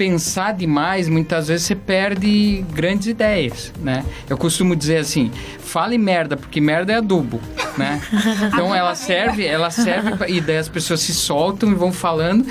pensar 0.00 0.54
demais, 0.54 1.10
muitas 1.10 1.48
vezes 1.48 1.66
você 1.66 1.74
perde 1.74 2.64
grandes 2.72 3.06
ideias, 3.06 3.70
né? 3.82 4.02
Eu 4.30 4.38
costumo 4.38 4.74
dizer 4.74 4.96
assim, 4.96 5.30
fale 5.58 5.98
merda, 5.98 6.38
porque 6.38 6.58
merda 6.58 6.94
é 6.94 6.96
adubo, 6.96 7.38
né? 7.76 8.00
Então 8.48 8.74
ela 8.74 8.94
serve, 8.94 9.44
ela 9.44 9.70
serve 9.70 10.12
e 10.28 10.40
daí 10.40 10.56
as 10.56 10.70
pessoas 10.70 11.00
se 11.00 11.12
soltam 11.12 11.70
e 11.70 11.74
vão 11.74 11.92
falando 11.92 12.46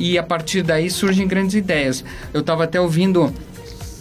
e 0.00 0.16
a 0.16 0.22
partir 0.22 0.62
daí 0.62 0.90
surgem 0.90 1.28
grandes 1.28 1.54
ideias. 1.54 2.02
Eu 2.32 2.40
estava 2.40 2.64
até 2.64 2.80
ouvindo 2.80 3.32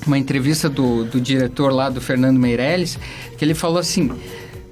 uma 0.08 0.18
entrevista 0.18 0.70
do, 0.70 1.04
do 1.04 1.20
diretor 1.20 1.74
lá, 1.74 1.90
do 1.90 2.00
Fernando 2.00 2.40
Meirelles, 2.40 2.98
que 3.38 3.44
ele 3.44 3.54
falou 3.54 3.78
assim, 3.78 4.10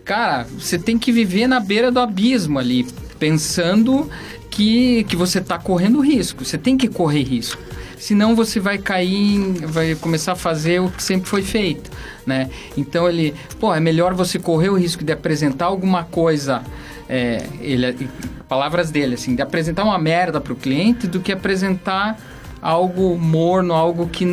cara, 0.05 0.47
você 0.57 0.79
tem 0.79 0.97
que 0.97 1.11
viver 1.11 1.45
na 1.45 1.59
beira 1.59 1.91
do 1.91 1.99
abismo 1.99 2.57
ali, 2.57 2.87
pensando 3.19 4.09
que, 4.49 5.03
que 5.03 5.17
você 5.17 5.39
está 5.39 5.59
correndo 5.59 5.99
risco, 5.99 6.45
você 6.45 6.57
tem 6.57 6.77
que 6.77 6.87
correr 6.87 7.23
risco 7.23 7.61
senão 7.97 8.35
você 8.35 8.59
vai 8.59 8.77
cair, 8.77 9.39
vai 9.65 9.95
começar 9.95 10.33
a 10.33 10.35
fazer 10.35 10.79
o 10.79 10.89
que 10.89 11.01
sempre 11.01 11.27
foi 11.27 11.41
feito, 11.41 11.89
né? 12.25 12.49
Então 12.77 13.09
ele, 13.09 13.33
pô, 13.59 13.73
é 13.73 13.79
melhor 13.79 14.13
você 14.13 14.37
correr 14.37 14.69
o 14.69 14.75
risco 14.75 15.03
de 15.03 15.11
apresentar 15.11 15.65
alguma 15.65 16.03
coisa, 16.03 16.63
é, 17.09 17.45
ele, 17.59 18.09
palavras 18.47 18.91
dele, 18.91 19.15
assim, 19.15 19.35
de 19.35 19.41
apresentar 19.41 19.83
uma 19.83 19.97
merda 19.97 20.39
para 20.41 20.53
o 20.53 20.55
cliente 20.55 21.07
do 21.07 21.19
que 21.19 21.31
apresentar 21.31 22.17
algo 22.61 23.17
morno, 23.17 23.73
algo 23.73 24.07
que, 24.07 24.25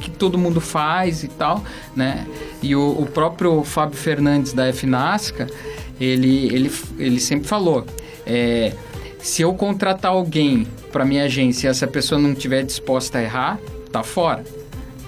que 0.00 0.10
todo 0.10 0.38
mundo 0.38 0.60
faz 0.60 1.24
e 1.24 1.28
tal, 1.28 1.64
né? 1.96 2.26
E 2.62 2.76
o, 2.76 2.90
o 2.90 3.06
próprio 3.06 3.62
Fábio 3.64 3.96
Fernandes 3.96 4.52
da 4.52 4.72
FNASCA, 4.72 5.46
ele, 6.00 6.46
ele, 6.54 6.72
ele 6.98 7.20
sempre 7.20 7.48
falou, 7.48 7.86
é, 8.26 8.72
se 9.18 9.42
eu 9.42 9.54
contratar 9.54 10.12
alguém 10.12 10.66
para 10.92 11.04
minha 11.04 11.24
agência 11.24 11.68
e 11.68 11.70
essa 11.70 11.86
pessoa 11.86 12.20
não 12.20 12.32
estiver 12.32 12.62
disposta 12.62 13.18
a 13.18 13.22
errar, 13.22 13.58
tá 13.90 14.02
fora, 14.02 14.44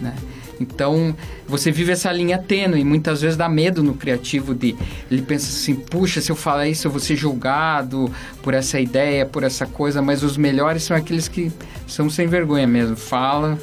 né? 0.01 0.15
Então, 0.61 1.17
você 1.49 1.73
vive 1.73 1.91
essa 1.91 2.13
linha 2.13 2.37
tênue 2.37 2.81
e 2.81 2.85
muitas 2.85 3.23
vezes 3.23 3.37
dá 3.37 3.49
medo 3.49 3.83
no 3.83 3.95
criativo 3.95 4.55
de... 4.55 4.77
Ele 5.11 5.23
pensa 5.23 5.49
assim, 5.49 5.75
puxa, 5.75 6.21
se 6.21 6.31
eu 6.31 6.37
falar 6.37 6.69
isso 6.69 6.87
eu 6.87 6.91
vou 6.91 7.01
ser 7.01 7.17
julgado 7.17 8.13
por 8.43 8.53
essa 8.53 8.79
ideia, 8.79 9.25
por 9.25 9.43
essa 9.43 9.65
coisa, 9.67 10.03
mas 10.03 10.23
os 10.23 10.37
melhores 10.37 10.83
são 10.83 10.95
aqueles 10.95 11.29
que 11.29 11.51
são 11.87 12.11
sem 12.11 12.27
vergonha 12.27 12.67
mesmo, 12.67 12.95
falam, 12.95 13.59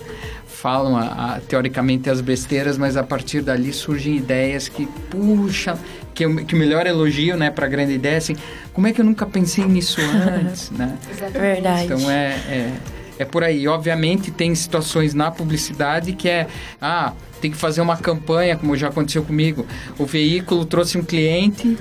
falam 0.47 0.97
a, 0.97 1.35
a, 1.35 1.39
teoricamente 1.39 2.09
as 2.09 2.19
besteiras, 2.19 2.79
mas 2.79 2.97
a 2.97 3.03
partir 3.03 3.41
dali 3.41 3.71
surgem 3.71 4.17
ideias 4.17 4.67
que, 4.67 4.87
puxa, 5.11 5.77
que, 6.15 6.25
eu, 6.25 6.35
que 6.45 6.55
o 6.55 6.57
melhor 6.57 6.87
elogio, 6.87 7.37
né, 7.37 7.51
para 7.51 7.67
grande 7.67 7.93
ideia, 7.93 8.17
assim, 8.17 8.35
como 8.73 8.87
é 8.87 8.91
que 8.91 8.99
eu 8.99 9.05
nunca 9.05 9.25
pensei 9.27 9.65
nisso 9.65 10.01
antes, 10.41 10.71
né? 10.71 10.97
Verdade. 11.31 11.85
Então 11.85 12.09
é, 12.09 12.29
é 12.49 12.73
é 13.19 13.25
por 13.25 13.43
aí. 13.43 13.67
Obviamente 13.67 14.31
tem 14.31 14.53
situações 14.53 15.13
na 15.13 15.31
publicidade 15.31 16.13
que 16.13 16.29
é, 16.29 16.47
ah, 16.81 17.13
tem 17.41 17.51
que 17.51 17.57
fazer 17.57 17.81
uma 17.81 17.97
campanha, 17.97 18.55
como 18.55 18.75
já 18.75 18.87
aconteceu 18.87 19.23
comigo. 19.23 19.65
O 19.97 20.05
veículo 20.05 20.65
trouxe 20.65 20.97
um 20.97 21.03
cliente, 21.03 21.77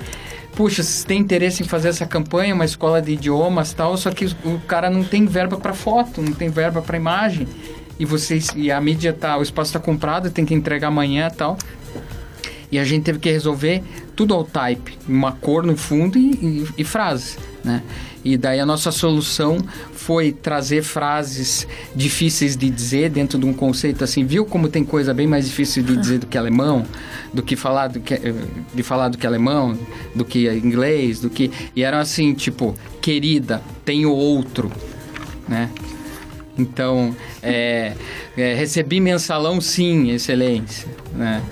puxa, 0.55 0.83
se 0.83 1.05
tem 1.05 1.19
interesse 1.19 1.63
em 1.63 1.65
fazer 1.65 1.89
essa 1.89 2.05
campanha, 2.05 2.53
uma 2.53 2.65
escola 2.65 3.01
de 3.01 3.13
idiomas 3.13 3.73
tal, 3.73 3.95
só 3.97 4.11
que 4.11 4.25
o 4.25 4.59
cara 4.67 4.89
não 4.89 5.03
tem 5.03 5.25
verba 5.25 5.57
para 5.57 5.73
foto, 5.73 6.21
não 6.21 6.33
tem 6.33 6.49
verba 6.49 6.81
para 6.81 6.97
imagem. 6.97 7.47
E 7.99 8.05
vocês 8.05 8.49
e 8.55 8.71
a 8.71 8.79
mídia 8.79 9.11
tá, 9.11 9.37
o 9.37 9.41
espaço 9.41 9.69
está 9.69 9.79
comprado, 9.79 10.29
tem 10.29 10.45
que 10.45 10.53
entregar 10.53 10.87
amanhã 10.87 11.29
tal. 11.29 11.57
E 12.71 12.77
a 12.77 12.83
gente 12.83 13.03
teve 13.03 13.17
que 13.17 13.31
resolver 13.31 13.81
tudo 14.15 14.33
ao 14.33 14.43
type, 14.43 14.97
uma 15.07 15.31
cor 15.31 15.63
no 15.63 15.77
fundo 15.77 16.17
e, 16.17 16.31
e, 16.33 16.67
e 16.79 16.83
frases, 16.83 17.37
né? 17.67 17.83
E 18.23 18.37
daí 18.37 18.59
a 18.59 18.65
nossa 18.65 18.91
solução 18.91 19.57
foi 19.93 20.31
trazer 20.31 20.81
frases 20.81 21.67
difíceis 21.93 22.55
de 22.55 22.69
dizer 22.69 23.09
dentro 23.09 23.37
de 23.37 23.45
um 23.45 23.53
conceito 23.53 24.03
assim, 24.03 24.25
viu 24.25 24.45
como 24.45 24.69
tem 24.69 24.83
coisa 24.83 25.13
bem 25.13 25.27
mais 25.27 25.45
difícil 25.45 25.83
de 25.83 25.97
dizer 25.97 26.19
do 26.19 26.27
que 26.27 26.37
alemão, 26.37 26.85
do 27.33 27.43
que 27.43 27.55
falar 27.55 27.89
do 27.89 27.99
que 27.99 28.17
de 28.73 28.83
falar 28.83 29.09
do 29.09 29.17
que 29.17 29.27
alemão, 29.27 29.77
do 30.15 30.23
que 30.23 30.49
inglês, 30.49 31.19
do 31.19 31.29
que 31.29 31.51
e 31.75 31.83
eram 31.83 31.99
assim, 31.99 32.33
tipo, 32.33 32.73
querida, 33.01 33.61
tenho 33.83 34.11
outro, 34.11 34.71
né? 35.47 35.69
Então, 36.57 37.15
é, 37.43 37.93
é, 38.35 38.53
recebi 38.55 38.99
mensalão 38.99 39.61
sim, 39.61 40.09
excelência, 40.09 40.87
né? 41.13 41.43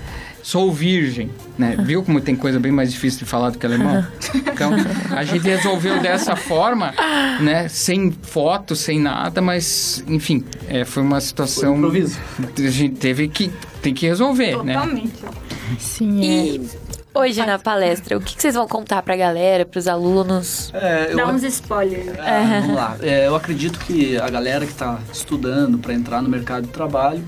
sou 0.42 0.72
virgem, 0.72 1.30
né? 1.58 1.76
Viu 1.80 2.02
como 2.02 2.20
tem 2.20 2.34
coisa 2.36 2.58
bem 2.60 2.70
mais 2.72 2.92
difícil 2.92 3.20
de 3.20 3.24
falar 3.24 3.50
do 3.50 3.58
que 3.58 3.66
alemão? 3.66 4.04
Então, 4.56 4.72
a 5.14 5.22
gente 5.22 5.42
resolveu 5.46 6.00
dessa 6.00 6.34
forma, 6.34 6.94
né? 7.40 7.68
Sem 7.68 8.10
foto, 8.10 8.74
sem 8.74 8.98
nada, 8.98 9.42
mas, 9.42 10.02
enfim, 10.08 10.42
é, 10.66 10.82
foi 10.84 11.02
uma 11.02 11.20
situação... 11.20 11.70
Foi 11.70 11.76
improviso. 11.78 12.18
A 12.58 12.70
gente 12.70 12.94
teve 12.96 13.28
que... 13.28 13.50
Tem 13.82 13.92
que 13.92 14.06
resolver, 14.06 14.52
Totalmente. 14.52 15.22
né? 15.22 15.30
Sim, 15.78 16.20
E 16.22 16.68
hoje 17.14 17.44
na 17.44 17.58
palestra, 17.58 18.16
o 18.16 18.20
que, 18.20 18.34
vocês 18.40 18.54
vão 18.54 18.66
contar 18.66 19.02
pra 19.02 19.14
galera, 19.14 19.64
pros 19.66 19.86
alunos? 19.86 20.70
É, 20.74 21.12
eu- 21.12 21.16
Dá 21.18 21.26
uns 21.28 21.42
spoilers. 21.42 22.08
É, 22.18 22.60
vamos 22.60 22.74
lá. 22.76 22.96
É, 23.02 23.26
eu 23.26 23.36
acredito 23.36 23.78
que 23.80 24.16
a 24.18 24.28
galera 24.30 24.64
que 24.64 24.72
está 24.72 24.98
estudando 25.12 25.76
para 25.78 25.92
entrar 25.92 26.22
no 26.22 26.28
mercado 26.30 26.64
de 26.66 26.72
trabalho, 26.72 27.22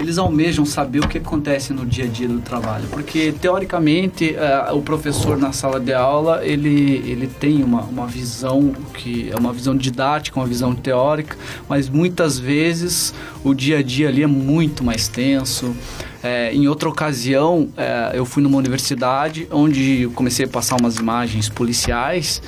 eles 0.00 0.16
almejam 0.16 0.64
saber 0.64 1.00
o 1.00 1.08
que 1.08 1.18
acontece 1.18 1.72
no 1.72 1.84
dia 1.84 2.04
a 2.04 2.08
dia 2.08 2.26
do 2.26 2.40
trabalho, 2.40 2.88
porque 2.90 3.32
teoricamente 3.38 4.34
é, 4.34 4.72
o 4.72 4.80
professor 4.80 5.36
na 5.36 5.52
sala 5.52 5.78
de 5.78 5.92
aula 5.92 6.44
ele, 6.44 7.02
ele 7.06 7.26
tem 7.26 7.62
uma, 7.62 7.82
uma 7.82 8.06
visão 8.06 8.72
que 8.94 9.30
é 9.30 9.36
uma 9.36 9.52
visão 9.52 9.76
didática, 9.76 10.40
uma 10.40 10.46
visão 10.46 10.74
teórica, 10.74 11.36
mas 11.68 11.88
muitas 11.88 12.38
vezes 12.38 13.14
o 13.44 13.54
dia 13.54 13.78
a 13.78 13.82
dia 13.82 14.08
ali 14.08 14.22
é 14.22 14.26
muito 14.26 14.82
mais 14.82 15.06
tenso. 15.06 15.76
É, 16.22 16.52
em 16.52 16.68
outra 16.68 16.88
ocasião, 16.88 17.68
é, 17.76 18.12
eu 18.14 18.24
fui 18.24 18.42
numa 18.42 18.58
universidade 18.58 19.46
onde 19.50 20.02
eu 20.02 20.10
comecei 20.10 20.44
a 20.44 20.48
passar 20.48 20.76
umas 20.80 20.96
imagens 20.96 21.48
policiais 21.48 22.42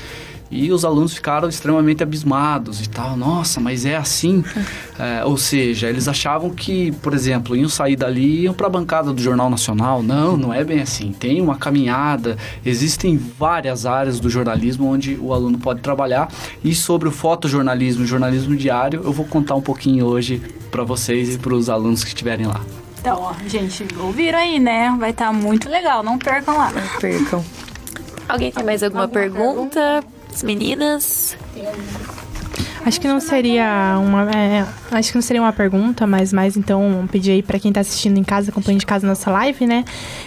e 0.53 0.71
os 0.71 0.85
alunos 0.85 1.15
ficaram 1.15 1.49
extremamente 1.49 2.03
abismados 2.03 2.83
e 2.83 2.89
tal. 2.89 3.17
Nossa, 3.17 3.59
mas 3.59 3.85
é 3.85 3.97
assim? 3.97 4.45
É, 4.99 5.25
ou 5.25 5.37
seja, 5.37 5.89
eles 5.89 6.07
achavam 6.07 6.51
que, 6.51 6.93
por 7.03 7.13
exemplo, 7.13 7.57
iam 7.57 7.69
sair 7.69 7.97
dali 7.97 8.25
e 8.25 8.43
iam 8.43 8.55
para 8.55 8.69
a 8.69 8.71
bancada 8.71 9.13
do 9.13 9.21
Jornal 9.21 9.51
Nacional. 9.51 10.01
Não, 10.01 10.37
não 10.37 10.55
é 10.55 10.63
bem 10.63 10.81
assim. 10.81 11.13
Tem 11.13 11.41
uma 11.41 11.57
caminhada. 11.57 12.37
Existem 12.65 13.17
várias 13.17 13.85
áreas 13.85 14.21
do 14.21 14.31
jornalismo 14.31 14.87
onde 14.87 15.19
o 15.21 15.33
aluno 15.33 15.59
pode 15.59 15.81
trabalhar. 15.81 16.29
E 16.63 16.73
sobre 16.73 17.09
o 17.09 17.11
fotojornalismo 17.11 18.05
e 18.05 18.07
jornalismo 18.07 18.55
diário, 18.55 19.01
eu 19.03 19.13
vou 19.13 19.25
contar 19.27 19.57
um 19.57 19.63
pouquinho 19.63 20.07
hoje 20.07 20.41
para 20.71 20.85
vocês 20.85 21.35
e 21.35 21.39
para 21.39 21.55
os 21.55 21.69
alunos 21.69 22.05
que 22.05 22.09
estiverem 22.09 22.47
lá. 22.47 22.61
Então, 23.01 23.19
ó, 23.21 23.35
gente, 23.49 23.85
ouviram 23.99 24.39
aí, 24.39 24.61
né? 24.61 24.95
Vai 25.01 25.11
estar 25.11 25.33
muito 25.33 25.69
legal, 25.69 26.05
não 26.05 26.17
percam 26.17 26.57
lá. 26.57 26.71
Não 26.71 27.01
percam. 27.01 27.45
Alguém 28.29 28.53
tem 28.53 28.65
mais 28.65 28.83
alguma, 28.83 29.09
pergunta? 29.09 30.05
As 30.33 30.43
meninas? 30.43 31.37
Acho 32.85 33.01
que 33.01 33.07
não 33.07 33.21
seria 33.21 33.97
uma, 34.03 34.29
é, 34.31 34.67
acho 34.91 35.11
que 35.11 35.15
não 35.15 35.23
seria 35.23 35.41
uma 35.41 35.53
pergunta, 35.53 36.05
mas 36.05 36.33
mais 36.33 36.57
então 36.57 37.09
pedir 37.11 37.31
aí 37.31 37.43
para 37.43 37.59
quem 37.59 37.73
tá 37.73 37.81
assistindo 37.81 38.19
em 38.19 38.25
casa, 38.25 38.51
acompanhando 38.51 38.81
de 38.81 38.87
casa 38.87 39.07
nossa 39.07 39.31
live, 39.31 39.67
né? 39.67 39.85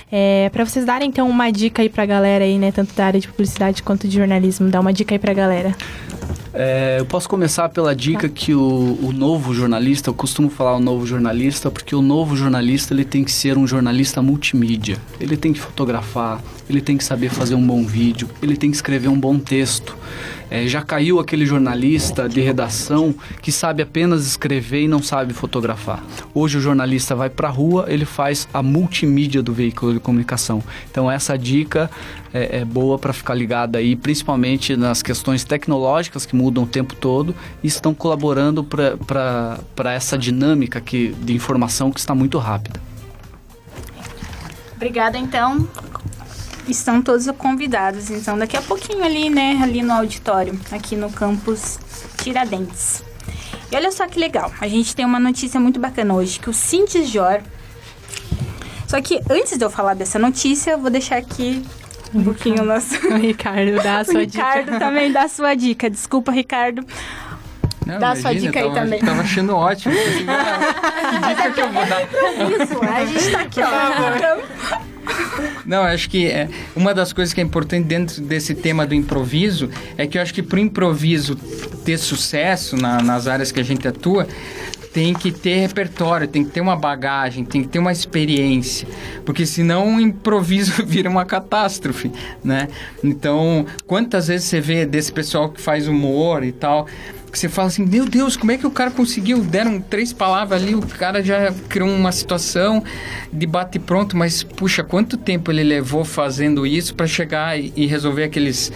É, 0.10 0.50
para 0.54 0.64
vocês 0.66 0.86
darem 0.86 1.10
então 1.10 1.30
uma 1.30 1.52
dica 1.52 1.82
aí 1.82 1.90
pra 1.90 2.06
galera 2.06 2.46
aí, 2.46 2.58
né, 2.58 2.72
tanto 2.72 2.96
da 2.96 3.08
área 3.08 3.20
de 3.20 3.28
publicidade 3.28 3.84
quanto 3.84 4.08
de 4.08 4.16
jornalismo, 4.16 4.70
dá 4.70 4.80
uma 4.80 4.94
dica 4.94 5.14
aí 5.16 5.20
pra 5.20 5.34
galera. 5.34 5.76
É, 6.58 6.96
eu 7.00 7.06
posso 7.06 7.28
começar 7.28 7.68
pela 7.68 7.94
dica 7.94 8.30
que 8.30 8.54
o, 8.54 8.98
o 9.04 9.12
novo 9.12 9.54
jornalista, 9.54 10.10
eu 10.10 10.14
costumo 10.14 10.50
falar 10.50 10.78
o 10.78 10.80
novo 10.80 11.06
jornalista, 11.06 11.70
porque 11.70 11.94
o 11.94 12.02
novo 12.02 12.34
jornalista 12.34 12.94
ele 12.94 13.04
tem 13.04 13.26
que 13.26 13.32
ser 13.32 13.58
um 13.58 13.68
jornalista 13.68 14.22
multimídia. 14.22 14.98
Ele 15.20 15.36
tem 15.36 15.52
que 15.52 15.60
fotografar, 15.60 16.42
ele 16.70 16.80
tem 16.80 16.98
que 16.98 17.04
saber 17.04 17.30
fazer 17.30 17.56
um 17.56 17.68
bom 17.68 17.84
vídeo, 17.84 18.30
ele 18.42 18.56
tem 18.56 18.72
que 18.72 18.78
escrever 18.78 19.10
um 19.10 19.20
bom 19.20 19.38
texto. 19.38 19.98
É, 20.50 20.68
já 20.68 20.82
caiu 20.82 21.20
aquele 21.20 21.46
jornalista 21.46 22.30
de 22.30 22.42
redação 22.42 23.14
que 23.42 23.52
sabe 23.52 23.82
apenas 23.82 24.26
escrever 24.26 24.84
e 24.84 24.88
não 24.88 25.02
sabe 25.02 25.34
fotografar. 25.34 26.04
Hoje 26.34 26.58
o 26.58 26.62
jornalista 26.62 27.16
vai 27.16 27.30
para 27.30 27.48
a 27.48 27.52
rua, 27.52 27.86
ele 27.88 28.06
faz 28.06 28.48
a 28.54 28.62
multimídia 28.62 29.42
do 29.42 29.54
veículo 29.54 29.94
de 29.94 30.00
comunicação. 30.00 30.64
Então 30.90 31.10
essa 31.10 31.38
dica 31.38 31.90
é, 32.34 32.60
é 32.60 32.66
boa 32.66 33.00
para 33.00 33.14
ficar 33.14 33.34
ligada 33.34 33.80
aí, 33.80 33.96
principalmente 33.96 34.76
nas 34.76 35.02
questões 35.02 35.44
tecnológicas 35.44 36.26
que 36.26 36.36
mudam 36.36 36.64
o 36.64 36.68
tempo 36.68 36.96
todo 36.96 37.36
e 37.64 37.68
estão 37.68 37.94
colaborando 37.94 38.64
para 38.64 39.94
essa 39.94 40.18
dinâmica 40.18 40.80
que, 40.80 41.16
de 41.22 41.34
informação 41.34 41.92
que 41.92 42.00
está 42.00 42.14
muito 42.14 42.38
rápida. 42.38 42.80
Obrigada, 44.76 45.18
então. 45.18 45.68
Estão 46.68 47.02
todos 47.02 47.30
convidados, 47.38 48.10
então, 48.10 48.38
daqui 48.38 48.58
a 48.58 48.62
pouquinho 48.62 49.04
ali, 49.04 49.30
né? 49.30 49.60
Ali 49.62 49.84
no 49.84 49.94
auditório, 49.94 50.60
aqui 50.72 50.96
no 50.96 51.12
campus 51.12 51.78
Tiradentes. 52.18 53.04
E 53.72 53.76
olha 53.76 53.92
só 53.92 54.08
que 54.08 54.20
legal, 54.20 54.52
a 54.60 54.68
gente 54.68 54.96
tem 54.96 55.06
uma 55.06 55.20
notícia 55.20 55.60
muito 55.60 55.80
bacana 55.80 56.14
hoje, 56.14 56.40
que 56.40 56.50
o 56.50 56.54
Cintisjor... 56.54 57.42
Só 58.88 59.02
que 59.02 59.20
antes 59.30 59.58
de 59.58 59.66
eu 59.66 59.70
falar 59.70 59.96
dessa 59.96 60.20
notícia, 60.20 60.72
eu 60.72 60.78
vou 60.80 60.90
deixar 60.92 61.18
aqui 61.18 61.66
um 62.14 62.24
pouquinho 62.24 62.62
o 62.62 62.66
nosso... 62.66 62.96
O 63.08 63.18
Ricardo 63.18 63.82
dá 63.82 63.98
a 63.98 64.02
o 64.04 64.06
sua 64.06 64.20
Ricardo 64.22 64.66
dica. 64.66 64.80
também 64.80 65.12
dá 65.12 65.24
a 65.24 65.28
sua 65.28 65.56
dica. 65.56 65.90
Desculpa, 65.90 66.32
Ricardo. 66.32 66.86
Não, 67.86 68.00
Dá 68.00 68.12
a 68.12 68.16
sua 68.16 68.32
imagina, 68.32 68.52
dica 68.52 68.60
aí 68.60 68.68
tava, 68.68 68.80
também. 68.80 69.00
Tava 69.00 69.22
achando 69.22 69.56
ótimo. 69.56 69.94
que 69.94 70.00
dica 71.30 71.52
que 71.52 71.62
eu 71.62 71.72
vou 71.72 71.86
dar? 71.86 72.02
Isso, 72.02 72.80
a 72.82 73.06
gente 73.06 73.32
tá 73.32 73.42
aqui, 73.42 73.60
ó. 73.62 74.95
Não, 75.66 75.82
acho 75.84 76.10
que 76.10 76.28
é, 76.28 76.48
uma 76.76 76.94
das 76.94 77.12
coisas 77.12 77.34
que 77.34 77.42
é 77.42 77.44
importante 77.44 77.86
dentro 77.88 78.22
desse 78.22 78.54
tema 78.54 78.86
do 78.86 78.94
improviso 78.94 79.70
é 79.98 80.06
que 80.06 80.18
eu 80.18 80.22
acho 80.22 80.34
que 80.34 80.44
para 80.44 80.58
o 80.58 80.60
improviso 80.60 81.36
ter 81.84 81.98
sucesso 81.98 82.76
na- 82.76 83.02
nas 83.02 83.28
áreas 83.28 83.52
que 83.52 83.60
a 83.60 83.64
gente 83.64 83.88
atua, 83.88 84.28
tem 84.96 85.14
que 85.14 85.30
ter 85.30 85.58
repertório, 85.58 86.26
tem 86.26 86.46
que 86.46 86.52
ter 86.52 86.62
uma 86.62 86.78
bagagem, 86.78 87.44
tem 87.44 87.62
que 87.62 87.68
ter 87.68 87.80
uma 87.80 87.92
experiência, 87.92 88.88
porque 89.26 89.46
senão 89.46 89.98
o 89.98 90.00
improviso 90.00 90.72
vira 90.88 91.10
uma 91.10 91.26
catástrofe, 91.26 92.10
né? 92.42 92.70
Então, 93.04 93.66
quantas 93.86 94.30
vezes 94.30 94.48
você 94.48 94.62
vê 94.62 94.86
desse 94.86 95.12
pessoal 95.12 95.50
que 95.50 95.60
faz 95.60 95.90
humor 95.90 96.46
e 96.46 96.54
tal, 96.54 96.88
que 97.30 97.38
você 97.38 97.50
fala 97.50 97.68
assim, 97.68 97.86
meu 97.86 98.06
Deus, 98.06 98.38
como 98.38 98.54
é 98.54 98.58
que 98.58 98.66
o 98.66 98.72
cara 98.72 98.90
conseguiu? 98.90 99.44
Deram 99.44 99.82
três 99.82 100.14
palavras 100.14 100.64
ali, 100.64 100.74
o 100.74 100.82
cara 100.82 101.22
já 101.22 101.52
criou 101.68 101.90
uma 101.90 102.14
situação 102.14 102.82
de 103.34 103.46
bate 103.46 103.78
pronto, 103.78 104.16
mas 104.16 104.44
puxa, 104.44 104.82
quanto 104.82 105.18
tempo 105.18 105.52
ele 105.52 105.64
levou 105.64 106.06
fazendo 106.06 106.66
isso 106.66 106.96
para 106.96 107.06
chegar 107.06 107.60
e, 107.60 107.86
resolver 107.86 108.24
aqueles 108.24 108.72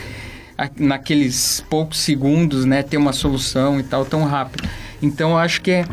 naqueles 0.77 1.63
poucos 1.69 1.99
segundos, 1.99 2.65
né, 2.65 2.83
ter 2.83 2.97
uma 2.97 3.13
solução 3.13 3.79
e 3.79 3.83
tal 3.83 4.03
tão 4.03 4.25
rápido. 4.25 4.67
Então, 5.01 5.29
eu 5.29 5.37
acho 5.37 5.61
que 5.61 5.71
é 5.71 5.85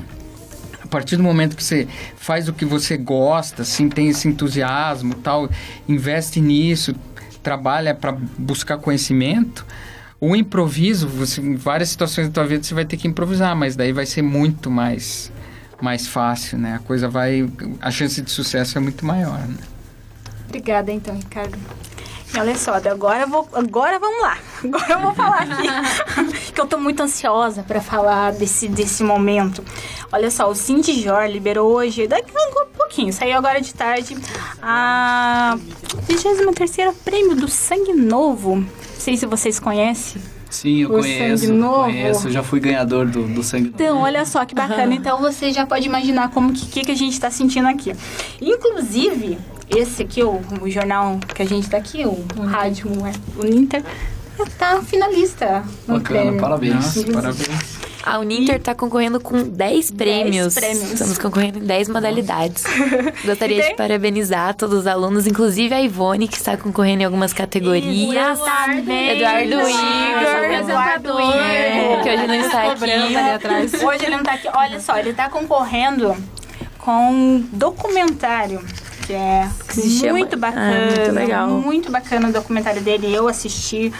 a 0.87 0.89
partir 0.89 1.17
do 1.17 1.23
momento 1.23 1.57
que 1.57 1.65
você 1.65 1.87
faz 2.17 2.49
o 2.49 2.53
que 2.53 2.65
você 2.65 2.97
gosta, 2.97 3.63
assim, 3.63 3.89
tem 3.89 4.09
esse 4.09 4.29
entusiasmo, 4.29 5.15
tal, 5.17 5.51
investe 5.89 6.41
nisso, 6.41 6.95
trabalha 7.43 7.95
para 7.95 8.13
buscar 8.39 8.79
conhecimento, 8.79 9.67
o 10.21 10.35
improviso, 10.35 11.07
você, 11.09 11.41
em 11.41 11.57
várias 11.57 11.91
situações 11.91 12.29
da 12.29 12.33
tua 12.33 12.47
vida 12.47 12.63
você 12.63 12.75
vai 12.75 12.85
ter 12.85 12.97
que 12.97 13.07
improvisar, 13.07 13.55
mas 13.55 13.77
daí 13.77 13.93
vai 13.93 14.07
ser 14.07 14.23
muito 14.23 14.71
mais 14.71 15.31
mais 15.79 16.07
fácil, 16.07 16.57
né? 16.57 16.77
A 16.77 16.79
coisa 16.79 17.07
vai 17.07 17.47
a 17.83 17.91
chance 17.91 18.23
de 18.23 18.31
sucesso 18.31 18.79
é 18.79 18.81
muito 18.81 19.05
maior, 19.05 19.39
né? 19.47 19.59
Obrigada, 20.49 20.91
então, 20.91 21.15
Ricardo. 21.15 21.59
E 22.37 22.39
olha 22.39 22.55
só, 22.55 22.75
agora, 22.75 23.27
vou, 23.27 23.49
agora 23.55 23.99
vamos 23.99 24.21
lá. 24.21 24.37
Agora 24.63 24.93
eu 24.93 25.01
vou 25.01 25.15
falar 25.15 25.43
aqui. 25.43 26.53
que 26.53 26.61
eu 26.61 26.67
tô 26.67 26.77
muito 26.77 27.03
ansiosa 27.03 27.63
para 27.63 27.81
falar 27.81 28.33
desse, 28.33 28.69
desse 28.69 29.03
momento. 29.03 29.65
Olha 30.13 30.31
só, 30.31 30.51
o 30.51 30.55
Cindy 30.55 31.01
Jor 31.03 31.27
liberou 31.27 31.73
hoje, 31.73 32.07
daqui 32.07 32.31
a 32.37 32.49
um 32.49 32.67
pouquinho, 32.77 33.13
saiu 33.13 33.39
agora 33.39 33.61
de 33.61 33.73
tarde, 33.73 34.17
a 34.61 35.57
23 36.07 36.95
prêmio 37.05 37.37
do 37.37 37.49
Sangue 37.49 37.95
Novo. 37.95 38.57
Não 38.57 38.69
sei 38.99 39.17
se 39.17 39.25
vocês 39.25 39.59
conhecem. 39.59 40.21
Sim, 40.49 40.83
eu 40.83 40.91
O 40.91 40.93
conheço, 41.01 41.45
sangue 41.47 41.59
novo. 41.59 41.85
conheço, 41.85 42.31
já 42.31 42.43
fui 42.43 42.61
ganhador 42.61 43.07
do, 43.07 43.27
do 43.27 43.43
sangue 43.43 43.71
novo. 43.71 43.83
Então, 43.83 43.99
olha 44.01 44.25
só 44.25 44.45
que 44.45 44.55
bacana. 44.55 44.95
Então, 44.95 45.21
você 45.21 45.53
já 45.53 45.67
pode 45.67 45.87
imaginar 45.87 46.31
como 46.31 46.53
que, 46.53 46.67
que, 46.67 46.85
que 46.85 46.93
a 46.93 46.97
gente 46.97 47.19
tá 47.21 47.31
sentindo 47.31 47.67
aqui. 47.69 47.93
Inclusive, 48.41 49.39
esse 49.69 50.03
aqui, 50.03 50.23
o, 50.23 50.41
o 50.63 50.71
jornal 50.71 51.19
que 51.35 51.43
a 51.43 51.47
gente 51.47 51.69
tá 51.69 51.77
aqui, 51.77 52.05
o, 52.07 52.25
rádio, 52.43 52.89
o, 52.89 53.41
o 53.43 53.45
Ninter, 53.45 53.83
tá 54.59 54.81
finalista 54.83 55.65
Bacana, 55.87 56.21
prêmio. 56.21 56.41
parabéns. 56.41 57.05
parabéns. 57.13 57.76
A 58.07 58.19
Uninter 58.21 58.61
tá 58.63 58.73
concorrendo 58.75 59.19
com 59.21 59.43
10 59.43 59.91
prêmios. 59.91 60.55
prêmios. 60.55 60.93
Estamos 60.93 61.19
concorrendo 61.19 61.59
em 61.59 61.63
10 61.63 61.89
modalidades. 61.89 62.63
Gostaria 63.27 63.61
tem- 63.61 63.71
de 63.73 63.77
parabenizar 63.77 64.55
todos 64.55 64.79
os 64.81 64.87
alunos, 64.87 65.27
inclusive 65.27 65.75
a 65.75 65.81
Ivone, 65.83 66.29
que 66.29 66.37
está 66.37 66.57
concorrendo 66.57 67.03
em 67.03 67.05
algumas 67.05 67.33
categorias. 67.33 68.39
Eduardo, 68.39 68.93
Eduardo 68.93 69.55
Igor, 69.69 70.53
Eduardo 70.61 71.09
Igor, 71.21 72.03
que 72.05 72.11
hoje 72.11 72.27
não 72.29 72.35
está 72.37 72.73
aqui. 72.73 73.17
Atrás. 73.17 73.75
Hoje 73.75 74.05
ele 74.07 74.17
não 74.17 74.23
tá 74.23 74.33
aqui. 74.35 74.49
Olha 74.55 74.81
só, 74.81 74.97
ele 74.99 75.13
tá 75.13 75.29
concorrendo 75.29 76.17
com 76.79 77.11
um 77.11 77.49
documentário 77.53 78.65
que 79.07 79.13
é 79.13 79.49
Que 79.69 79.75
se 79.75 79.91
chama- 80.01 80.13
muito 80.19 80.37
bacana, 80.37 80.77
Ah, 80.77 80.97
muito 80.97 81.13
legal. 81.13 81.49
muito 81.49 81.91
bacana 81.93 82.29
o 82.29 82.33
documentário 82.33 82.81
dele. 82.83 83.13
Eu 83.15 83.29
assisti, 83.29 83.93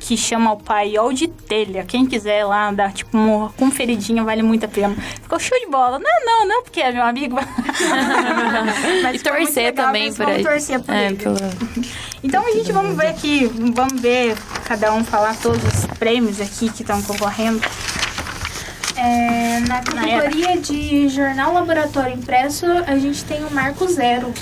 que 0.00 0.16
chama 0.16 0.52
O 0.52 0.56
Paiol 0.56 1.12
de 1.12 1.28
Telha. 1.28 1.84
Quem 1.84 2.06
quiser 2.06 2.44
lá 2.44 2.70
dar 2.72 2.92
tipo 2.92 3.16
uma 3.16 3.50
conferidinha, 3.50 4.24
vale 4.24 4.42
muito 4.42 4.64
a 4.64 4.68
pena. 4.68 4.94
Ficou 5.22 5.38
show 5.38 5.58
de 5.58 5.66
bola. 5.66 5.98
Não, 5.98 6.24
não, 6.24 6.48
não, 6.48 6.62
porque 6.62 6.80
é 6.80 6.90
meu 6.92 7.02
amigo. 7.02 7.36
Mas 9.02 9.04
E 9.04 9.08
muito 9.10 9.22
torcer 9.24 9.64
legal, 9.66 9.86
também 9.86 10.12
por 10.14 10.26
aí. 10.28 10.42
torcer 10.42 10.80
por 10.80 10.94
É, 10.94 11.06
ele. 11.06 11.16
pelo- 11.16 11.36
Então 12.22 12.44
a 12.44 12.50
gente 12.50 12.72
vamos 12.72 12.96
ver 12.96 13.06
aqui, 13.06 13.46
vamos 13.74 14.00
ver 14.00 14.36
cada 14.64 14.92
um 14.92 15.04
falar 15.04 15.36
todos 15.36 15.62
os 15.62 15.86
prêmios 15.98 16.40
aqui 16.40 16.68
que 16.68 16.82
estão 16.82 17.00
concorrendo. 17.02 17.60
É, 18.98 19.60
na 19.60 19.80
categoria 19.80 20.56
de 20.56 21.08
jornal 21.08 21.54
laboratório 21.54 22.16
impresso, 22.16 22.66
a 22.84 22.98
gente 22.98 23.24
tem 23.24 23.44
o 23.44 23.50
Marco 23.50 23.86
Zero. 23.86 24.34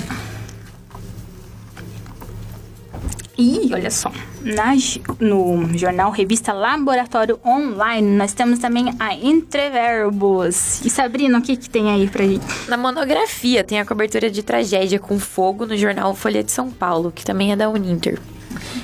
Ih, 3.36 3.68
olha 3.74 3.90
só. 3.90 4.10
Na, 4.42 4.72
no 5.20 5.76
jornal 5.76 6.10
Revista 6.10 6.54
Laboratório 6.54 7.38
Online, 7.44 8.16
nós 8.16 8.32
temos 8.32 8.58
também 8.58 8.94
a 8.98 9.12
Entreverbos. 9.14 10.80
E 10.82 10.88
Sabrina, 10.88 11.38
o 11.38 11.42
que, 11.42 11.54
que 11.54 11.68
tem 11.68 11.90
aí 11.90 12.08
pra 12.08 12.24
gente? 12.24 12.46
Na 12.66 12.78
monografia 12.78 13.62
tem 13.62 13.78
a 13.78 13.84
cobertura 13.84 14.30
de 14.30 14.42
tragédia 14.42 14.98
com 14.98 15.18
fogo 15.18 15.66
no 15.66 15.76
jornal 15.76 16.14
Folha 16.14 16.42
de 16.42 16.50
São 16.50 16.70
Paulo, 16.70 17.12
que 17.14 17.26
também 17.26 17.52
é 17.52 17.56
da 17.56 17.68
Uninter. 17.68 18.18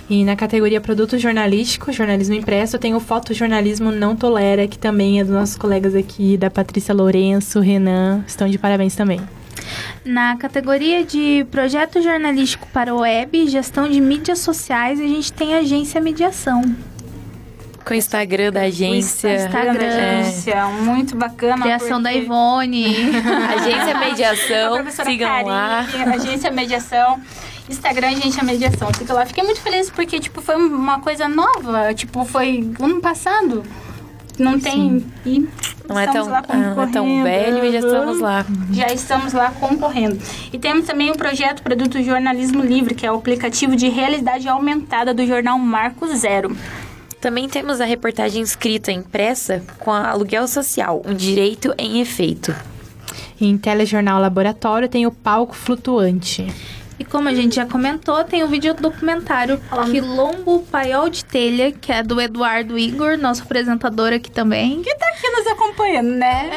E 0.09 0.25
na 0.25 0.37
categoria 0.37 0.81
produto 0.81 1.19
jornalístico, 1.19 1.93
jornalismo 1.93 2.35
impresso, 2.35 2.79
tem 2.79 2.95
o 2.95 3.01
fotojornalismo 3.01 3.91
não 3.91 4.15
tolera, 4.17 4.67
que 4.69 4.79
também 4.79 5.21
é 5.21 5.25
dos 5.25 5.33
nossos 5.33 5.57
colegas 5.57 5.95
aqui, 5.95 6.37
da 6.37 6.51
Patrícia 6.51 6.95
Lourenço, 6.95 7.61
Renan, 7.61 8.25
estão 8.27 8.49
de 8.49 8.59
parabéns 8.59 8.95
também. 8.95 9.21
Na 10.05 10.37
categoria 10.37 11.05
de 11.05 11.47
projeto 11.51 12.03
jornalístico 12.03 12.67
para 12.73 12.95
web 12.95 13.37
e 13.39 13.49
gestão 13.49 13.89
de 13.89 14.01
mídias 14.01 14.39
sociais, 14.41 14.99
a 15.01 15.07
gente 15.07 15.33
tem 15.33 15.55
a 15.55 15.59
agência 15.59 16.01
mediação. 16.01 16.63
Com 17.85 17.95
o 17.95 17.97
Instagram 17.97 18.53
da 18.53 18.61
agência. 18.63 19.35
Instagram 19.45 19.75
da 19.75 19.83
É. 19.85 20.21
agência, 20.21 20.67
muito 20.67 21.17
bacana. 21.17 21.63
Criação 21.63 22.01
da 22.01 22.11
porque- 22.11 22.25
Ivone. 22.25 22.87
Agência 23.59 23.99
Mediação, 23.99 24.91
sigam 25.05 25.45
lá. 25.47 25.87
Karine, 25.91 26.15
Agência 26.15 26.51
Mediação. 26.53 27.21
Instagram 27.69 28.09
Agência 28.09 28.43
Mediação. 28.43 28.93
Fica 28.93 29.13
lá. 29.15 29.25
Fiquei 29.27 29.45
muito 29.45 29.61
feliz 29.61 29.89
porque, 29.91 30.19
tipo, 30.21 30.41
foi 30.41 30.57
uma 30.57 31.01
coisa 31.01 31.29
nova. 31.29 31.95
Tipo, 31.95 32.25
foi 32.25 32.69
ano 32.81 33.01
passado. 33.01 33.63
Não 34.39 34.59
tem. 34.59 35.05
E 35.27 35.47
Não 35.89 35.99
é 35.99 36.05
estamos 36.07 36.27
tão- 36.27 36.33
lá 36.33 36.43
ah, 36.49 36.57
não 36.57 36.83
é 36.83 36.87
tão 36.87 37.05
concorrendo. 37.05 37.23
velho 37.25 37.65
e 37.65 37.73
já 37.73 37.79
estamos 37.79 38.21
lá. 38.21 38.47
Já 38.73 38.87
estamos 38.93 39.33
lá 39.35 39.51
concorrendo. 39.61 40.19
E 40.53 40.59
temos 40.59 40.87
também 40.87 41.11
o 41.11 41.17
projeto 41.17 41.63
Produto 41.63 42.03
Jornalismo 42.03 42.63
Livre, 42.63 42.95
que 42.95 43.07
é 43.07 43.13
o 43.13 43.17
aplicativo 43.17 43.77
de 43.77 43.89
realidade 43.89 44.49
aumentada 44.49 45.13
do 45.13 45.27
jornal 45.27 45.59
Marco 45.59 46.07
Zero. 46.17 46.57
Também 47.21 47.49
temos 47.49 47.81
a 47.81 47.85
reportagem 47.85 48.43
escrita 48.43 48.91
e 48.91 48.95
impressa 48.97 49.63
com 49.79 49.93
a 49.93 50.11
aluguel 50.11 50.49
social, 50.49 51.03
um 51.07 51.15
direito 51.15 51.73
em 51.79 52.01
efeito. 52.01 52.53
E 53.41 53.47
em 53.47 53.57
telejornal 53.59 54.21
laboratório 54.21 54.89
tem 54.89 55.07
o 55.07 55.13
palco 55.13 55.55
flutuante. 55.55 56.47
E 57.03 57.05
como 57.05 57.29
a 57.29 57.35
gente 57.35 57.57
já 57.57 57.67
comentou, 57.67 58.23
tem 58.23 58.45
o 58.45 58.47
vídeo 58.47 58.73
documentário 58.75 59.61
Quilombo 59.91 60.61
Paiol 60.71 61.09
de 61.11 61.25
Telha, 61.25 61.73
que 61.73 61.91
é 61.91 62.01
do 62.01 62.21
Eduardo 62.21 62.79
Igor, 62.79 63.19
nosso 63.19 63.43
apresentador 63.43 64.13
aqui 64.13 64.31
também. 64.31 64.83
Que 64.83 64.95
tá 64.95 65.07
aqui 65.09 65.29
nos 65.31 65.47
acompanhando, 65.49 66.11
né? 66.11 66.49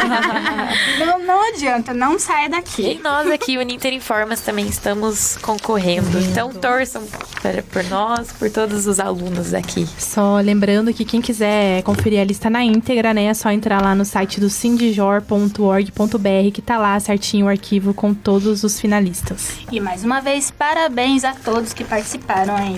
não, 0.98 1.18
não 1.26 1.48
adianta, 1.52 1.92
não 1.92 2.18
saia 2.18 2.48
daqui. 2.48 2.96
E 2.98 3.02
nós 3.02 3.30
aqui, 3.30 3.58
o 3.58 3.60
Uninter 3.60 3.92
Informas, 3.92 4.40
também 4.40 4.66
estamos 4.66 5.36
concorrendo. 5.42 6.18
Então 6.18 6.48
torçam 6.54 7.02
para- 7.42 7.62
por 7.62 7.84
nós, 7.84 8.32
por 8.32 8.48
todos 8.50 8.86
os 8.86 8.98
alunos 8.98 9.52
aqui. 9.52 9.86
Só 9.98 10.40
lembrando 10.40 10.94
que 10.94 11.04
quem 11.04 11.20
quiser 11.20 11.82
conferir 11.82 12.18
a 12.18 12.24
lista 12.24 12.48
na 12.48 12.64
íntegra, 12.64 13.12
né, 13.12 13.24
é 13.24 13.34
só 13.34 13.50
entrar 13.50 13.82
lá 13.82 13.94
no 13.94 14.06
site 14.06 14.40
do 14.40 14.48
sindijor.org.br 14.48 16.50
que 16.54 16.62
tá 16.62 16.78
lá 16.78 16.98
certinho 16.98 17.44
o 17.44 17.48
arquivo 17.50 17.92
com 17.92 18.14
todos 18.14 18.64
os 18.64 18.80
finalistas. 18.80 19.49
E 19.70 19.80
mais 19.80 20.04
uma 20.04 20.20
vez, 20.20 20.50
parabéns 20.50 21.24
a 21.24 21.32
todos 21.32 21.72
que 21.72 21.84
participaram 21.84 22.56
aí. 22.56 22.76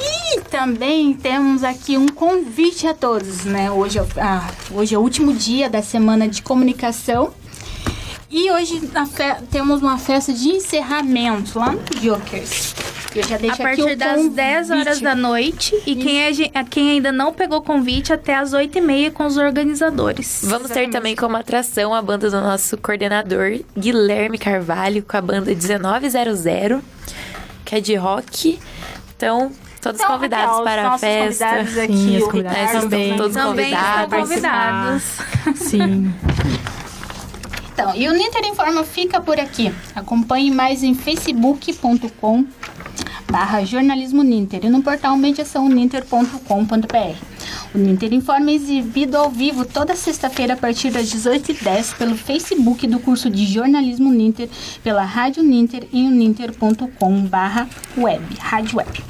E 0.00 0.40
também 0.42 1.14
temos 1.14 1.62
aqui 1.62 1.96
um 1.96 2.08
convite 2.08 2.86
a 2.86 2.94
todos, 2.94 3.44
né? 3.44 3.70
Hoje 3.70 3.98
é, 3.98 4.04
ah, 4.18 4.48
hoje 4.70 4.94
é 4.94 4.98
o 4.98 5.00
último 5.00 5.32
dia 5.32 5.70
da 5.70 5.82
semana 5.82 6.28
de 6.28 6.42
comunicação. 6.42 7.32
E 8.30 8.50
hoje 8.50 8.80
na 8.92 9.06
fe- 9.06 9.36
temos 9.50 9.80
uma 9.82 9.98
festa 9.98 10.32
de 10.32 10.48
encerramento 10.48 11.58
lá 11.58 11.72
no 11.72 11.80
Jokers. 12.00 12.74
Eu 13.14 13.22
já 13.22 13.36
A 13.36 13.38
deixo 13.38 13.56
partir 13.56 13.96
das 13.96 14.28
10 14.28 14.70
horas 14.70 15.00
da 15.00 15.14
noite. 15.14 15.74
E 15.86 15.94
quem, 15.96 16.20
é 16.20 16.64
quem 16.68 16.90
ainda 16.90 17.10
não 17.10 17.32
pegou 17.32 17.62
convite, 17.62 18.12
até 18.12 18.34
as 18.34 18.52
8h30 18.52 19.10
com 19.12 19.24
os 19.24 19.36
organizadores. 19.38 20.40
Vamos 20.42 20.70
ter 20.70 20.90
também 20.90 21.16
como 21.16 21.34
atração 21.36 21.94
a 21.94 22.02
banda 22.02 22.28
do 22.28 22.38
nosso 22.40 22.76
coordenador, 22.76 23.60
Guilherme 23.78 24.36
Carvalho, 24.36 25.02
com 25.02 25.16
a 25.16 25.20
banda 25.22 25.54
1900, 25.54 26.82
que 27.64 27.76
é 27.76 27.80
de 27.80 27.94
rock. 27.94 28.58
Então, 29.16 29.50
todos 29.80 29.98
Então, 30.00 30.12
convidados 30.12 30.60
para 30.62 30.88
a 30.88 30.98
festa. 30.98 31.46
convidados 31.46 31.78
aqui, 31.78 31.96
Sim, 31.96 32.16
os 32.18 32.24
convidados 32.24 32.58
É, 32.58 32.80
também. 32.80 33.02
estão 33.02 33.16
todos 33.16 33.34
Também 33.36 33.72
estão 33.72 34.10
convidados. 34.10 35.04
convidados. 35.44 35.58
Sim. 35.70 36.12
Então, 37.76 37.94
e 37.94 38.08
o 38.08 38.12
Ninter 38.14 38.42
Informa 38.46 38.82
fica 38.84 39.20
por 39.20 39.38
aqui. 39.38 39.70
Acompanhe 39.94 40.50
mais 40.50 40.82
em 40.82 40.94
facebook.com 40.94 42.46
barra 43.30 43.62
jornalismo 43.66 44.22
Ninter 44.22 44.64
e 44.64 44.70
no 44.70 44.82
portal 44.82 45.14
mediaçãoninter.com.br. 45.16 47.16
O 47.74 47.78
Ninter 47.78 48.14
Informa 48.14 48.50
é 48.50 48.54
exibido 48.54 49.18
ao 49.18 49.30
vivo 49.30 49.66
toda 49.66 49.94
sexta-feira 49.94 50.54
a 50.54 50.56
partir 50.56 50.90
das 50.90 51.12
18h10 51.12 51.96
pelo 51.98 52.16
Facebook 52.16 52.86
do 52.86 52.98
curso 52.98 53.28
de 53.28 53.44
jornalismo 53.44 54.10
Ninter, 54.10 54.48
pela 54.82 55.04
Rádio 55.04 55.42
Ninter 55.42 55.86
e 55.92 56.06
o 56.06 56.10
ninter.com 56.10 57.26
barra 57.26 57.68
web, 57.98 58.24
rádio 58.40 58.78
web. 58.78 59.04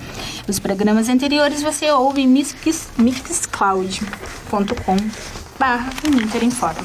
Os 0.49 0.59
programas 0.59 1.09
anteriores 1.09 1.63
você 1.63 1.89
ouve 1.93 2.23
em 2.23 2.27
mix- 2.27 2.89
mixcloud.com 2.99 4.97
barra 5.57 5.93
Ninter 6.11 6.43
Informa. 6.43 6.83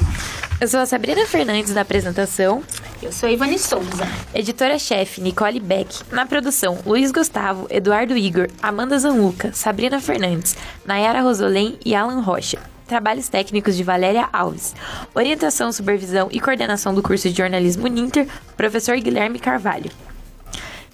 Eu 0.62 0.68
sou 0.68 0.78
a 0.78 0.86
Sabrina 0.86 1.26
Fernandes 1.26 1.74
na 1.74 1.80
apresentação. 1.80 2.62
Eu 3.02 3.10
sou 3.10 3.28
a 3.28 3.32
Ivani 3.32 3.58
Souza. 3.58 4.06
Editora-chefe 4.32 5.20
Nicole 5.20 5.58
Beck. 5.58 6.04
Na 6.12 6.24
produção, 6.24 6.78
Luiz 6.86 7.10
Gustavo, 7.10 7.66
Eduardo 7.68 8.16
Igor, 8.16 8.46
Amanda 8.62 8.96
Zanluca, 8.96 9.52
Sabrina 9.52 10.00
Fernandes, 10.00 10.56
Nayara 10.86 11.20
Rosolém 11.20 11.80
e 11.84 11.96
Alan 11.96 12.20
Rocha. 12.20 12.60
Trabalhos 12.86 13.28
técnicos 13.28 13.76
de 13.76 13.82
Valéria 13.82 14.28
Alves. 14.32 14.72
Orientação, 15.12 15.72
supervisão 15.72 16.28
e 16.30 16.38
coordenação 16.38 16.94
do 16.94 17.02
curso 17.02 17.28
de 17.28 17.36
jornalismo 17.36 17.88
Ninter, 17.88 18.28
professor 18.56 18.96
Guilherme 18.98 19.40
Carvalho. 19.40 19.90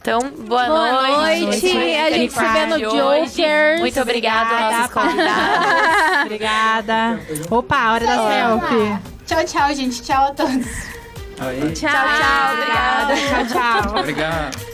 Então, 0.00 0.30
boa, 0.46 0.64
Boa 0.64 0.92
noite. 0.92 1.20
A 1.20 2.10
gente 2.10 2.32
se 2.32 2.42
vê 2.42 2.66
no. 2.66 2.78
Jokers. 2.78 3.80
Muito 3.80 4.00
obrigada, 4.00 4.50
Obrigada, 4.50 4.78
nossos 4.78 4.92
convidados. 4.94 6.22
Obrigada. 6.24 7.20
Opa, 7.50 7.92
hora 7.92 8.06
da 8.06 8.16
selfie. 8.16 9.17
Tchau, 9.28 9.44
tchau, 9.44 9.74
gente. 9.74 10.02
Tchau 10.02 10.24
a 10.24 10.30
todos. 10.30 10.66
Aí. 11.38 11.72
Tchau, 11.74 11.90
tchau. 11.90 12.54
Obrigada. 12.54 13.14
Tchau, 13.14 13.46
tchau. 13.46 14.00
Obrigado. 14.00 14.67